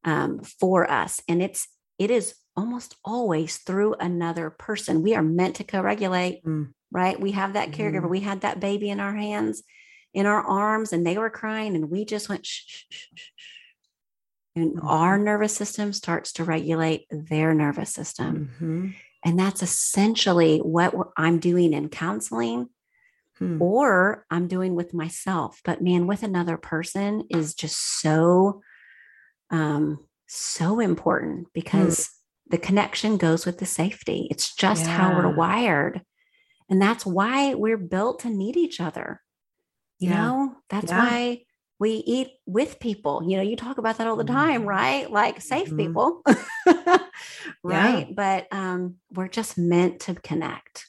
um, 0.04 0.40
for 0.42 0.88
us. 0.90 1.20
And 1.28 1.42
it's, 1.42 1.66
it 1.98 2.10
is 2.10 2.34
almost 2.56 2.96
always 3.04 3.58
through 3.58 3.94
another 3.94 4.50
person. 4.50 5.02
We 5.02 5.14
are 5.14 5.22
meant 5.22 5.56
to 5.56 5.64
co 5.64 5.80
regulate, 5.80 6.44
Mm. 6.44 6.72
right? 6.90 7.18
We 7.20 7.32
have 7.32 7.54
that 7.54 7.70
caregiver. 7.70 8.02
Mhm. 8.06 8.10
We 8.10 8.20
had 8.20 8.42
that 8.42 8.60
baby 8.60 8.90
in 8.90 9.00
our 9.00 9.14
hands, 9.14 9.62
in 10.12 10.26
our 10.26 10.42
arms, 10.42 10.92
and 10.92 11.06
they 11.06 11.16
were 11.16 11.30
crying, 11.30 11.74
and 11.74 11.90
we 11.90 12.04
just 12.04 12.28
went 12.28 12.44
shh, 12.44 12.64
shh, 12.68 12.86
shh, 12.90 13.30
shh. 13.34 13.48
And 14.54 14.80
our 14.82 15.16
nervous 15.16 15.56
system 15.56 15.94
starts 15.94 16.32
to 16.34 16.44
regulate 16.44 17.06
their 17.10 17.54
nervous 17.54 17.94
system. 17.94 18.50
Mhm. 18.60 18.94
And 19.24 19.38
that's 19.38 19.62
essentially 19.62 20.58
what 20.58 20.92
I'm 21.16 21.38
doing 21.38 21.72
in 21.72 21.88
counseling 21.88 22.68
Hmm. 23.38 23.62
or 23.62 24.26
I'm 24.30 24.48
doing 24.48 24.74
with 24.74 24.92
myself. 24.92 25.62
But 25.64 25.80
man, 25.80 26.06
with 26.06 26.22
another 26.22 26.58
person 26.58 27.24
is 27.30 27.54
just 27.54 27.78
so, 28.02 28.60
um, 29.48 30.06
so 30.26 30.80
important 30.80 31.50
because 31.54 32.10
the 32.52 32.58
connection 32.58 33.16
goes 33.16 33.46
with 33.46 33.58
the 33.58 33.66
safety. 33.66 34.28
It's 34.30 34.54
just 34.54 34.86
how 34.86 35.10
we're 35.14 35.28
wired. 35.36 36.02
And 36.70 36.80
that's 36.80 37.04
why 37.04 37.54
we're 37.54 37.78
built 37.78 38.20
to 38.20 38.30
need 38.30 38.56
each 38.56 38.80
other. 38.80 39.20
You 39.98 40.10
Yeah. 40.10 40.20
know, 40.20 40.56
that's 40.68 40.88
Yeah. 40.92 40.98
why 40.98 41.44
we 41.80 41.90
eat 42.06 42.28
with 42.46 42.78
people. 42.78 43.22
You 43.26 43.38
know, 43.38 43.42
you 43.42 43.56
talk 43.56 43.78
about 43.78 43.98
that 43.98 44.06
all 44.06 44.16
the 44.16 44.24
time, 44.24 44.62
Mhm. 44.62 44.68
right? 44.68 45.10
Like 45.10 45.40
safe 45.40 45.70
Mhm. 45.70 45.78
people. 45.78 46.22
right. 47.64 48.14
But 48.14 48.46
um, 48.52 48.96
we're 49.12 49.28
just 49.28 49.58
meant 49.58 50.00
to 50.02 50.14
connect. 50.14 50.86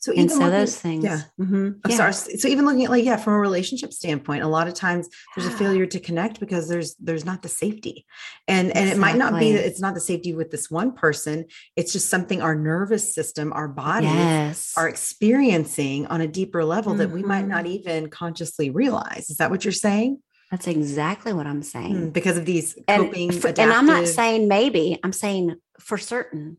So 0.00 0.12
and 0.12 0.30
so 0.30 0.36
looking- 0.38 0.50
those 0.52 0.76
things. 0.76 1.02
Yeah. 1.04 1.22
Mhm. 1.40 1.80
I'm 1.84 1.90
Yeah. 1.90 1.96
sorry. 1.96 2.12
So 2.12 2.46
even 2.46 2.64
looking 2.64 2.84
at 2.84 2.90
like, 2.90 3.04
yeah, 3.04 3.16
from 3.16 3.32
a 3.32 3.38
relationship 3.40 3.92
standpoint, 3.92 4.44
a 4.44 4.48
lot 4.48 4.68
of 4.68 4.74
times 4.74 5.08
there's 5.34 5.48
a 5.48 5.56
failure 5.56 5.86
to 5.86 5.98
connect 5.98 6.38
because 6.38 6.68
there's 6.68 6.94
there's 7.00 7.24
not 7.24 7.42
the 7.42 7.48
safety. 7.48 8.06
And 8.46 8.74
and 8.76 8.88
it 8.88 8.96
might 8.96 9.16
not 9.16 9.38
be 9.40 9.52
that 9.54 9.66
it's 9.66 9.80
not 9.80 9.94
the 9.94 10.00
safety 10.00 10.32
with 10.34 10.52
this 10.52 10.70
one 10.70 10.92
person. 10.92 11.46
It's 11.74 11.92
just 11.92 12.08
something 12.08 12.40
our 12.40 12.54
nervous 12.54 13.12
system, 13.12 13.52
our 13.52 13.66
bodies 13.66 14.10
Yes. 14.10 14.72
are 14.76 14.88
experiencing 14.88 16.06
on 16.06 16.20
a 16.20 16.28
deeper 16.28 16.64
level 16.64 16.94
that 16.94 17.10
we 17.10 17.22
might 17.24 17.48
not 17.48 17.66
even 17.66 18.08
consciously 18.08 18.70
realize. 18.70 19.28
Is 19.30 19.36
that 19.38 19.50
what 19.50 19.64
you're 19.64 19.72
saying? 19.72 20.22
That's 20.52 20.66
exactly 20.68 21.32
what 21.32 21.46
I'm 21.46 21.62
saying. 21.62 21.96
Hmm, 21.96 22.08
Because 22.10 22.38
of 22.38 22.46
these 22.46 22.74
And, 22.86 23.06
coping 23.06 23.32
for- 23.32 23.48
and 23.48 23.72
I'm 23.72 23.84
not 23.86 24.06
saying 24.06 24.46
maybe, 24.48 24.98
I'm 25.02 25.12
saying 25.12 25.56
for 25.80 25.98
certain. 25.98 26.58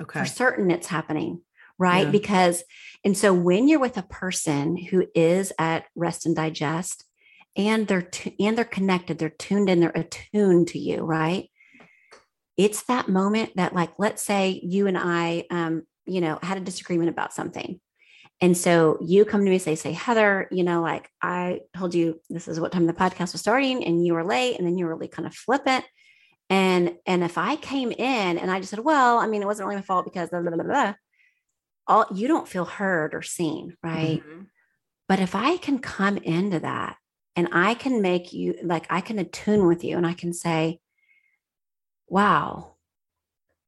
okay. 0.00 0.20
for 0.20 0.26
certain 0.26 0.70
it's 0.70 0.86
happening 0.88 1.42
right? 1.78 2.06
Yeah. 2.06 2.10
because 2.10 2.62
and 3.04 3.16
so 3.16 3.32
when 3.32 3.68
you're 3.68 3.80
with 3.80 3.96
a 3.96 4.02
person 4.02 4.76
who 4.76 5.06
is 5.14 5.52
at 5.58 5.86
rest 5.96 6.26
and 6.26 6.36
digest 6.36 7.04
and 7.56 7.86
they're 7.86 8.02
tu- 8.02 8.32
and 8.38 8.56
they're 8.56 8.64
connected 8.64 9.18
they're 9.18 9.28
tuned 9.28 9.68
in 9.68 9.80
they're 9.80 9.90
attuned 9.94 10.68
to 10.68 10.78
you 10.78 11.02
right? 11.02 11.50
It's 12.56 12.82
that 12.84 13.08
moment 13.08 13.56
that 13.56 13.74
like 13.74 13.92
let's 13.98 14.22
say 14.22 14.60
you 14.62 14.86
and 14.86 14.98
i 14.98 15.44
um 15.50 15.82
you 16.06 16.20
know 16.20 16.38
had 16.42 16.58
a 16.58 16.60
disagreement 16.60 17.10
about 17.10 17.32
something. 17.32 17.80
And 18.40 18.56
so 18.56 18.98
you 19.00 19.24
come 19.24 19.40
to 19.40 19.44
me 19.44 19.52
and 19.52 19.62
say 19.62 19.76
say 19.76 19.92
heather 19.92 20.48
you 20.50 20.64
know 20.64 20.82
like 20.82 21.08
i 21.22 21.60
told 21.76 21.94
you 21.94 22.20
this 22.28 22.48
is 22.48 22.58
what 22.58 22.72
time 22.72 22.86
the 22.86 22.92
podcast 22.92 23.32
was 23.32 23.40
starting 23.40 23.84
and 23.84 24.04
you 24.04 24.14
were 24.14 24.24
late 24.24 24.58
and 24.58 24.66
then 24.66 24.76
you 24.76 24.84
were 24.86 24.94
really 24.94 25.08
kind 25.08 25.26
of 25.26 25.34
flippant. 25.34 25.84
And 26.50 26.96
and 27.06 27.24
if 27.24 27.38
I 27.38 27.56
came 27.56 27.92
in 27.92 28.38
and 28.38 28.50
I 28.50 28.58
just 28.58 28.70
said, 28.70 28.80
well, 28.80 29.18
I 29.18 29.26
mean, 29.26 29.40
it 29.40 29.46
wasn't 29.46 29.68
really 29.68 29.76
my 29.76 29.82
fault 29.82 30.04
because 30.04 30.28
blah, 30.28 30.40
blah, 30.40 30.50
blah, 30.50 30.64
blah, 30.64 30.94
all 31.86 32.06
you 32.14 32.28
don't 32.28 32.48
feel 32.48 32.64
heard 32.64 33.14
or 33.14 33.22
seen, 33.22 33.76
right? 33.82 34.24
Mhm. 34.24 34.46
But 35.08 35.20
if 35.20 35.34
I 35.34 35.56
can 35.58 35.78
come 35.80 36.18
into 36.18 36.60
that 36.60 36.98
and 37.36 37.48
I 37.52 37.74
can 37.74 38.02
make 38.02 38.32
you 38.32 38.56
like 38.62 38.86
I 38.90 39.00
can 39.02 39.18
attune 39.18 39.66
with 39.66 39.84
you 39.84 39.96
and 39.96 40.06
I 40.06 40.14
can 40.14 40.32
say, 40.32 40.80
wow, 42.08 42.74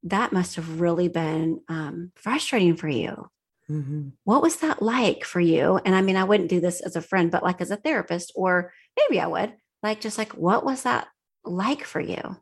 that 0.04 0.32
must 0.32 0.56
have 0.56 0.80
really 0.80 1.08
been 1.08 1.60
um, 1.68 2.12
frustrating 2.16 2.76
for 2.76 2.88
you. 2.88 3.30
Mhm. 3.70 4.12
What 4.24 4.42
was 4.42 4.56
that 4.58 4.82
like 4.82 5.24
for 5.24 5.40
you? 5.40 5.80
And 5.84 5.94
I 5.94 6.02
mean, 6.02 6.16
I 6.16 6.24
wouldn't 6.24 6.50
do 6.50 6.60
this 6.60 6.80
as 6.82 6.96
a 6.96 7.02
friend, 7.02 7.30
but 7.30 7.42
like 7.42 7.60
as 7.60 7.70
a 7.70 7.76
therapist, 7.76 8.32
or 8.36 8.72
maybe 8.98 9.20
I 9.20 9.26
would, 9.26 9.54
like, 9.82 10.00
just 10.00 10.18
like, 10.18 10.32
what 10.34 10.64
was 10.64 10.82
that 10.84 11.08
like 11.44 11.84
for 11.84 12.00
you? 12.00 12.36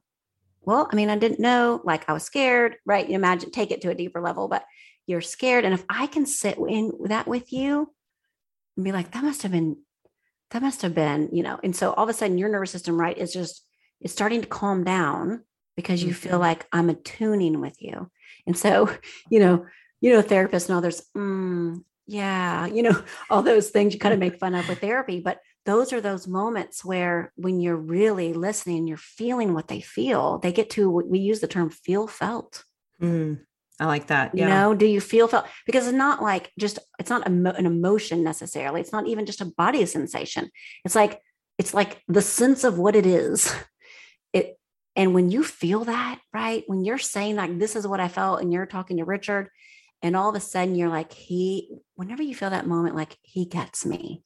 Well, 0.63 0.89
I 0.93 0.97
mean, 0.97 1.11
I 1.11 1.19
didn't 1.19 1.41
know, 1.41 1.81
like, 1.85 2.09
I 2.09 2.13
was 2.13 2.25
scared, 2.25 2.77
right? 2.87 3.09
You 3.09 3.17
imagine, 3.17 3.51
take 3.51 3.71
it 3.73 3.83
to 3.83 3.91
a 3.91 3.95
deeper 3.95 4.21
level, 4.21 4.49
but 4.49 4.65
you're 5.07 5.21
scared. 5.21 5.65
And 5.65 5.75
if 5.75 5.85
I 5.89 6.07
can 6.07 6.27
sit 6.27 6.59
in 6.59 6.93
that 7.07 7.27
with 7.27 7.53
you 7.53 7.93
and 8.77 8.85
be 8.85 8.93
like, 8.93 9.13
that 9.13 9.25
must 9.25 9.43
have 9.43 9.53
been, 9.53 9.79
that 10.51 10.63
must 10.63 10.83
have 10.83 10.95
been, 10.95 11.31
you 11.33 11.43
know, 11.43 11.59
and 11.63 11.75
so 11.75 11.93
all 11.93 12.05
of 12.05 12.11
a 12.11 12.13
sudden 12.13 12.39
your 12.39 12.49
nervous 12.49 12.71
system, 12.71 12.99
right, 13.01 13.17
is 13.17 13.33
just, 13.33 13.67
it's 14.01 14.13
starting 14.13 14.41
to 14.43 14.47
calm 14.47 14.85
down 14.85 15.45
because 15.77 16.03
you 16.05 16.13
feel 16.13 16.39
Mhm. 16.39 16.41
like 16.41 16.67
I'm 16.73 16.91
attuning 16.91 17.61
with 17.61 17.81
you. 17.81 18.11
And 18.47 18.57
so, 18.57 18.91
you 19.31 19.41
know, 19.41 19.67
you 20.01 20.13
know, 20.13 20.23
therapists 20.23 20.69
and 20.69 20.77
others, 20.77 21.03
mm, 21.17 21.83
yeah, 22.07 22.67
you 22.67 22.83
know, 22.83 23.03
all 23.31 23.43
those 23.43 23.71
things 23.71 23.95
you 23.95 24.01
kind 24.01 24.13
of 24.15 24.21
make 24.21 24.39
fun 24.39 24.55
of 24.55 24.69
with 24.69 24.81
therapy. 24.81 25.21
But 25.21 25.41
those 25.65 25.93
are 25.93 26.01
those 26.01 26.27
moments 26.27 26.85
where 26.85 27.33
when 27.37 27.61
you're 27.61 27.77
really 27.77 28.33
listening, 28.35 28.89
you're 28.89 28.97
feeling 28.97 29.55
what 29.55 29.69
they 29.69 29.81
feel. 29.81 30.39
They 30.39 30.53
get 30.53 30.71
to, 30.71 30.91
we 30.91 31.21
use 31.21 31.41
the 31.41 31.47
term 31.47 31.71
feel 31.71 32.09
felt. 32.09 32.65
Mm, 33.01 33.45
I 33.83 33.87
like 33.87 34.07
that. 34.07 34.31
You 34.33 34.47
know, 34.47 34.75
do 34.75 34.87
you 34.87 35.01
feel 35.01 35.27
felt? 35.27 35.47
Because 35.67 35.89
it's 35.89 35.97
not 35.97 36.23
like 36.23 36.53
just, 36.57 36.79
it's 37.01 37.11
not 37.11 37.27
emo- 37.27 37.51
an 37.51 37.67
emotion 37.67 38.23
necessarily. 38.23 38.81
It's 38.81 38.93
not 38.93 39.09
even 39.09 39.27
just 39.27 39.41
a 39.41 39.45
body 39.45 39.85
sensation. 39.87 40.51
It's 40.85 40.95
like, 40.95 41.21
it's 41.59 41.75
like 41.75 42.01
the 42.07 42.23
sense 42.23 42.63
of 42.63 42.79
what 42.79 42.95
it 42.97 43.07
is. 43.07 43.53
It, 44.35 44.59
and 44.97 45.13
when 45.13 45.31
you 45.31 45.45
feel 45.45 45.85
that, 45.85 46.19
right, 46.33 46.65
when 46.67 46.85
you're 46.87 46.97
saying 46.97 47.37
like, 47.37 47.59
this 47.59 47.77
is 47.77 47.87
what 47.87 48.01
I 48.01 48.09
felt, 48.09 48.41
and 48.41 48.51
you're 48.51 48.65
talking 48.65 48.97
to 48.97 49.05
Richard, 49.05 49.51
and 50.01 50.17
all 50.17 50.31
of 50.31 50.35
a 50.35 50.41
sudden 50.41 50.75
you're 50.75 50.89
like, 50.89 51.13
he, 51.13 51.69
whenever 51.97 52.23
you 52.23 52.35
feel 52.35 52.49
that 52.49 52.67
moment, 52.67 52.97
like, 52.97 53.19
he 53.21 53.45
gets 53.45 53.85
me. 53.85 54.23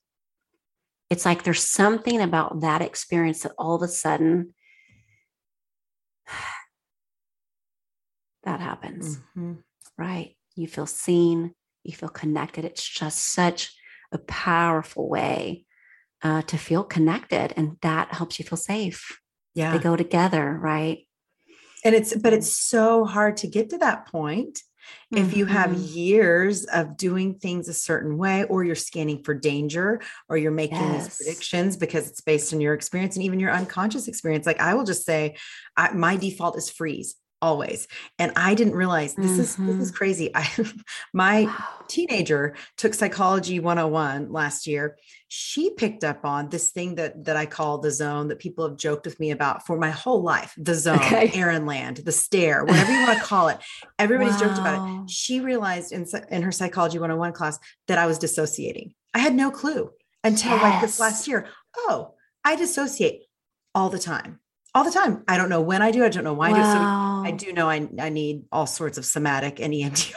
It's 1.10 1.24
like 1.24 1.42
there's 1.42 1.68
something 1.68 2.20
about 2.20 2.60
that 2.60 2.82
experience 2.82 3.42
that 3.42 3.54
all 3.58 3.74
of 3.74 3.82
a 3.82 3.88
sudden 3.88 4.54
that 8.46 8.60
happens, 8.60 9.18
Mhm. 9.36 9.62
right? 9.98 10.36
You 10.54 10.66
feel 10.66 10.86
seen, 10.86 11.54
you 11.84 11.94
feel 11.94 12.08
connected. 12.08 12.64
It's 12.64 12.82
just 12.88 13.18
such 13.18 13.76
a 14.12 14.18
powerful 14.18 15.08
way 15.10 15.66
uh, 16.22 16.42
to 16.42 16.56
feel 16.56 16.82
connected, 16.82 17.52
and 17.56 17.76
that 17.82 18.14
helps 18.14 18.38
you 18.38 18.44
feel 18.44 18.56
safe. 18.56 19.20
Yeah. 19.54 19.72
They 19.72 19.78
go 19.78 19.96
together, 19.96 20.58
right? 20.58 21.00
and 21.84 21.94
it's 21.94 22.16
but 22.16 22.32
it's 22.32 22.52
so 22.56 23.04
hard 23.04 23.36
to 23.36 23.46
get 23.46 23.68
to 23.70 23.78
that 23.78 24.06
point 24.08 24.60
if 25.12 25.36
you 25.36 25.44
have 25.46 25.70
Mhm. 25.70 25.94
years 25.94 26.64
of 26.64 26.96
doing 26.96 27.34
things 27.38 27.68
a 27.68 27.74
certain 27.74 28.16
way 28.16 28.44
or 28.44 28.64
you're 28.64 28.74
scanning 28.74 29.22
for 29.22 29.34
danger 29.34 30.00
or 30.28 30.36
you're 30.36 30.50
making 30.50 30.78
Yes. 30.78 31.06
these 31.06 31.16
predictions 31.16 31.76
because 31.76 32.08
it's 32.08 32.20
based 32.22 32.52
on 32.54 32.60
your 32.60 32.72
experience 32.74 33.14
and 33.16 33.24
even 33.24 33.38
your 33.38 33.52
unconscious 33.52 34.08
experience 34.08 34.46
like 34.46 34.60
i 34.60 34.74
will 34.74 34.84
just 34.84 35.04
say 35.04 35.36
I, 35.76 35.92
my 35.92 36.16
default 36.16 36.56
is 36.56 36.70
freeze 36.70 37.14
always 37.46 37.86
and 38.20 38.30
i 38.36 38.50
didn't 38.58 38.74
realize 38.82 39.14
this 39.14 39.38
is 39.42 39.50
this 39.66 39.78
is 39.84 39.90
Mhm. 39.92 39.94
crazy 40.00 40.26
i 40.34 40.44
my 41.24 41.36
Wow. 41.44 41.64
teenager 41.94 42.42
took 42.76 42.92
psychology 42.94 43.56
101 43.60 44.32
last 44.40 44.66
year 44.66 44.84
she 45.28 45.64
picked 45.82 46.02
up 46.10 46.20
on 46.24 46.48
this 46.54 46.66
thing 46.76 46.90
that 46.98 47.12
that 47.26 47.36
i 47.42 47.46
call 47.56 47.78
the 47.78 47.90
zone 48.02 48.28
that 48.28 48.38
people 48.46 48.62
have 48.68 48.76
joked 48.86 49.04
with 49.08 49.18
me 49.20 49.30
about 49.30 49.64
for 49.66 49.76
my 49.86 49.90
whole 50.02 50.22
life 50.34 50.52
the 50.68 50.74
zone 50.74 50.96
Okay. 50.96 51.30
Erin 51.34 51.64
land 51.66 51.96
the 52.08 52.12
stare 52.24 52.64
whatever 52.68 52.92
you 52.92 53.02
want 53.06 53.18
to 53.18 53.24
call 53.32 53.46
it. 53.48 53.58
Everybody's 54.04 54.38
joked 54.42 54.58
about 54.58 54.76
it. 54.78 55.10
She 55.10 55.34
realized 55.40 55.92
in, 55.92 56.02
in 56.30 56.42
her 56.42 56.52
psychology 56.52 56.98
101 56.98 57.32
class 57.38 57.58
that 57.88 57.98
i 57.98 58.06
was 58.10 58.18
dissociating. 58.18 58.88
I 59.14 59.20
had 59.26 59.34
no 59.34 59.50
clue 59.60 59.90
until 60.24 60.56
like 60.66 60.80
this 60.80 60.98
last 61.04 61.28
year. 61.28 61.40
Oh 61.76 62.14
i 62.44 62.56
dissociate 62.56 63.18
all 63.74 63.90
the 63.90 63.98
time 64.14 64.40
all 64.76 64.84
the 64.84 64.90
time 64.90 65.24
i 65.26 65.36
don't 65.38 65.48
know 65.48 65.60
when 65.60 65.80
i 65.82 65.90
do 65.90 66.04
i 66.04 66.08
don't 66.08 66.24
know 66.24 66.34
why 66.34 66.50
i 66.50 66.52
do. 66.52 66.62
So 66.64 66.78
I 67.28 67.32
do 67.32 67.52
know 67.52 67.68
I, 67.68 67.88
I 67.98 68.10
need 68.10 68.44
all 68.52 68.66
sorts 68.68 68.98
of 68.98 69.04
somatic 69.04 69.58
and 69.58 69.72
EMDR. 69.78 70.14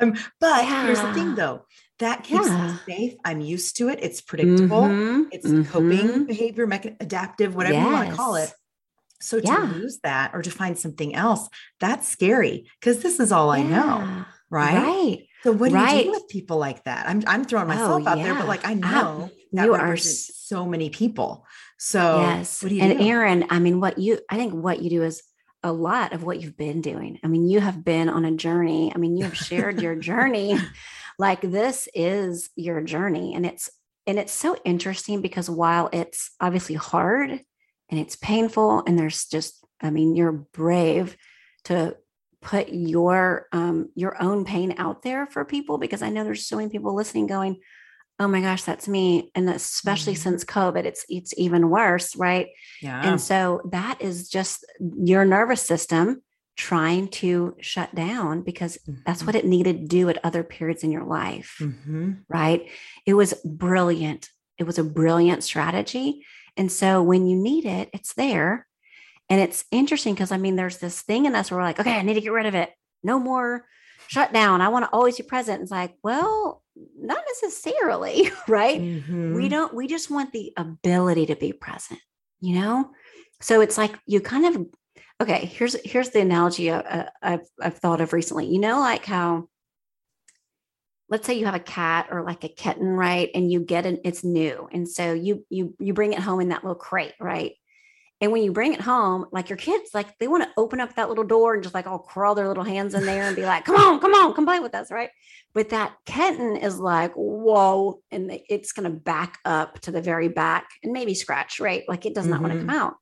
um, 0.00 0.14
but 0.40 0.64
here's 0.64 1.00
the 1.00 1.12
thing 1.14 1.34
though 1.36 1.66
that 1.98 2.24
keeps 2.24 2.46
Yeah. 2.48 2.72
me 2.72 2.78
safe. 2.88 3.14
I'm 3.24 3.40
used 3.40 3.76
to 3.78 3.88
it. 3.88 3.98
It's 4.02 4.20
predictable. 4.20 4.82
Mhm, 4.82 5.28
It's 5.32 5.70
coping 5.70 6.08
mhm. 6.08 6.26
behavior, 6.26 6.66
mecha- 6.66 6.96
adaptive, 7.00 7.54
whatever 7.54 7.78
you 7.80 7.92
want 7.92 8.10
to 8.10 8.14
call 8.16 8.34
it. 8.34 8.50
Yes. 8.50 8.54
So 9.22 9.40
to 9.40 9.46
Yeah. 9.46 9.70
lose 9.74 10.00
that 10.02 10.34
or 10.34 10.42
to 10.42 10.50
find 10.50 10.76
something 10.78 11.14
else, 11.14 11.48
that's 11.80 12.06
scary 12.08 12.68
because 12.80 13.02
this 13.02 13.18
is 13.20 13.32
all 13.32 13.50
I 13.50 13.62
know. 13.62 14.24
Right. 14.50 14.76
Right. 14.76 15.18
So 15.42 15.52
what 15.52 15.70
do 15.72 15.78
you 15.78 16.04
do 16.04 16.10
with 16.10 16.28
people 16.28 16.58
like 16.58 16.84
that? 16.84 17.08
I'm 17.08 17.22
I'm 17.26 17.44
throwing 17.44 17.68
myself 17.68 18.02
Oh, 18.04 18.08
out 18.10 18.16
there, 18.18 18.34
but 18.34 18.48
like 18.48 18.66
I 18.66 18.74
know 18.74 19.30
that 19.52 19.64
you 19.66 19.74
are 19.74 19.96
so 19.96 20.66
many 20.66 20.90
people. 20.90 21.46
So 21.78 22.20
yes. 22.20 22.62
what 22.62 22.70
do 22.70 22.74
you 22.74 22.82
and 22.82 22.98
do? 22.98 23.04
Erin, 23.04 23.46
I 23.50 23.58
mean, 23.58 23.80
what 23.80 23.98
you, 23.98 24.18
I 24.30 24.36
think 24.36 24.54
what 24.54 24.82
you 24.82 24.90
do 24.90 25.02
is 25.02 25.22
a 25.62 25.72
lot 25.72 26.12
of 26.12 26.22
what 26.22 26.40
you've 26.40 26.56
been 26.56 26.80
doing. 26.80 27.18
I 27.22 27.28
mean, 27.28 27.48
you 27.48 27.60
have 27.60 27.84
been 27.84 28.08
on 28.08 28.24
a 28.24 28.32
journey. 28.32 28.92
I 28.94 28.98
mean, 28.98 29.16
you 29.16 29.24
have 29.24 29.36
shared 29.36 29.80
your 29.80 29.96
journey. 29.96 30.58
Like 31.18 31.40
this 31.40 31.88
is 31.94 32.50
your 32.56 32.82
journey. 32.82 33.34
And 33.34 33.46
it's, 33.46 33.70
and 34.06 34.18
it's 34.18 34.34
so 34.34 34.54
interesting 34.66 35.22
because 35.22 35.48
while 35.48 35.88
it's 35.90 36.30
obviously 36.42 36.74
hard 36.74 37.30
and 37.30 37.98
it's 37.98 38.16
painful, 38.16 38.82
and 38.86 38.98
there's 38.98 39.24
just, 39.24 39.64
I 39.80 39.88
mean, 39.88 40.14
you're 40.14 40.32
brave 40.32 41.16
to 41.64 41.96
put 42.42 42.68
your 42.68 43.46
um 43.52 43.88
your 43.94 44.22
own 44.22 44.44
pain 44.44 44.74
out 44.78 45.02
there 45.02 45.26
for 45.26 45.44
people 45.44 45.78
because 45.78 46.02
I 46.02 46.10
know 46.10 46.22
there's 46.22 46.46
so 46.46 46.56
many 46.56 46.68
people 46.68 46.94
listening 46.94 47.26
going, 47.26 47.60
oh 48.18 48.28
my 48.28 48.40
gosh, 48.40 48.62
that's 48.62 48.88
me. 48.88 49.30
And 49.34 49.48
especially 49.50 50.14
Mhm. 50.14 50.18
since 50.18 50.44
COVID, 50.44 50.84
it's 50.84 51.04
it's 51.08 51.34
even 51.36 51.68
worse, 51.70 52.16
right? 52.16 52.48
yeah. 52.82 53.02
And 53.02 53.20
so 53.20 53.60
that 53.70 54.00
is 54.00 54.28
just 54.28 54.64
your 54.96 55.24
nervous 55.24 55.62
system 55.62 56.22
trying 56.56 57.08
to 57.08 57.54
shut 57.60 57.94
down 57.94 58.40
because 58.42 58.78
that's 59.04 59.22
Mhm. 59.22 59.26
what 59.26 59.34
it 59.34 59.44
needed 59.44 59.80
to 59.82 59.86
do 59.86 60.08
at 60.08 60.18
other 60.24 60.42
periods 60.42 60.82
in 60.82 60.90
your 60.90 61.04
life, 61.04 61.56
Mhm. 61.60 62.22
right? 62.30 62.66
It 63.04 63.12
was 63.14 63.34
brilliant. 63.44 64.30
It 64.56 64.64
was 64.64 64.78
a 64.78 64.84
brilliant 64.84 65.44
strategy. 65.44 66.24
And 66.56 66.72
so 66.72 67.02
when 67.02 67.26
you 67.26 67.36
need 67.36 67.66
it, 67.66 67.90
it's 67.92 68.14
there. 68.14 68.66
And 69.28 69.38
it's 69.40 69.64
interesting 69.70 70.14
because 70.14 70.32
I 70.32 70.38
mean, 70.38 70.56
there's 70.56 70.78
this 70.78 71.02
thing 71.02 71.26
in 71.26 71.34
us 71.34 71.50
where 71.50 71.58
we're 71.58 71.64
like, 71.64 71.80
okay, 71.80 71.98
I 71.98 72.02
need 72.02 72.14
to 72.14 72.22
get 72.22 72.32
rid 72.32 72.46
of 72.46 72.54
it. 72.54 72.70
No 73.02 73.18
more 73.18 73.66
shut 74.08 74.32
down. 74.32 74.60
I 74.60 74.68
want 74.68 74.84
to 74.84 74.90
always 74.92 75.16
be 75.16 75.22
present. 75.22 75.62
It's 75.62 75.70
like, 75.70 75.94
well, 76.02 76.62
not 76.98 77.22
necessarily, 77.42 78.30
right? 78.48 78.80
we 78.80 79.46
Mhm. 79.46 79.50
don't 79.50 79.74
we 79.74 79.86
just 79.86 80.10
want 80.10 80.32
the 80.32 80.52
ability 80.56 81.26
to 81.26 81.34
be 81.36 81.52
present 81.52 81.98
you 82.40 82.54
know 82.54 82.90
so 83.40 83.60
it's 83.62 83.76
like 83.78 83.98
you 84.06 84.20
kind 84.20 84.44
of 84.44 84.66
okay 85.22 85.46
here's 85.46 85.74
here's 85.84 86.10
the 86.10 86.20
analogy 86.20 86.70
I- 86.70 87.08
I've 87.22 87.46
I've 87.60 87.78
thought 87.78 88.00
of 88.02 88.12
recently 88.12 88.46
you 88.46 88.58
know 88.60 88.78
like 88.78 89.04
how 89.06 89.48
let's 91.08 91.26
say 91.26 91.34
you 91.34 91.46
have 91.46 91.54
a 91.54 91.60
cat 91.60 92.08
or 92.10 92.22
like 92.24 92.42
a 92.44 92.48
kitten, 92.48 92.88
right? 92.88 93.30
And 93.34 93.50
you 93.50 93.60
get 93.60 93.86
it, 93.86 94.00
it's 94.04 94.24
new. 94.24 94.68
And 94.72 94.88
so 94.88 95.12
you 95.12 95.44
you 95.50 95.74
you 95.78 95.92
bring 95.94 96.12
it 96.12 96.18
home 96.18 96.40
in 96.40 96.48
that 96.50 96.64
little 96.64 96.74
crate, 96.74 97.14
right? 97.20 97.52
And 98.20 98.32
when 98.32 98.42
you 98.42 98.50
bring 98.50 98.72
it 98.72 98.80
home, 98.80 99.26
like 99.30 99.50
your 99.50 99.58
kids, 99.58 99.90
like 99.92 100.16
they 100.18 100.26
want 100.26 100.42
to 100.42 100.50
open 100.56 100.80
up 100.80 100.94
that 100.94 101.10
little 101.10 101.24
door 101.24 101.52
and 101.52 101.62
just 101.62 101.74
like 101.74 101.86
all 101.86 101.98
crawl 101.98 102.34
their 102.34 102.48
little 102.48 102.64
hands 102.64 102.94
in 102.94 103.04
there 103.04 103.24
and 103.24 103.36
be 103.36 103.44
like, 103.44 103.66
come 103.66 103.76
on, 103.76 104.00
come 104.00 104.14
on, 104.14 104.32
come 104.32 104.46
play 104.46 104.58
with 104.58 104.74
us, 104.74 104.90
right? 104.90 105.10
But 105.52 105.68
that 105.68 105.94
kitten 106.06 106.56
is 106.56 106.78
like, 106.78 107.12
whoa, 107.12 108.00
and 108.10 108.40
it's 108.48 108.72
going 108.72 108.90
to 108.90 108.98
back 108.98 109.38
up 109.44 109.80
to 109.80 109.90
the 109.90 110.00
very 110.00 110.28
back 110.28 110.68
and 110.82 110.94
maybe 110.94 111.12
scratch, 111.12 111.60
right? 111.60 111.84
Like 111.86 112.06
it 112.06 112.14
does 112.14 112.26
not 112.26 112.36
mm-hmm. 112.36 112.42
want 112.44 112.54
to 112.54 112.60
come 112.60 112.70
out. 112.70 112.94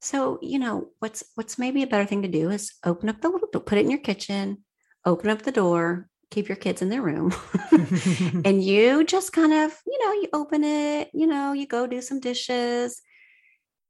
So, 0.00 0.40
you 0.42 0.58
know, 0.58 0.88
what's 0.98 1.22
what's 1.36 1.56
maybe 1.56 1.82
a 1.82 1.86
better 1.86 2.04
thing 2.04 2.22
to 2.22 2.28
do 2.28 2.50
is 2.50 2.74
open 2.84 3.08
up 3.08 3.20
the 3.20 3.28
little 3.28 3.48
door, 3.52 3.62
put 3.62 3.78
it 3.78 3.84
in 3.84 3.90
your 3.90 4.00
kitchen, 4.00 4.64
open 5.04 5.30
up 5.30 5.42
the 5.42 5.52
door, 5.52 6.08
keep 6.30 6.48
your 6.48 6.56
kids 6.56 6.82
in 6.82 6.88
their 6.88 7.02
room. 7.02 7.32
and 8.44 8.62
you 8.62 9.04
just 9.04 9.32
kind 9.32 9.52
of, 9.52 9.80
you 9.86 10.04
know, 10.04 10.12
you 10.12 10.28
open 10.32 10.64
it, 10.64 11.10
you 11.14 11.28
know, 11.28 11.52
you 11.52 11.68
go 11.68 11.86
do 11.86 12.02
some 12.02 12.18
dishes 12.18 13.00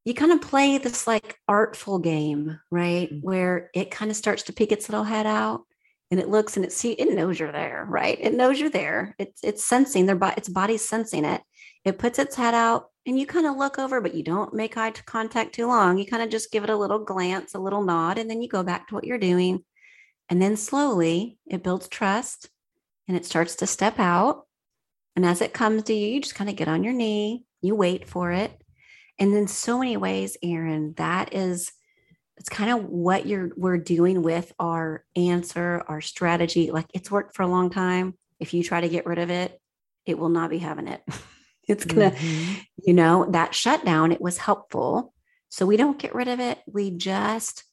you 0.04 0.12
kind 0.12 0.32
of 0.32 0.42
play 0.42 0.78
this 0.78 1.06
like 1.06 1.38
artful 1.48 1.98
game, 1.98 2.60
right? 2.70 3.10
Mm-hmm. 3.10 3.26
Where 3.26 3.70
it 3.74 3.90
kind 3.90 4.10
of 4.10 4.16
starts 4.16 4.44
to 4.44 4.52
peek 4.52 4.70
its 4.70 4.88
little 4.88 5.04
head 5.04 5.26
out 5.26 5.62
and 6.10 6.20
it 6.20 6.28
looks 6.28 6.56
and 6.56 6.64
it 6.64 6.72
see 6.72 6.92
it 6.92 7.14
knows 7.14 7.40
you're 7.40 7.52
there, 7.52 7.86
right? 7.88 8.18
It 8.20 8.34
knows 8.34 8.60
you're 8.60 8.70
there. 8.70 9.14
It's 9.18 9.42
it's 9.42 9.64
sensing 9.64 10.06
their 10.06 10.16
body, 10.16 10.34
its 10.36 10.48
body's 10.48 10.86
sensing 10.86 11.24
it. 11.24 11.40
It 11.84 11.98
puts 11.98 12.18
its 12.18 12.36
head 12.36 12.54
out 12.54 12.90
and 13.06 13.18
you 13.18 13.26
kind 13.26 13.46
of 13.46 13.56
look 13.56 13.78
over, 13.78 14.00
but 14.00 14.14
you 14.14 14.22
don't 14.22 14.54
make 14.54 14.76
eye 14.76 14.90
contact 14.90 15.54
too 15.54 15.66
long. 15.66 15.98
You 15.98 16.06
kind 16.06 16.22
of 16.22 16.30
just 16.30 16.52
give 16.52 16.64
it 16.64 16.70
a 16.70 16.76
little 16.76 16.98
glance, 16.98 17.54
a 17.54 17.58
little 17.58 17.82
nod, 17.82 18.18
and 18.18 18.28
then 18.28 18.42
you 18.42 18.48
go 18.48 18.62
back 18.62 18.88
to 18.88 18.94
what 18.94 19.04
you're 19.04 19.18
doing. 19.18 19.64
And 20.28 20.40
then 20.40 20.56
slowly 20.56 21.38
it 21.46 21.62
builds 21.62 21.88
trust 21.88 22.50
and 23.08 23.16
it 23.16 23.26
starts 23.26 23.56
to 23.56 23.66
step 23.66 23.98
out. 23.98 24.46
And 25.16 25.24
as 25.24 25.40
it 25.40 25.52
comes 25.52 25.84
to 25.84 25.94
you, 25.94 26.08
you 26.08 26.20
just 26.20 26.34
kind 26.34 26.50
of 26.50 26.56
get 26.56 26.68
on 26.68 26.84
your 26.84 26.94
knee, 26.94 27.44
you 27.62 27.74
wait 27.74 28.08
for 28.08 28.32
it 28.32 28.63
and 29.18 29.34
in 29.34 29.46
so 29.46 29.78
many 29.78 29.96
ways, 29.96 30.36
Erin, 30.42 30.94
that 30.96 31.34
is 31.34 31.72
it's 32.36 32.48
kind 32.48 32.70
of 32.70 32.86
what 32.86 33.26
you're 33.26 33.50
we're 33.56 33.78
doing 33.78 34.22
with 34.22 34.52
our 34.58 35.04
answer, 35.14 35.84
our 35.86 36.00
strategy. 36.00 36.70
Like 36.70 36.86
it's 36.92 37.10
worked 37.10 37.36
for 37.36 37.42
a 37.42 37.48
long 37.48 37.70
time. 37.70 38.14
If 38.40 38.54
you 38.54 38.64
try 38.64 38.80
to 38.80 38.88
get 38.88 39.06
rid 39.06 39.18
of 39.18 39.30
it, 39.30 39.60
it 40.04 40.18
will 40.18 40.28
not 40.28 40.50
be 40.50 40.58
having 40.58 40.88
it. 40.88 41.02
it's 41.68 41.84
gonna, 41.84 42.10
mm-hmm. 42.10 42.54
you 42.84 42.94
know, 42.94 43.30
that 43.30 43.54
shutdown, 43.54 44.12
it 44.12 44.20
was 44.20 44.38
helpful. 44.38 45.14
So 45.48 45.64
we 45.66 45.76
don't 45.76 45.98
get 45.98 46.14
rid 46.14 46.28
of 46.28 46.40
it. 46.40 46.58
We 46.66 46.90
just 46.90 47.64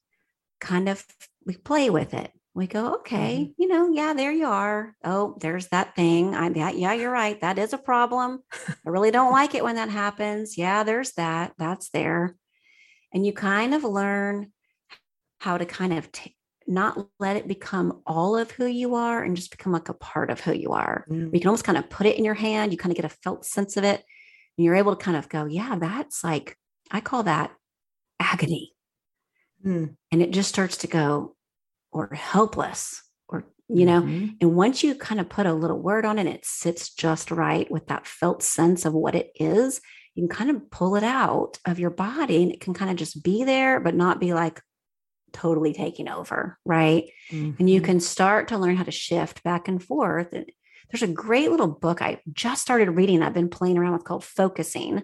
kind 0.59 0.87
of 0.87 1.03
we 1.45 1.55
play 1.55 1.89
with 1.89 2.13
it 2.13 2.31
we 2.53 2.67
go, 2.67 2.95
okay, 2.95 3.43
mm-hmm. 3.43 3.61
you 3.61 3.67
know, 3.67 3.89
yeah, 3.91 4.13
there 4.13 4.31
you 4.31 4.45
are. 4.45 4.93
Oh, 5.03 5.37
there's 5.39 5.67
that 5.67 5.95
thing. 5.95 6.35
I, 6.35 6.49
yeah, 6.49 6.71
yeah, 6.71 6.93
you're 6.93 7.11
right. 7.11 7.39
That 7.39 7.57
is 7.57 7.71
a 7.71 7.77
problem. 7.77 8.43
I 8.85 8.89
really 8.89 9.11
don't 9.11 9.31
like 9.39 9.55
it 9.55 9.63
when 9.63 9.75
that 9.75 9.89
happens. 9.89 10.57
Yeah, 10.57 10.83
there's 10.83 11.13
that. 11.13 11.53
That's 11.57 11.89
there. 11.91 12.35
And 13.13 13.25
you 13.25 13.31
kind 13.31 13.73
of 13.73 13.83
learn 13.83 14.51
how 15.39 15.57
to 15.57 15.65
kind 15.65 15.93
of 15.93 16.11
t- 16.11 16.35
not 16.67 17.07
let 17.19 17.37
it 17.37 17.47
become 17.47 18.01
all 18.05 18.37
of 18.37 18.51
who 18.51 18.65
you 18.65 18.95
are 18.95 19.23
and 19.23 19.35
just 19.35 19.51
become 19.51 19.71
like 19.71 19.89
a 19.89 19.93
part 19.93 20.29
of 20.29 20.41
who 20.41 20.53
you 20.53 20.71
are. 20.71 21.05
Mm-hmm. 21.09 21.33
You 21.33 21.39
can 21.39 21.47
almost 21.47 21.63
kind 21.63 21.77
of 21.77 21.89
put 21.89 22.05
it 22.05 22.17
in 22.17 22.25
your 22.25 22.33
hand. 22.33 22.71
You 22.71 22.77
kind 22.77 22.91
of 22.91 22.97
get 22.97 23.05
a 23.11 23.17
felt 23.23 23.45
sense 23.45 23.77
of 23.77 23.83
it. 23.83 24.03
And 24.57 24.65
you're 24.65 24.75
able 24.75 24.95
to 24.95 25.03
kind 25.03 25.17
of 25.17 25.29
go, 25.29 25.45
yeah, 25.45 25.77
that's 25.79 26.23
like, 26.23 26.57
I 26.91 26.99
call 26.99 27.23
that 27.23 27.51
agony. 28.19 28.73
Mm. 29.65 29.95
And 30.11 30.21
it 30.21 30.31
just 30.31 30.49
starts 30.49 30.77
to 30.77 30.87
go, 30.87 31.35
or 31.91 32.13
helpless 32.13 33.03
or 33.27 33.43
you 33.67 33.85
know 33.85 34.01
mm-hmm. 34.01 34.27
and 34.39 34.55
once 34.55 34.83
you 34.83 34.95
kind 34.95 35.19
of 35.19 35.29
put 35.29 35.45
a 35.45 35.53
little 35.53 35.79
word 35.79 36.05
on 36.05 36.19
it 36.19 36.27
it 36.27 36.45
sits 36.45 36.93
just 36.93 37.31
right 37.31 37.69
with 37.71 37.87
that 37.87 38.07
felt 38.07 38.43
sense 38.43 38.85
of 38.85 38.93
what 38.93 39.15
it 39.15 39.31
is 39.35 39.81
you 40.15 40.27
can 40.27 40.35
kind 40.35 40.49
of 40.49 40.69
pull 40.71 40.95
it 40.95 41.03
out 41.03 41.57
of 41.65 41.79
your 41.79 41.89
body 41.89 42.43
and 42.43 42.51
it 42.51 42.61
can 42.61 42.73
kind 42.73 42.91
of 42.91 42.97
just 42.97 43.23
be 43.23 43.43
there 43.43 43.79
but 43.79 43.95
not 43.95 44.19
be 44.19 44.33
like 44.33 44.61
totally 45.33 45.73
taking 45.73 46.09
over 46.09 46.57
right 46.65 47.09
mm-hmm. 47.31 47.51
and 47.59 47.69
you 47.69 47.79
mm-hmm. 47.79 47.85
can 47.85 47.99
start 47.99 48.49
to 48.49 48.57
learn 48.57 48.75
how 48.75 48.83
to 48.83 48.91
shift 48.91 49.43
back 49.43 49.67
and 49.67 49.81
forth 49.81 50.29
there's 50.31 51.03
a 51.03 51.07
great 51.07 51.49
little 51.49 51.69
book 51.69 52.01
i 52.01 52.19
just 52.33 52.61
started 52.61 52.91
reading 52.91 53.23
i've 53.23 53.33
been 53.33 53.49
playing 53.49 53.77
around 53.77 53.93
with 53.93 54.03
called 54.03 54.23
focusing 54.23 55.03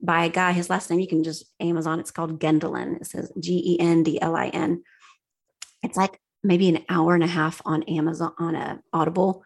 by 0.00 0.24
a 0.24 0.30
guy 0.30 0.52
his 0.52 0.70
last 0.70 0.90
name 0.90 1.00
you 1.00 1.06
can 1.06 1.24
just 1.24 1.44
amazon 1.60 2.00
it's 2.00 2.10
called 2.10 2.40
gendlin 2.40 2.96
it 3.00 3.06
says 3.06 3.30
g-e-n-d-l-i-n 3.38 4.82
it's 5.82 5.96
like 5.96 6.18
maybe 6.42 6.68
an 6.68 6.84
hour 6.88 7.14
and 7.14 7.24
a 7.24 7.28
half 7.28 7.60
on 7.64 7.82
Amazon 7.84 8.32
on 8.38 8.54
a 8.54 8.80
Audible. 8.92 9.42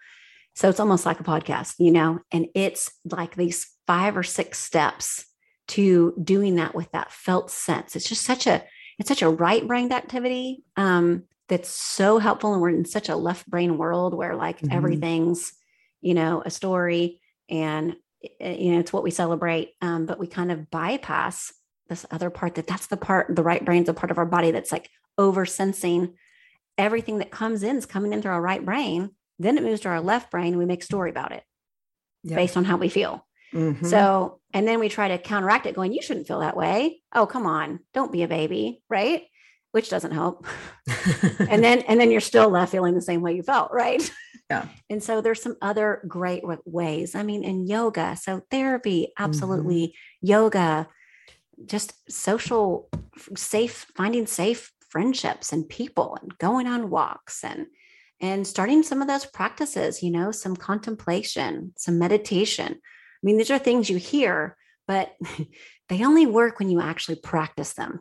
So 0.54 0.68
it's 0.68 0.80
almost 0.80 1.06
like 1.06 1.20
a 1.20 1.24
podcast, 1.24 1.74
you 1.78 1.90
know, 1.90 2.20
and 2.32 2.48
it's 2.54 2.90
like 3.04 3.36
these 3.36 3.68
five 3.86 4.16
or 4.16 4.22
six 4.22 4.58
steps 4.58 5.24
to 5.68 6.14
doing 6.22 6.56
that 6.56 6.74
with 6.74 6.90
that 6.92 7.12
felt 7.12 7.50
sense. 7.50 7.94
It's 7.94 8.08
just 8.08 8.24
such 8.24 8.46
a 8.46 8.64
it's 8.98 9.08
such 9.08 9.22
a 9.22 9.30
right 9.30 9.66
brained 9.66 9.92
activity 9.92 10.62
um, 10.76 11.24
that's 11.48 11.70
so 11.70 12.18
helpful. 12.18 12.52
And 12.52 12.60
we're 12.60 12.70
in 12.70 12.84
such 12.84 13.08
a 13.08 13.16
left 13.16 13.48
brain 13.48 13.78
world 13.78 14.12
where 14.12 14.36
like 14.36 14.60
mm-hmm. 14.60 14.76
everything's, 14.76 15.54
you 16.02 16.12
know, 16.12 16.42
a 16.44 16.50
story 16.50 17.20
and 17.48 17.96
eh, 18.40 18.56
you 18.56 18.72
know 18.72 18.80
it's 18.80 18.92
what 18.92 19.02
we 19.02 19.10
celebrate, 19.10 19.70
um, 19.80 20.06
but 20.06 20.18
we 20.18 20.26
kind 20.26 20.52
of 20.52 20.70
bypass 20.70 21.52
this 21.88 22.06
other 22.10 22.30
part 22.30 22.54
that 22.56 22.66
that's 22.66 22.86
the 22.86 22.96
part 22.96 23.34
the 23.34 23.42
right 23.42 23.64
brain's 23.64 23.88
a 23.88 23.94
part 23.94 24.10
of 24.10 24.18
our 24.18 24.26
body 24.26 24.50
that's 24.50 24.72
like 24.72 24.88
over 25.18 25.44
sensing 25.44 26.14
everything 26.80 27.18
that 27.18 27.30
comes 27.30 27.62
in 27.62 27.76
is 27.76 27.86
coming 27.86 28.12
into 28.12 28.28
our 28.28 28.40
right 28.40 28.64
brain. 28.64 29.10
Then 29.38 29.56
it 29.56 29.64
moves 29.64 29.82
to 29.82 29.88
our 29.88 30.00
left 30.00 30.30
brain 30.30 30.48
and 30.48 30.58
we 30.58 30.66
make 30.66 30.82
story 30.82 31.10
about 31.10 31.32
it 31.32 31.42
yep. 32.22 32.36
based 32.36 32.56
on 32.56 32.64
how 32.64 32.76
we 32.76 32.88
feel. 32.88 33.26
Mm-hmm. 33.54 33.86
So, 33.86 34.40
and 34.52 34.66
then 34.66 34.80
we 34.80 34.88
try 34.88 35.08
to 35.08 35.18
counteract 35.18 35.66
it 35.66 35.74
going, 35.74 35.92
you 35.92 36.02
shouldn't 36.02 36.26
feel 36.26 36.40
that 36.40 36.56
way. 36.56 37.00
Oh, 37.14 37.26
come 37.26 37.46
on. 37.46 37.80
Don't 37.94 38.12
be 38.12 38.22
a 38.22 38.28
baby. 38.28 38.82
Right. 38.88 39.24
Which 39.72 39.88
doesn't 39.88 40.12
help. 40.12 40.46
and 41.38 41.62
then, 41.62 41.80
and 41.80 42.00
then 42.00 42.10
you're 42.10 42.20
still 42.20 42.48
left 42.48 42.72
feeling 42.72 42.94
the 42.94 43.00
same 43.00 43.22
way 43.22 43.34
you 43.34 43.42
felt. 43.42 43.72
Right. 43.72 44.10
Yeah. 44.50 44.66
And 44.88 45.02
so 45.02 45.20
there's 45.20 45.42
some 45.42 45.56
other 45.62 46.02
great 46.08 46.42
ways. 46.64 47.14
I 47.14 47.22
mean, 47.22 47.44
in 47.44 47.66
yoga, 47.66 48.16
so 48.16 48.42
therapy, 48.50 49.12
absolutely 49.16 49.88
mm-hmm. 49.88 50.26
yoga, 50.26 50.88
just 51.66 51.92
social 52.10 52.88
safe, 53.36 53.86
finding 53.94 54.26
safe 54.26 54.72
friendships 54.90 55.52
and 55.52 55.68
people 55.68 56.18
and 56.20 56.36
going 56.38 56.66
on 56.66 56.90
walks 56.90 57.44
and 57.44 57.66
and 58.20 58.46
starting 58.46 58.82
some 58.82 59.00
of 59.00 59.08
those 59.08 59.24
practices 59.24 60.02
you 60.02 60.10
know 60.10 60.30
some 60.30 60.56
contemplation 60.56 61.72
some 61.76 61.98
meditation. 61.98 62.72
I 62.74 63.22
mean 63.22 63.38
these 63.38 63.50
are 63.50 63.58
things 63.58 63.88
you 63.88 63.96
hear 63.96 64.56
but 64.86 65.14
they 65.88 66.04
only 66.04 66.26
work 66.26 66.58
when 66.58 66.68
you 66.68 66.80
actually 66.80 67.16
practice 67.16 67.74
them. 67.74 68.00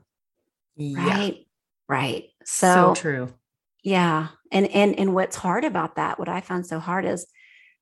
Yeah. 0.75 1.07
right? 1.07 1.45
Right. 1.87 2.25
So, 2.45 2.93
so 2.95 3.01
true. 3.01 3.33
Yeah. 3.83 4.29
And 4.51 4.67
and 4.67 4.97
and 4.97 5.13
what's 5.13 5.35
hard 5.35 5.63
about 5.63 5.95
that 5.95 6.17
what 6.17 6.29
i 6.29 6.41
found 6.41 6.65
so 6.65 6.79
hard 6.79 7.05
is 7.05 7.27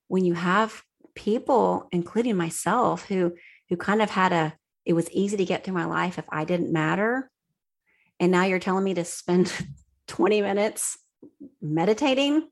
when 0.08 0.26
you 0.26 0.34
have 0.34 0.84
people 1.16 1.88
including 1.92 2.36
myself 2.36 3.06
who 3.06 3.34
who 3.70 3.78
kind 3.78 4.02
of 4.02 4.10
had 4.10 4.34
a 4.34 4.54
it 4.86 4.94
was 4.94 5.10
easy 5.12 5.38
to 5.38 5.46
get 5.46 5.64
through 5.64 5.74
my 5.74 5.86
life 5.86 6.20
if 6.20 6.26
i 6.30 6.44
didn't 6.44 6.72
matter 6.72 7.32
and 8.20 8.32
now 8.32 8.44
you're 8.44 8.60
telling 8.60 8.84
me 8.84 8.94
to 8.96 9.06
spend 9.06 9.52
20 10.08 10.42
minutes 10.42 10.98
meditating? 11.62 12.48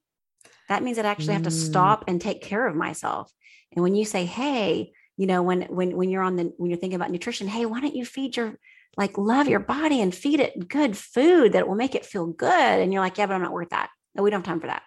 That 0.69 0.83
means 0.83 0.97
that 0.97 1.05
i 1.05 1.09
actually 1.09 1.33
have 1.33 1.43
to 1.43 1.51
stop 1.51 2.01
mm. 2.01 2.03
and 2.09 2.21
take 2.21 2.41
care 2.41 2.65
of 2.65 2.75
myself. 2.75 3.31
And 3.73 3.83
when 3.83 3.95
you 3.95 4.05
say 4.05 4.25
hey 4.25 4.93
you 5.17 5.27
know 5.27 5.43
when 5.43 5.61
when 5.63 5.95
when 5.95 6.09
you're 6.09 6.23
on 6.23 6.35
the 6.35 6.53
when 6.57 6.69
you're 6.69 6.79
thinking 6.79 6.95
about 6.95 7.11
nutrition 7.11 7.47
hey 7.47 7.65
why 7.65 7.79
don't 7.79 7.95
you 7.95 8.05
feed 8.05 8.35
your 8.35 8.57
like 8.97 9.17
love 9.17 9.47
your 9.47 9.59
body 9.59 10.01
and 10.01 10.13
feed 10.15 10.39
it 10.39 10.67
good 10.67 10.97
food 10.97 11.53
that 11.53 11.67
will 11.67 11.75
make 11.75 11.95
it 11.95 12.05
feel 12.05 12.27
good? 12.27 12.79
And 12.79 12.91
you're 12.91 13.01
like 13.01 13.17
yeah 13.17 13.25
but 13.25 13.33
i'm 13.33 13.41
not 13.41 13.53
worth 13.53 13.69
that. 13.69 13.89
No 14.15 14.23
we 14.23 14.29
don't 14.29 14.39
have 14.39 14.45
time 14.45 14.61
for 14.61 14.67
that. 14.67 14.83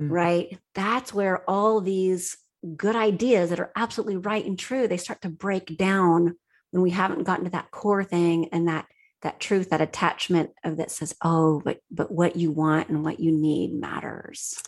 Mm. 0.00 0.10
right? 0.10 0.58
That's 0.74 1.12
where 1.12 1.48
all 1.50 1.80
these 1.80 2.36
good 2.76 2.96
ideas 2.96 3.50
that 3.50 3.60
are 3.60 3.72
absolutely 3.76 4.16
right 4.16 4.44
and 4.44 4.58
true 4.58 4.88
they 4.88 4.96
start 4.96 5.22
to 5.22 5.28
break 5.28 5.76
down 5.76 6.36
when 6.70 6.82
we 6.82 6.90
haven't 6.90 7.24
gotten 7.24 7.44
to 7.44 7.50
that 7.50 7.70
core 7.70 8.04
thing 8.04 8.48
and 8.52 8.68
that 8.68 8.86
that 9.22 9.40
truth 9.40 9.70
that 9.70 9.80
attachment 9.80 10.50
of 10.64 10.76
that 10.76 10.90
says 10.90 11.14
oh 11.22 11.60
but 11.64 11.80
but 11.90 12.10
what 12.10 12.36
you 12.36 12.52
want 12.52 12.88
and 12.88 13.04
what 13.04 13.20
you 13.20 13.32
need 13.32 13.72
matters 13.74 14.62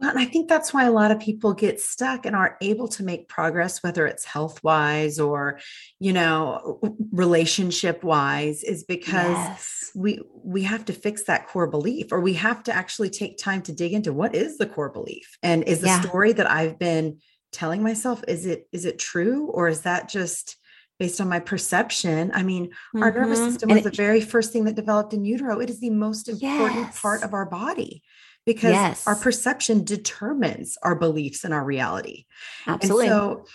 well, 0.00 0.10
and 0.10 0.18
I 0.18 0.24
think 0.24 0.48
that's 0.48 0.72
why 0.72 0.84
a 0.84 0.90
lot 0.90 1.10
of 1.10 1.20
people 1.20 1.52
get 1.52 1.78
stuck 1.78 2.24
and 2.24 2.34
aren't 2.34 2.54
able 2.62 2.88
to 2.88 3.02
make 3.02 3.28
progress, 3.28 3.82
whether 3.82 4.06
it's 4.06 4.24
health 4.24 4.64
wise 4.64 5.20
or, 5.20 5.60
you 5.98 6.14
know, 6.14 6.80
relationship 7.12 8.02
wise, 8.02 8.64
is 8.64 8.82
because 8.84 9.36
yes. 9.36 9.90
we 9.94 10.22
we 10.42 10.62
have 10.62 10.86
to 10.86 10.94
fix 10.94 11.24
that 11.24 11.48
core 11.48 11.66
belief, 11.66 12.12
or 12.12 12.20
we 12.20 12.32
have 12.34 12.62
to 12.64 12.72
actually 12.72 13.10
take 13.10 13.36
time 13.36 13.60
to 13.62 13.72
dig 13.72 13.92
into 13.92 14.12
what 14.12 14.34
is 14.34 14.56
the 14.56 14.66
core 14.66 14.88
belief, 14.88 15.36
and 15.42 15.64
is 15.64 15.80
the 15.80 15.88
yeah. 15.88 16.00
story 16.00 16.32
that 16.32 16.50
I've 16.50 16.78
been 16.78 17.18
telling 17.52 17.82
myself 17.82 18.24
is 18.26 18.46
it 18.46 18.68
is 18.72 18.86
it 18.86 18.98
true, 18.98 19.48
or 19.48 19.68
is 19.68 19.82
that 19.82 20.08
just 20.08 20.56
based 21.00 21.20
on 21.20 21.28
my 21.28 21.40
perception. 21.40 22.30
I 22.34 22.44
mean, 22.44 22.66
mm-hmm. 22.68 23.02
our 23.02 23.10
nervous 23.10 23.40
mm-hmm. 23.40 23.50
system 23.50 23.70
was 23.70 23.82
the 23.82 23.90
very 23.90 24.20
first 24.20 24.52
thing 24.52 24.64
that 24.64 24.76
developed 24.76 25.14
in 25.14 25.24
utero. 25.24 25.58
It 25.58 25.70
is 25.70 25.80
the 25.80 25.90
most 25.90 26.28
important 26.28 26.80
yes. 26.80 27.00
part 27.00 27.22
of 27.24 27.32
our 27.32 27.46
body 27.46 28.02
because 28.44 28.72
Yes. 28.72 29.06
our 29.06 29.16
perception 29.16 29.82
determines 29.82 30.76
our 30.82 30.94
beliefs 30.94 31.42
and 31.42 31.54
our 31.54 31.64
reality. 31.64 32.26
Absolutely. 32.66 33.06
And 33.06 33.14
so, 33.14 33.46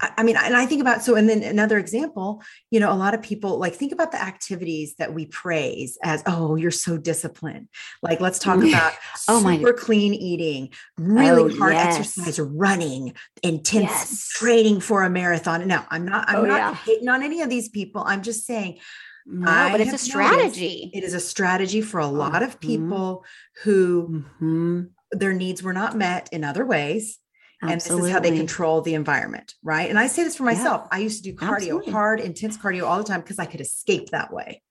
I 0.00 0.22
mean, 0.22 0.36
and 0.36 0.56
I 0.56 0.64
think 0.66 0.80
about 0.80 1.02
so, 1.02 1.16
and 1.16 1.28
then 1.28 1.42
another 1.42 1.76
example, 1.78 2.42
you 2.70 2.78
know, 2.78 2.92
a 2.92 2.94
lot 2.94 3.14
of 3.14 3.22
people 3.22 3.58
like 3.58 3.74
think 3.74 3.92
about 3.92 4.12
the 4.12 4.22
activities 4.22 4.94
that 4.96 5.12
we 5.12 5.26
praise 5.26 5.98
as, 6.04 6.22
oh, 6.26 6.54
you're 6.56 6.70
so 6.70 6.96
disciplined. 6.96 7.68
Like, 8.02 8.20
let's 8.20 8.38
talk 8.38 8.58
about 8.62 8.92
Oh, 9.26 9.40
my- 9.40 9.56
super 9.56 9.72
clean 9.72 10.14
eating, 10.14 10.70
really 10.98 11.52
Oh, 11.52 11.58
hard 11.58 11.74
yes. 11.74 11.98
exercise, 11.98 12.38
running, 12.38 13.14
intense 13.42 13.90
Yes. 13.90 14.28
training 14.28 14.80
for 14.80 15.02
a 15.02 15.10
marathon. 15.10 15.66
No, 15.66 15.82
I'm 15.90 16.04
not, 16.04 16.28
I'm 16.28 16.36
Oh, 16.36 16.44
not 16.44 16.56
yeah. 16.58 16.74
hating 16.74 17.08
on 17.08 17.22
any 17.22 17.42
of 17.42 17.50
these 17.50 17.68
people. 17.68 18.04
I'm 18.06 18.22
just 18.22 18.46
saying 18.46 18.78
no, 19.26 19.50
I 19.50 19.70
but 19.72 19.80
it's 19.80 19.92
a 19.92 19.98
strategy. 19.98 20.90
it 20.94 21.04
is 21.04 21.12
a 21.12 21.20
strategy 21.20 21.82
for 21.82 21.98
a 22.00 22.06
lot 22.06 22.42
of 22.42 22.60
people 22.60 23.24
who 23.62 24.24
Mhm. 24.40 24.90
their 25.10 25.34
needs 25.34 25.62
were 25.62 25.74
not 25.74 25.96
met 25.96 26.28
in 26.32 26.44
other 26.44 26.64
ways 26.64 27.18
and 27.62 27.72
this 27.80 27.90
is 27.90 28.10
how 28.10 28.20
they 28.20 28.36
control 28.36 28.80
the 28.82 28.94
environment 28.94 29.54
right 29.62 29.88
and 29.90 29.98
i 29.98 30.06
say 30.06 30.24
this 30.24 30.36
for 30.36 30.44
Yeah. 30.44 30.56
myself 30.56 30.88
i 30.92 30.98
used 30.98 31.24
to 31.24 31.30
do 31.32 31.36
cardio 31.36 31.54
Absolutely. 31.56 31.92
hard 31.92 32.20
intense 32.20 32.56
cardio 32.56 32.84
all 32.84 32.98
the 32.98 33.04
time 33.04 33.20
because 33.20 33.38
i 33.38 33.46
could 33.46 33.60
escape 33.60 34.10
that 34.10 34.32
way 34.32 34.62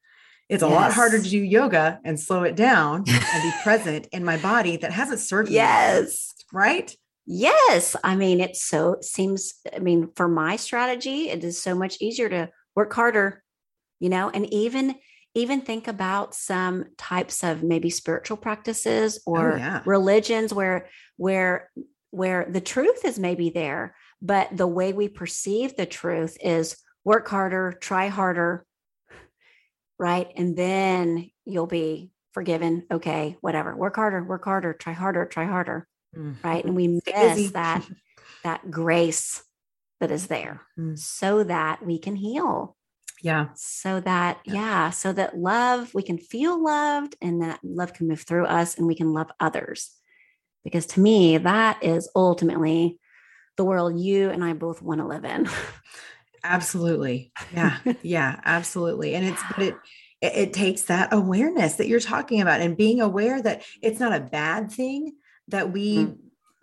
it's 0.49 0.63
a 0.63 0.67
lot 0.67 0.93
harder 0.93 1.21
to 1.21 1.29
do 1.29 1.37
yoga 1.37 1.99
and 2.05 2.17
slow 2.19 2.43
it 2.43 2.55
down 2.55 3.03
and 3.07 3.43
be 3.43 3.51
present 3.63 4.07
in 4.13 4.23
my 4.23 4.37
body 4.37 4.77
that 4.77 4.91
hasn't 4.91 5.19
served 5.19 5.49
me 5.49 5.55
Yes. 5.55 6.33
right 6.53 6.95
Yes. 7.29 7.93
I 8.05 8.15
mean, 8.15 8.39
it's 8.39 8.63
so 8.63 8.99
seems, 9.01 9.55
I 9.75 9.79
mean, 9.79 10.11
for 10.15 10.29
my 10.29 10.55
strategy, 10.55 11.29
it 11.29 11.43
is 11.43 11.61
so 11.61 11.75
much 11.75 11.97
easier 11.99 12.29
to 12.29 12.49
work 12.73 12.93
harder, 12.93 13.43
you 13.99 14.07
know, 14.07 14.29
and 14.29 14.51
even 14.53 14.95
even 15.35 15.59
think 15.59 15.89
about 15.89 16.33
some 16.33 16.85
types 16.97 17.43
of 17.43 17.63
maybe 17.63 17.89
spiritual 17.89 18.37
practices 18.37 19.19
oh, 19.27 19.31
or 19.33 19.53
Oh, 19.55 19.57
yeah. 19.57 19.81
religions 19.85 20.53
where 20.53 20.87
where 21.17 21.69
where 22.17 22.45
the 22.49 22.61
truth 22.61 23.05
is 23.05 23.17
maybe 23.19 23.49
there, 23.49 23.95
but 24.21 24.55
the 24.55 24.67
way 24.67 24.93
we 24.93 25.07
perceive 25.07 25.75
the 25.75 25.85
truth 25.85 26.37
is 26.41 26.77
work 27.03 27.27
harder, 27.29 27.77
try 27.79 28.07
harder, 28.07 28.65
right? 29.97 30.31
And 30.35 30.55
then 30.57 31.29
you'll 31.45 31.67
be 31.67 32.11
forgiven. 32.33 32.85
Okay, 32.91 33.37
whatever. 33.41 33.75
Work 33.75 33.95
harder, 33.95 34.23
work 34.23 34.43
harder, 34.45 34.73
try 34.73 34.93
harder, 34.93 35.25
try 35.25 35.45
harder 35.45 35.87
right 36.43 36.65
and 36.65 36.75
we 36.75 36.87
miss 36.87 37.51
that 37.51 37.85
that 38.43 38.71
grace 38.71 39.43
that 39.99 40.11
is 40.11 40.27
there 40.27 40.61
Mm. 40.77 40.97
so 40.97 41.43
that 41.43 41.85
we 41.85 41.99
can 41.99 42.15
heal 42.15 42.75
yeah 43.21 43.49
so 43.55 43.99
that 43.99 44.39
yeah 44.45 44.89
so 44.89 45.11
that 45.13 45.37
love 45.37 45.93
we 45.93 46.01
can 46.03 46.17
feel 46.17 46.63
loved 46.63 47.15
and 47.21 47.41
that 47.41 47.59
love 47.63 47.93
can 47.93 48.07
move 48.07 48.21
through 48.21 48.45
us 48.45 48.77
and 48.77 48.87
we 48.87 48.95
can 48.95 49.13
love 49.13 49.29
others 49.39 49.91
because 50.67 50.85
to 50.85 50.99
me 50.99 51.37
that 51.37 51.81
is 51.81 52.09
ultimately 52.15 52.99
the 53.55 53.63
world 53.63 53.99
you 53.99 54.29
and 54.29 54.43
i 54.43 54.53
both 54.53 54.81
want 54.81 54.99
to 55.01 55.07
live 55.07 55.25
in. 55.25 55.47
Absolutely. 56.43 57.31
Yeah 57.53 57.77
yeah 58.03 58.39
absolutely. 58.45 59.15
And 59.15 59.25
it's 59.25 59.41
but 59.55 59.59
it 59.65 59.75
it, 60.21 60.53
takes 60.53 60.83
that 60.83 61.13
awareness 61.13 61.75
that 61.75 61.87
you're 61.87 61.99
talking 61.99 62.41
about 62.41 62.61
and 62.61 62.75
being 62.75 63.01
aware 63.01 63.41
that 63.41 63.63
it's 63.81 63.99
not 63.99 64.13
a 64.13 64.19
bad 64.19 64.71
thing 64.71 65.13
that 65.49 65.71
we 65.71 65.97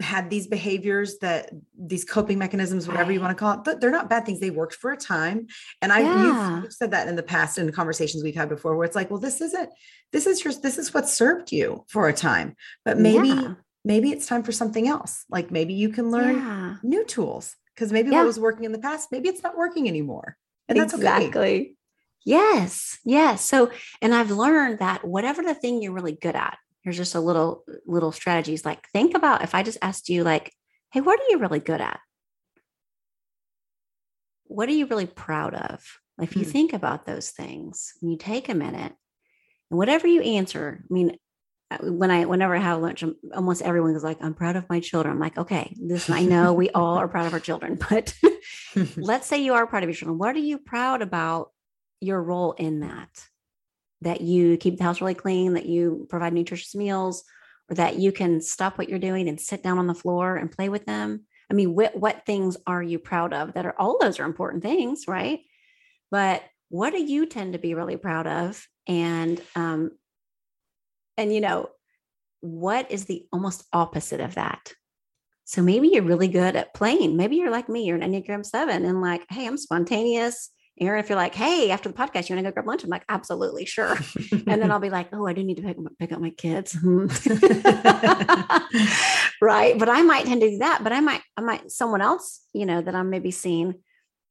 Mm. 0.00 0.04
had 0.04 0.28
these 0.28 0.48
behaviors 0.48 1.18
that 1.18 1.50
these 1.78 2.04
coping 2.04 2.36
mechanisms 2.38 2.88
whatever 2.88 3.12
you 3.12 3.20
want 3.20 3.30
to 3.36 3.40
call 3.40 3.62
it 3.66 3.80
they're 3.80 3.90
not 3.92 4.10
bad 4.10 4.26
things. 4.26 4.40
They 4.40 4.50
worked 4.50 4.74
for 4.74 4.90
a 4.92 4.96
time. 4.96 5.46
And 5.82 5.92
i 5.92 6.00
Yeah. 6.00 6.22
you've, 6.22 6.64
you've 6.64 6.72
said 6.72 6.90
that 6.92 7.06
in 7.08 7.14
the 7.16 7.22
past 7.22 7.58
in 7.58 7.66
the 7.66 7.72
conversations 7.80 8.22
we've 8.24 8.34
had 8.34 8.48
before 8.48 8.76
where 8.76 8.84
it's 8.86 8.96
like 8.96 9.08
well 9.10 9.20
this 9.20 9.40
isn't 9.40 9.70
this 10.12 10.26
is 10.26 10.44
your 10.44 10.52
this 10.54 10.78
is 10.78 10.92
what 10.94 11.08
served 11.08 11.52
you 11.52 11.84
for 11.88 12.08
a 12.08 12.12
time. 12.12 12.56
But 12.84 12.98
maybe 12.98 13.28
Yeah. 13.28 13.54
Maybe 13.84 14.10
it's 14.10 14.26
time 14.26 14.42
for 14.42 14.52
something 14.52 14.88
else 14.88 15.24
like 15.30 15.50
maybe 15.50 15.74
you 15.74 15.88
can 15.90 16.10
learn 16.10 16.36
yeah 16.36 16.74
new 16.82 17.04
tools 17.04 17.56
because 17.74 17.92
maybe 17.92 18.10
Yeah. 18.10 18.18
what 18.18 18.26
was 18.26 18.38
working 18.40 18.64
in 18.64 18.72
the 18.72 18.78
past 18.78 19.10
maybe 19.12 19.28
it's 19.28 19.42
not 19.42 19.56
working 19.56 19.88
anymore 19.88 20.36
and 20.68 20.78
that's 20.78 20.94
okay 20.94 21.06
exactly. 21.06 21.76
Yes, 22.26 22.98
yes. 23.04 23.44
So, 23.44 23.70
and 24.00 24.14
I've 24.14 24.30
learned 24.30 24.78
that 24.78 25.04
whatever 25.04 25.42
the 25.42 25.54
thing 25.54 25.82
you're 25.82 25.92
really 25.92 26.16
good 26.16 26.34
at, 26.34 26.56
here's 26.82 26.96
just 26.96 27.14
a 27.14 27.20
little 27.20 27.64
little 27.86 28.12
strategies. 28.12 28.64
Like, 28.64 28.88
think 28.94 29.14
about 29.14 29.42
if 29.42 29.54
I 29.54 29.62
just 29.62 29.76
asked 29.82 30.08
you, 30.08 30.24
like, 30.24 30.50
"Hey, 30.90 31.02
what 31.02 31.20
are 31.20 31.28
you 31.28 31.38
really 31.38 31.60
good 31.60 31.82
at? 31.82 32.00
What 34.44 34.70
are 34.70 34.72
you 34.72 34.86
really 34.86 35.06
proud 35.06 35.54
of?" 35.54 35.84
If 36.18 36.34
you 36.36 36.44
Hmm. 36.44 36.50
think 36.50 36.72
about 36.72 37.04
those 37.04 37.30
things, 37.30 37.92
and 38.00 38.10
you 38.10 38.16
take 38.16 38.48
a 38.48 38.54
minute, 38.54 38.94
and 39.70 39.78
whatever 39.78 40.06
you 40.06 40.22
answer, 40.22 40.82
I 40.88 40.94
mean. 40.94 41.18
When 41.82 42.10
I, 42.10 42.24
whenever 42.24 42.54
I 42.54 42.60
have 42.60 42.80
lunch, 42.80 43.02
I'm, 43.02 43.16
almost 43.34 43.62
everyone 43.62 43.94
is 43.94 44.04
like, 44.04 44.18
"I'm 44.20 44.34
proud 44.34 44.56
of 44.56 44.68
my 44.68 44.80
children." 44.80 45.14
I'm 45.14 45.20
like, 45.20 45.38
"Okay, 45.38 45.74
this 45.80 46.08
I 46.10 46.24
know 46.24 46.52
we 46.52 46.70
all 46.70 46.96
are 46.96 47.08
proud 47.08 47.26
of 47.26 47.32
our 47.32 47.40
children, 47.40 47.78
but 47.90 48.14
let's 48.96 49.26
say 49.26 49.42
you 49.42 49.54
are 49.54 49.66
proud 49.66 49.82
of 49.82 49.88
your 49.88 49.94
children. 49.94 50.18
What 50.18 50.36
are 50.36 50.40
you 50.40 50.58
proud 50.58 51.02
about 51.02 51.52
your 52.00 52.22
role 52.22 52.52
in 52.52 52.80
that? 52.80 53.24
That 54.02 54.20
you 54.20 54.56
keep 54.56 54.78
the 54.78 54.84
house 54.84 55.00
really 55.00 55.14
clean, 55.14 55.54
that 55.54 55.66
you 55.66 56.06
provide 56.10 56.32
nutritious 56.32 56.74
meals, 56.74 57.24
or 57.70 57.76
that 57.76 57.96
you 57.98 58.12
can 58.12 58.40
stop 58.40 58.78
what 58.78 58.88
you're 58.88 58.98
doing 58.98 59.28
and 59.28 59.40
sit 59.40 59.62
down 59.62 59.78
on 59.78 59.86
the 59.86 59.94
floor 59.94 60.36
and 60.36 60.52
play 60.52 60.68
with 60.68 60.84
them. 60.84 61.24
I 61.50 61.54
mean, 61.54 61.74
what, 61.74 61.96
what 61.96 62.26
things 62.26 62.56
are 62.66 62.82
you 62.82 62.98
proud 62.98 63.32
of 63.32 63.54
that 63.54 63.66
are 63.66 63.74
all 63.78 63.98
those 63.98 64.18
are 64.18 64.24
important 64.24 64.62
things, 64.62 65.04
right? 65.06 65.40
But 66.10 66.42
what 66.68 66.90
do 66.90 67.02
you 67.02 67.26
tend 67.26 67.52
to 67.52 67.58
be 67.58 67.74
really 67.74 67.96
proud 67.96 68.26
of? 68.26 68.66
And 68.86 69.40
um, 69.54 69.92
and 71.16 71.34
you 71.34 71.40
know, 71.40 71.70
what 72.40 72.90
is 72.90 73.06
the 73.06 73.26
almost 73.32 73.64
opposite 73.72 74.20
of 74.20 74.34
that? 74.34 74.72
So 75.44 75.62
maybe 75.62 75.88
you're 75.88 76.02
really 76.02 76.28
good 76.28 76.56
at 76.56 76.74
playing. 76.74 77.16
Maybe 77.16 77.36
you're 77.36 77.50
like 77.50 77.68
me, 77.68 77.84
you're 77.84 77.96
an 77.96 78.02
Enneagram 78.02 78.44
seven, 78.44 78.84
and 78.84 79.00
like, 79.00 79.24
hey, 79.30 79.46
I'm 79.46 79.58
spontaneous. 79.58 80.50
Erin, 80.80 80.98
if 80.98 81.08
you're 81.08 81.16
like, 81.16 81.36
hey, 81.36 81.70
after 81.70 81.88
the 81.88 81.94
podcast, 81.94 82.28
you 82.28 82.34
want 82.34 82.44
to 82.44 82.50
go 82.50 82.54
grab 82.54 82.66
lunch? 82.66 82.82
I'm 82.82 82.90
like, 82.90 83.04
absolutely, 83.08 83.64
sure. 83.64 83.96
And 84.32 84.60
then 84.60 84.72
I'll 84.72 84.80
be 84.80 84.90
like, 84.90 85.08
oh, 85.12 85.26
I 85.26 85.32
do 85.32 85.44
need 85.44 85.56
to 85.56 85.62
pick, 85.62 85.76
pick 85.98 86.12
up 86.12 86.20
my 86.20 86.30
kids. 86.30 86.72
Hmm. 86.72 87.06
right. 89.40 89.78
But 89.78 89.88
I 89.88 90.02
might 90.02 90.26
tend 90.26 90.40
to 90.40 90.50
do 90.50 90.58
that. 90.58 90.80
But 90.82 90.92
I 90.92 91.00
might, 91.00 91.22
I 91.36 91.42
might, 91.42 91.70
someone 91.70 92.02
else, 92.02 92.40
you 92.52 92.66
know, 92.66 92.82
that 92.82 92.94
I'm 92.94 93.08
maybe 93.08 93.30
seeing, 93.30 93.74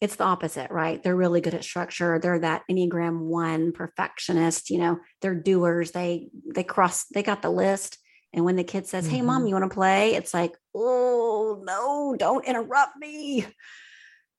it's 0.03 0.17
the 0.17 0.25
opposite, 0.25 0.69
right? 0.69 1.01
They're 1.01 1.15
really 1.15 1.39
good 1.39 1.53
at 1.53 1.63
structure. 1.63 2.19
They're 2.19 2.39
that 2.39 2.63
Enneagram 2.69 3.19
one 3.19 3.71
perfectionist, 3.71 4.69
you 4.69 4.77
know, 4.77 4.99
they're 5.21 5.33
doers. 5.33 5.91
They, 5.91 6.27
they 6.53 6.63
cross, 6.65 7.05
they 7.13 7.23
got 7.23 7.41
the 7.41 7.49
list. 7.49 7.97
And 8.33 8.43
when 8.43 8.57
the 8.57 8.65
kid 8.65 8.85
says, 8.85 9.07
Hey, 9.07 9.21
mom, 9.21 9.43
Mhm. 9.43 9.47
you 9.49 9.55
want 9.55 9.71
to 9.71 9.73
play? 9.73 10.15
It's 10.15 10.33
like, 10.33 10.51
Oh, 10.75 11.61
no, 11.63 12.15
don't 12.19 12.45
interrupt 12.45 12.97
me. 12.97 13.45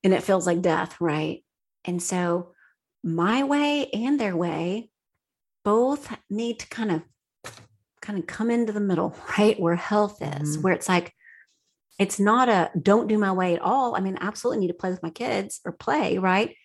And 0.03 0.13
it 0.13 0.21
feels 0.21 0.45
like 0.45 0.61
death, 0.61 1.01
right? 1.01 1.43
And 1.83 1.99
so, 2.01 2.53
my 3.03 3.43
way 3.43 3.87
and 3.87 4.19
their 4.19 4.35
way 4.37 4.91
both 5.63 6.15
need 6.29 6.59
to 6.59 6.67
kind 6.67 6.91
of 6.91 7.01
kind 8.01 8.19
of 8.19 8.27
come 8.27 8.51
into 8.51 8.71
the 8.71 8.79
middle, 8.79 9.15
right? 9.39 9.59
Where 9.59 9.75
health 9.75 10.21
is, 10.21 10.57
Mhm. 10.57 10.61
where 10.61 10.73
it's 10.73 10.87
like, 10.87 11.11
it's 11.97 12.19
not 12.19 12.49
a 12.49 12.71
don't 12.79 13.07
do 13.07 13.17
my 13.17 13.31
way 13.31 13.55
at 13.55 13.61
all. 13.61 13.95
I 13.95 14.01
mean, 14.01 14.17
I 14.17 14.27
absolutely 14.27 14.61
need 14.61 14.67
to 14.67 14.73
play 14.73 14.91
with 14.91 15.03
my 15.03 15.09
kids 15.09 15.61
or 15.65 15.71
play, 15.71 16.17
right? 16.17 16.55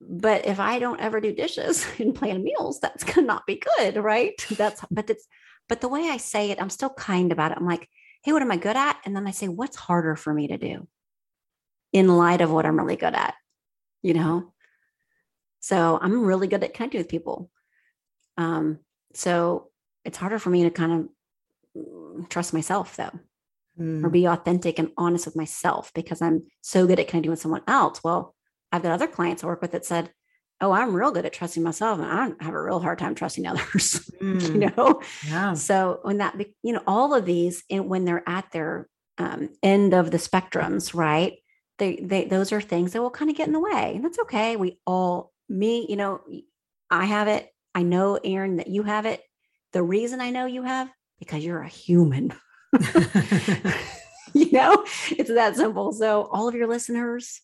But 0.00 0.46
if 0.46 0.58
I 0.60 0.78
don't 0.78 1.00
ever 1.00 1.20
do 1.20 1.32
dishes 1.34 1.86
and 1.98 2.14
plan 2.14 2.42
meals, 2.42 2.80
that's 2.80 3.04
gonna 3.04 3.26
not 3.26 3.46
be 3.46 3.62
good, 3.78 3.96
right? 3.96 4.34
That's 4.56 4.84
but 4.90 5.10
it's 5.10 5.26
but 5.68 5.80
the 5.80 5.88
way 5.88 6.10
I 6.10 6.18
say 6.18 6.50
it, 6.50 6.60
I'm 6.60 6.70
still 6.70 6.90
kind 6.90 7.32
about 7.32 7.52
it. 7.52 7.56
I'm 7.56 7.66
like, 7.66 7.88
hey, 8.22 8.32
what 8.32 8.42
am 8.42 8.50
I 8.50 8.56
good 8.56 8.76
at? 8.76 8.98
And 9.04 9.16
then 9.16 9.26
I 9.26 9.30
say, 9.30 9.48
what's 9.48 9.76
harder 9.76 10.16
for 10.16 10.32
me 10.32 10.48
to 10.48 10.58
do 10.58 10.86
in 11.92 12.16
light 12.16 12.40
of 12.40 12.50
what 12.50 12.66
I'm 12.66 12.76
really 12.78 12.96
good 12.96 13.14
at, 13.14 13.34
you 14.02 14.14
know? 14.14 14.52
So 15.60 15.98
I'm 16.00 16.24
really 16.24 16.48
good 16.48 16.62
at 16.64 16.74
connecting 16.74 17.00
with 17.00 17.08
people. 17.08 17.50
Um, 18.36 18.80
so 19.14 19.70
it's 20.04 20.18
harder 20.18 20.38
for 20.38 20.50
me 20.50 20.64
to 20.64 20.70
kind 20.70 20.92
of 20.92 21.08
mm, 21.82 22.28
trust 22.28 22.52
myself 22.52 22.96
though, 22.96 23.12
or 23.78 23.82
Mm. 24.08 24.12
be 24.12 24.24
authentic 24.26 24.78
and 24.78 24.92
honest 24.96 25.26
with 25.26 25.36
myself 25.36 25.90
because 25.94 26.22
I'm 26.22 26.42
so 26.60 26.86
good 26.86 27.00
at 27.00 27.08
connecting 27.08 27.30
with 27.30 27.40
someone 27.40 27.62
else. 27.66 28.02
Well, 28.04 28.34
I've 28.70 28.82
got 28.82 28.92
other 28.92 29.06
clients 29.06 29.42
I 29.42 29.46
work 29.46 29.62
with 29.62 29.72
that 29.72 29.84
said, 29.84 30.12
Oh, 30.60 30.70
I'm 30.72 30.94
real 30.94 31.10
good 31.10 31.26
at 31.26 31.32
trusting 31.32 31.62
myself 31.62 31.98
and 31.98 32.08
I 32.08 32.16
don't 32.28 32.42
have 32.42 32.54
a 32.54 32.62
real 32.62 32.78
hard 32.80 32.98
time 32.98 33.14
trusting 33.14 33.46
others, 33.48 34.08
you 34.20 34.28
Mm. 34.36 34.76
know? 34.76 35.02
yeah 35.28 35.54
So 35.54 35.98
when 36.02 36.18
that, 36.18 36.36
you 36.62 36.72
know, 36.72 36.82
all 36.86 37.12
of 37.14 37.24
these, 37.24 37.64
and 37.70 37.88
when 37.88 38.04
they're 38.04 38.26
at 38.28 38.50
their 38.52 38.88
um, 39.18 39.50
end 39.62 39.94
of 39.94 40.10
the 40.10 40.18
spectrums, 40.18 40.94
right? 40.94 41.34
They, 41.78 41.96
they, 41.96 42.24
those 42.26 42.52
are 42.52 42.60
things 42.60 42.92
that 42.92 43.02
will 43.02 43.10
kind 43.10 43.30
of 43.30 43.36
get 43.36 43.48
in 43.48 43.52
the 43.52 43.60
way, 43.60 43.92
and 43.96 44.04
that's 44.04 44.18
okay. 44.20 44.54
We 44.56 44.78
all, 44.86 45.32
me, 45.48 45.86
you 45.88 45.96
know, 45.96 46.20
I 46.90 47.04
have 47.04 47.26
it. 47.28 47.48
I 47.74 47.82
know, 47.82 48.18
Erin, 48.22 48.56
that 48.56 48.68
you 48.68 48.84
have 48.84 49.06
it. 49.06 49.20
The 49.72 49.82
reason 49.82 50.20
I 50.20 50.30
know 50.30 50.46
you 50.46 50.62
have 50.62 50.88
because 51.18 51.44
you're 51.44 51.62
a 51.62 51.68
human. 51.68 52.32
you 54.34 54.50
know, 54.52 54.84
it's 55.10 55.30
that 55.30 55.56
simple. 55.56 55.92
So 55.92 56.24
all 56.32 56.48
of 56.48 56.54
your 56.54 56.66
listeners, 56.66 57.40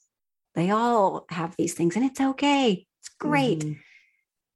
they 0.54 0.70
all 0.70 1.26
have 1.30 1.54
these 1.56 1.74
things, 1.74 1.96
and 1.96 2.04
it's 2.04 2.20
okay. 2.20 2.86
It's 3.00 3.08
great 3.18 3.60
Mhm. 3.60 3.76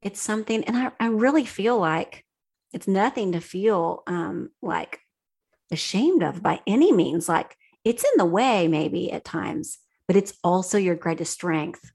it's 0.03 0.21
something 0.21 0.65
and 0.65 0.77
I, 0.77 0.93
I 1.01 1.07
really 1.09 1.47
feel 1.47 1.79
like 1.79 2.25
it's 2.73 2.87
nothing 2.87 3.33
to 3.33 3.41
feel 3.41 4.03
um 4.07 4.51
like 4.63 5.01
ashamed 5.73 6.23
of 6.23 6.43
by 6.43 6.61
any 6.67 6.93
means. 6.93 7.29
Like 7.29 7.57
it's 7.85 8.05
in 8.05 8.11
the 8.19 8.25
way, 8.27 8.69
maybe 8.69 9.11
at 9.13 9.25
times, 9.25 9.79
but 10.07 10.17
it's 10.17 10.35
also 10.45 10.79
your 10.79 10.95
greatest 10.95 11.33
strength. 11.33 11.91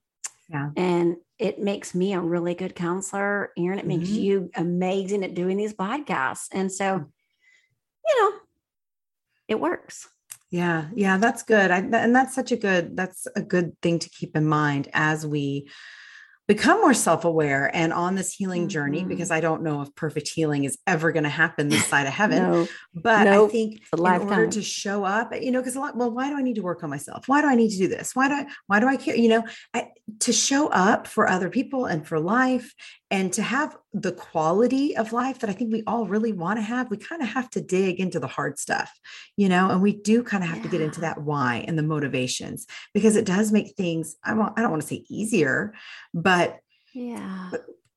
Yeah. 0.50 0.72
And 0.76 1.18
it 1.38 1.60
makes 1.60 1.94
me 1.94 2.14
a 2.14 2.20
really 2.20 2.56
good 2.56 2.76
counselor, 2.76 3.52
Erin. 3.58 3.80
It 3.80 3.88
makes 3.88 4.10
Mhm. 4.10 4.22
you 4.24 4.50
amazing 4.56 5.24
at 5.24 5.36
doing 5.36 5.58
these 5.58 5.74
podcasts. 5.74 6.48
And 6.52 6.72
so, 6.72 7.06
you 8.08 8.16
know, 8.22 8.38
it 9.50 9.60
works. 9.60 10.08
Yeah, 10.52 10.88
yeah, 10.96 11.18
that's 11.18 11.44
good. 11.44 11.70
I, 11.70 11.80
and 11.80 12.16
that's 12.16 12.34
such 12.34 12.52
a 12.52 12.58
good 12.58 12.96
that's 12.96 13.28
a 13.36 13.42
good 13.42 13.80
thing 13.82 14.00
to 14.00 14.10
keep 14.10 14.36
in 14.36 14.48
mind 14.48 14.88
as 14.94 15.26
we 15.28 15.70
become 16.48 16.82
more 16.82 16.96
self-aware 16.96 17.70
and 17.76 17.94
on 17.94 18.16
this 18.16 18.34
healing 18.34 18.68
journey 18.68 19.04
Mhm. 19.04 19.08
because 19.08 19.30
I 19.30 19.40
don't 19.40 19.62
know 19.62 19.84
if 19.84 19.94
perfect 19.94 20.30
healing 20.30 20.64
is 20.64 20.80
ever 20.88 21.12
going 21.12 21.26
to 21.26 21.30
happen 21.30 21.70
this 21.70 21.86
side 21.86 22.08
of 22.08 22.14
heaven. 22.14 22.42
No, 22.42 22.68
But 22.92 23.26
Nope, 23.26 23.50
I 23.50 23.52
think 23.52 23.82
in 23.96 24.00
order 24.04 24.48
to 24.48 24.64
show 24.64 25.04
up, 25.04 25.32
you 25.40 25.52
know, 25.52 25.60
because 25.60 25.76
a 25.76 25.80
lot, 25.80 25.96
well, 25.96 26.10
why 26.10 26.28
do 26.32 26.36
I 26.36 26.42
need 26.42 26.56
to 26.56 26.64
work 26.64 26.84
on 26.84 26.90
myself? 26.90 27.28
Why 27.28 27.42
do 27.42 27.48
I 27.48 27.54
need 27.54 27.70
to 27.70 27.78
do 27.78 27.88
this? 27.88 28.16
Why 28.16 28.28
do 28.28 28.34
I, 28.34 28.48
why 28.66 28.80
do 28.80 28.88
I 28.88 28.98
care? 28.98 29.16
You 29.16 29.30
know, 29.30 29.44
I, 29.76 29.90
to 30.22 30.34
show 30.34 30.70
up 30.70 31.06
for 31.06 31.30
other 31.30 31.52
people 31.52 31.86
and 31.86 32.08
for 32.08 32.20
life 32.20 32.74
and 33.12 33.34
to 33.34 33.42
have 33.42 33.76
the 33.94 34.12
quality 34.12 34.96
of 34.96 35.14
life 35.14 35.40
that 35.40 35.50
I 35.50 35.54
think 35.54 35.74
we 35.74 35.84
all 35.88 36.06
really 36.06 36.32
want 36.32 36.58
to 36.58 36.64
have, 36.64 36.92
we 36.92 36.98
kind 36.98 37.22
of 37.22 37.28
have 37.30 37.50
to 37.52 37.62
dig 37.62 38.00
into 38.00 38.20
the 38.20 38.28
hard 38.28 38.60
stuff, 38.60 38.92
you 39.36 39.50
know, 39.50 39.70
and 39.72 39.82
we 39.82 39.94
do 39.94 40.22
kind 40.24 40.44
of 40.44 40.50
have 40.50 40.62
to 40.62 40.70
get 40.70 40.82
into 40.82 41.02
that 41.02 41.22
why 41.24 41.66
and 41.68 41.78
the 41.78 41.84
motivations 41.84 42.68
because 42.94 43.16
it 43.16 43.26
does 43.26 43.52
make 43.52 43.76
things, 43.76 44.16
I, 44.24 44.34
I 44.34 44.62
don't 44.62 44.70
want 44.72 44.82
to 44.84 44.88
say 44.88 45.06
easier, 45.10 45.74
but 46.14 46.60
yeah. 46.94 47.52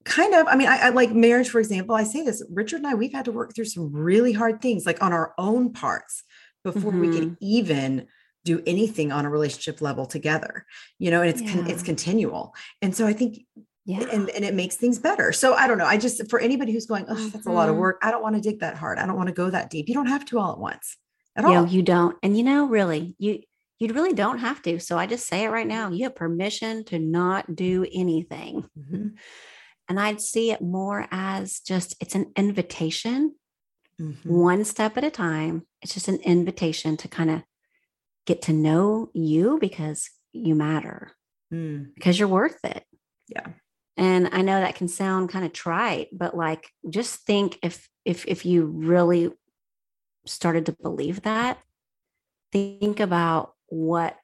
kind 0.04 0.34
of 0.34 0.46
i 0.48 0.56
mean 0.56 0.68
I, 0.68 0.78
I 0.78 0.88
like 0.90 1.12
marriage 1.12 1.48
for 1.48 1.60
example 1.60 1.94
i 1.94 2.02
say 2.04 2.24
this 2.24 2.44
richard 2.50 2.76
and 2.76 2.86
i 2.86 2.94
we've 2.94 3.12
had 3.12 3.24
to 3.26 3.32
work 3.32 3.54
through 3.54 3.66
some 3.66 3.92
really 3.92 4.32
hard 4.32 4.60
things 4.60 4.84
like 4.84 5.02
on 5.02 5.12
our 5.12 5.32
own 5.38 5.72
parts 5.72 6.24
before 6.64 6.90
we 6.92 7.08
Mm-hmm. 7.08 7.18
can 7.18 7.38
even 7.40 8.06
do 8.44 8.62
anything 8.66 9.12
on 9.12 9.24
a 9.24 9.30
relationship 9.30 9.80
level 9.80 10.04
together 10.06 10.66
you 10.98 11.10
know 11.10 11.22
and 11.22 11.30
it's 11.30 11.40
con- 11.40 11.70
it's 11.70 11.82
continual 11.82 12.54
and 12.82 12.94
so 12.96 13.06
i 13.06 13.12
think 13.12 13.38
Yeah. 13.84 14.04
and, 14.12 14.30
and 14.30 14.44
it 14.44 14.54
makes 14.54 14.76
things 14.76 14.98
better 15.00 15.32
so 15.32 15.54
i 15.54 15.66
don't 15.66 15.76
know 15.78 15.86
i 15.86 15.96
just 15.96 16.30
for 16.30 16.38
anybody 16.38 16.72
who's 16.72 16.86
going 16.86 17.04
oh 17.08 17.28
that's 17.30 17.46
a 17.46 17.50
lot 17.50 17.68
of 17.68 17.74
Mhm. 17.74 17.78
work 17.80 17.98
i 18.02 18.12
don't 18.12 18.22
want 18.22 18.36
to 18.36 18.40
dig 18.40 18.60
that 18.60 18.76
hard 18.76 18.98
i 18.98 19.06
don't 19.06 19.16
want 19.16 19.28
to 19.28 19.34
go 19.34 19.50
that 19.50 19.70
deep 19.70 19.88
you 19.88 19.94
don't 19.94 20.06
have 20.06 20.24
to 20.26 20.38
all 20.38 20.52
at 20.52 20.58
once 20.58 20.96
at 21.34 21.42
you 21.44 21.50
all 21.50 21.66
you 21.66 21.82
don't. 21.82 22.16
And 22.22 22.36
you 22.36 22.44
know, 22.44 22.66
really, 22.66 23.14
you 23.18 23.40
you 23.80 23.88
really 23.92 24.12
don't 24.12 24.38
have 24.38 24.60
to. 24.62 24.78
So 24.78 24.96
I 24.98 25.06
just 25.06 25.26
say 25.26 25.44
it 25.44 25.48
right 25.50 25.66
now. 25.66 25.88
You 25.90 26.04
have 26.04 26.14
permission 26.14 26.84
to 26.84 26.98
not 27.00 27.56
do 27.56 27.84
anything. 27.92 28.68
Mhm. 28.78 29.14
And 29.88 29.98
I'd 29.98 30.20
see 30.20 30.52
it 30.52 30.60
more 30.60 31.08
as 31.10 31.58
just 31.60 31.96
it's 32.00 32.14
an 32.14 32.30
invitation, 32.36 33.34
Mhm. 34.00 34.26
one 34.26 34.64
step 34.64 34.96
at 34.98 35.04
a 35.04 35.10
time. 35.10 35.66
It's 35.80 35.94
just 35.94 36.06
an 36.06 36.20
invitation 36.20 36.96
to 36.98 37.08
kind 37.08 37.30
of 37.30 37.42
get 38.26 38.42
to 38.42 38.52
know 38.52 39.08
you 39.14 39.58
because 39.58 40.10
you 40.32 40.54
matter, 40.54 41.12
Mm. 41.52 41.94
because 41.94 42.18
you're 42.18 42.28
worth 42.28 42.62
it. 42.64 42.84
Yeah. 43.28 43.46
And 43.96 44.30
I 44.32 44.42
know 44.42 44.60
that 44.60 44.74
can 44.74 44.88
sound 44.88 45.28
kind 45.28 45.44
of 45.44 45.52
trite, 45.52 46.08
but 46.12 46.36
like 46.36 46.70
just 46.88 47.20
think 47.26 47.58
if 47.62 47.88
if 48.04 48.26
if 48.26 48.46
you 48.46 48.66
really 48.66 49.30
started 50.26 50.66
to 50.66 50.76
believe 50.82 51.22
that, 51.22 51.58
think 52.52 53.00
about 53.00 53.54
what 53.66 54.16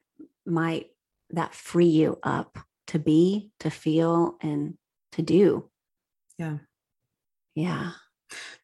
might 0.47 0.87
that 1.31 1.55
free 1.55 1.87
you 1.87 2.19
up 2.23 2.59
to 2.89 2.99
be, 2.99 3.51
to 3.61 3.71
feel, 3.71 4.37
and 4.41 4.75
to 5.13 5.23
do. 5.23 5.69
Yeah. 6.39 6.59
Yeah. 7.55 7.93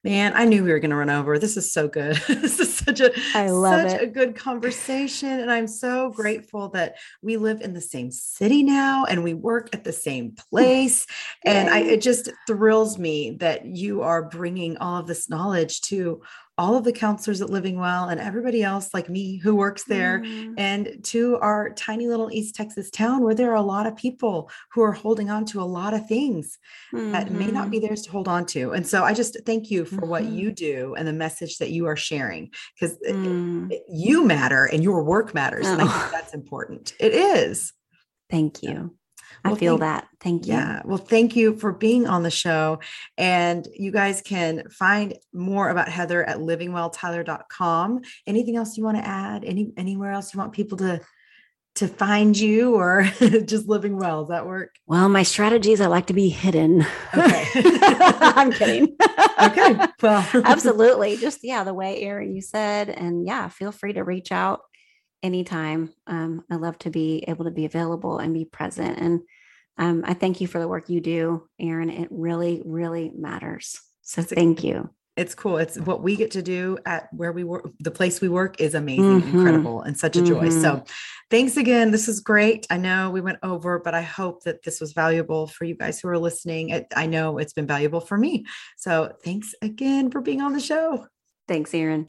Man, 0.03 0.33
I 0.35 0.45
knew 0.45 0.63
we 0.63 0.71
were 0.71 0.81
going 0.81 0.91
to 0.91 0.97
run 0.97 1.09
over. 1.09 1.39
This 1.39 1.57
is 1.57 1.73
so 1.73 1.89
good. 1.89 2.17
this 2.29 2.61
is 2.61 2.77
such 2.77 3.01
a 3.01 3.13
I 3.35 3.51
love 3.51 3.91
such 3.91 4.01
it. 4.01 4.03
a 4.03 4.07
good 4.07 4.37
conversation 4.37 5.41
and 5.41 5.51
I'm 5.51 5.67
so 5.67 6.11
grateful 6.11 6.69
that 6.71 6.97
we 7.23 7.37
live 7.37 7.61
in 7.61 7.73
the 7.73 7.81
same 7.81 8.11
city 8.11 8.63
now 8.63 9.05
and 9.05 9.25
we 9.25 9.35
work 9.35 9.71
at 9.73 9.85
the 9.85 9.93
same 9.93 10.33
place 10.33 11.07
and 11.45 11.71
I 11.71 11.81
it 11.81 12.03
just 12.03 12.31
thrills 12.47 12.99
me 12.99 13.37
that 13.41 13.65
you 13.65 14.03
are 14.03 14.23
bringing 14.23 14.77
all 14.77 15.01
of 15.01 15.07
this 15.07 15.29
knowledge 15.29 15.81
to 15.83 16.23
all 16.57 16.77
of 16.77 16.85
the 16.85 16.93
counselors 16.93 17.41
at 17.43 17.51
Living 17.51 17.79
Well 17.79 18.09
and 18.09 18.21
everybody 18.21 18.63
else 18.63 18.95
like 18.95 19.09
me 19.09 19.37
who 19.39 19.55
works 19.57 19.85
there 19.85 20.23
Mm, 20.25 20.55
and 20.57 21.05
to 21.05 21.37
our 21.39 21.71
tiny 21.75 22.07
little 22.07 22.31
East 22.31 22.55
Texas 22.55 22.91
town 22.91 23.23
where 23.25 23.35
there 23.35 23.51
are 23.51 23.57
a 23.57 23.63
lot 23.63 23.87
of 23.87 23.97
people 23.97 24.51
who 24.73 24.83
are 24.83 24.93
holding 24.93 25.31
on 25.31 25.45
to 25.47 25.61
a 25.61 25.65
lot 25.65 25.95
of 25.95 26.07
things 26.07 26.59
that 27.13 27.31
may 27.33 27.47
not 27.51 27.69
mhm. 27.69 27.71
be 27.71 27.79
theirs 27.81 28.03
to 28.03 28.11
hold 28.11 28.29
on 28.29 28.47
to. 28.47 28.73
And 28.73 28.87
so 28.87 29.05
I 29.05 29.15
just 29.15 29.37
thank 29.47 29.71
you 29.71 29.85
for 29.85 30.07
what 30.07 30.25
Mhm. 30.25 30.35
you 30.37 30.53
do 30.53 30.95
and 30.97 31.07
the 31.09 31.13
message 31.13 31.59
that 31.59 31.71
you 31.71 31.87
are 31.87 31.97
sharing 31.97 32.51
because 32.79 32.99
Mm, 33.09 33.71
you 33.89 34.25
matter 34.25 34.65
and 34.67 34.83
your 34.83 35.03
work 35.05 35.35
matters. 35.35 35.73
And 35.73 35.81
I 35.81 35.85
Oh. 35.85 35.89
think 35.89 36.11
that's 36.13 36.35
important. 36.35 36.95
It 37.01 37.15
is. 37.15 37.73
Thank 38.31 38.63
you. 38.63 38.97
I 39.45 39.49
Well, 39.51 39.57
feel 39.57 39.73
thank- 39.79 39.81
that. 39.81 40.09
Thank 40.21 40.47
you. 40.47 40.55
Yeah. 40.55 40.81
Well, 40.85 40.97
thank 40.99 41.37
you 41.37 41.55
for 41.57 41.73
being 41.73 42.07
on 42.07 42.23
the 42.23 42.31
show. 42.31 42.79
And 43.19 43.69
you 43.77 43.91
guys 43.91 44.23
can 44.23 44.69
find 44.71 45.15
more 45.35 45.69
about 45.69 45.89
Heather 45.89 46.25
at 46.25 46.39
livingwelltyler.com. 46.39 48.01
Anything 48.27 48.57
else 48.57 48.77
you 48.77 48.85
want 48.85 48.97
to 48.99 49.07
add? 49.07 49.45
Any 49.45 49.73
anywhere 49.77 50.13
else 50.13 50.33
you 50.35 50.39
want 50.39 50.53
people 50.53 50.79
to 50.79 51.01
to 51.77 51.89
find 51.89 52.39
you 52.39 52.75
or 52.77 53.03
just 53.45 53.67
living 53.69 53.99
well? 53.99 54.23
Does 54.23 54.29
that 54.29 54.47
work? 54.47 54.77
Well, 54.87 55.09
my 55.09 55.25
strategies 55.25 55.81
I 55.81 55.87
like 55.87 56.07
to 56.07 56.13
be 56.15 56.29
hidden. 56.29 56.87
Okay. 57.15 57.45
I'm 57.55 58.53
kidding. 58.53 58.97
Okay. 59.43 59.77
Well, 60.01 60.27
Absolutely. 60.45 61.17
Just 61.17 61.41
yeah, 61.43 61.65
the 61.65 61.75
way 61.75 62.01
Erin 62.03 62.33
you 62.35 62.41
said. 62.43 62.89
And 62.91 63.27
yeah, 63.27 63.49
feel 63.49 63.73
free 63.73 63.93
to 63.95 64.05
reach 64.05 64.31
out 64.31 64.61
anytime. 65.25 65.93
Um, 66.07 66.45
I 66.51 66.57
love 66.57 66.79
to 66.81 66.91
be 66.91 67.25
able 67.27 67.47
to 67.47 67.51
be 67.51 67.65
available 67.65 68.19
and 68.19 68.33
be 68.35 68.45
present. 68.45 68.99
And 68.99 69.23
um, 69.79 70.05
I 70.07 70.15
thank 70.15 70.41
you 70.41 70.47
for 70.47 70.61
the 70.61 70.69
work 70.69 70.89
you 70.89 71.01
do, 71.01 71.49
Erin. 71.59 71.91
It 71.91 72.09
really, 72.13 72.63
really 72.65 73.11
matters. 73.17 73.81
So 74.03 74.21
It's 74.21 74.31
a- 74.31 74.35
thank 74.37 74.63
you. 74.63 74.91
it's 75.17 75.35
cool. 75.35 75.57
It's 75.59 75.79
what 75.79 76.03
we 76.03 76.15
get 76.17 76.33
to 76.33 76.43
do 76.43 76.77
at 76.85 77.09
where 77.13 77.33
we 77.33 77.43
work. 77.45 77.71
The 77.81 77.91
place 77.91 78.21
we 78.21 78.29
work 78.29 78.61
is 78.61 78.75
amazing, 78.75 79.23
Mhm. 79.23 79.35
incredible, 79.35 79.81
and 79.83 79.97
such 79.97 80.17
a 80.17 80.23
joy. 80.23 80.49
Mhm. 80.49 80.61
So, 80.63 80.85
thanks 81.31 81.57
again. 81.57 81.91
This 81.93 82.09
is 82.09 82.21
great. 82.21 82.67
I 82.69 82.77
know 82.79 83.11
we 83.11 83.21
went 83.21 83.39
over, 83.43 83.79
but 83.79 83.95
I 83.95 84.03
hope 84.03 84.43
that 84.45 84.63
this 84.65 84.81
was 84.81 84.93
valuable 84.93 85.47
for 85.47 85.65
you 85.65 85.75
guys 85.77 86.01
who 86.01 86.09
are 86.09 86.19
listening. 86.19 86.71
It, 86.71 86.87
I 86.95 87.07
know 87.07 87.39
it's 87.39 87.53
been 87.53 87.67
valuable 87.67 88.01
for 88.01 88.19
me. 88.19 88.45
So, 88.77 89.13
thanks 89.25 89.55
again 89.63 90.11
for 90.11 90.21
being 90.21 90.41
on 90.41 90.53
the 90.53 90.61
show. 90.61 91.07
Thanks, 91.49 91.73
Erin. 91.75 92.09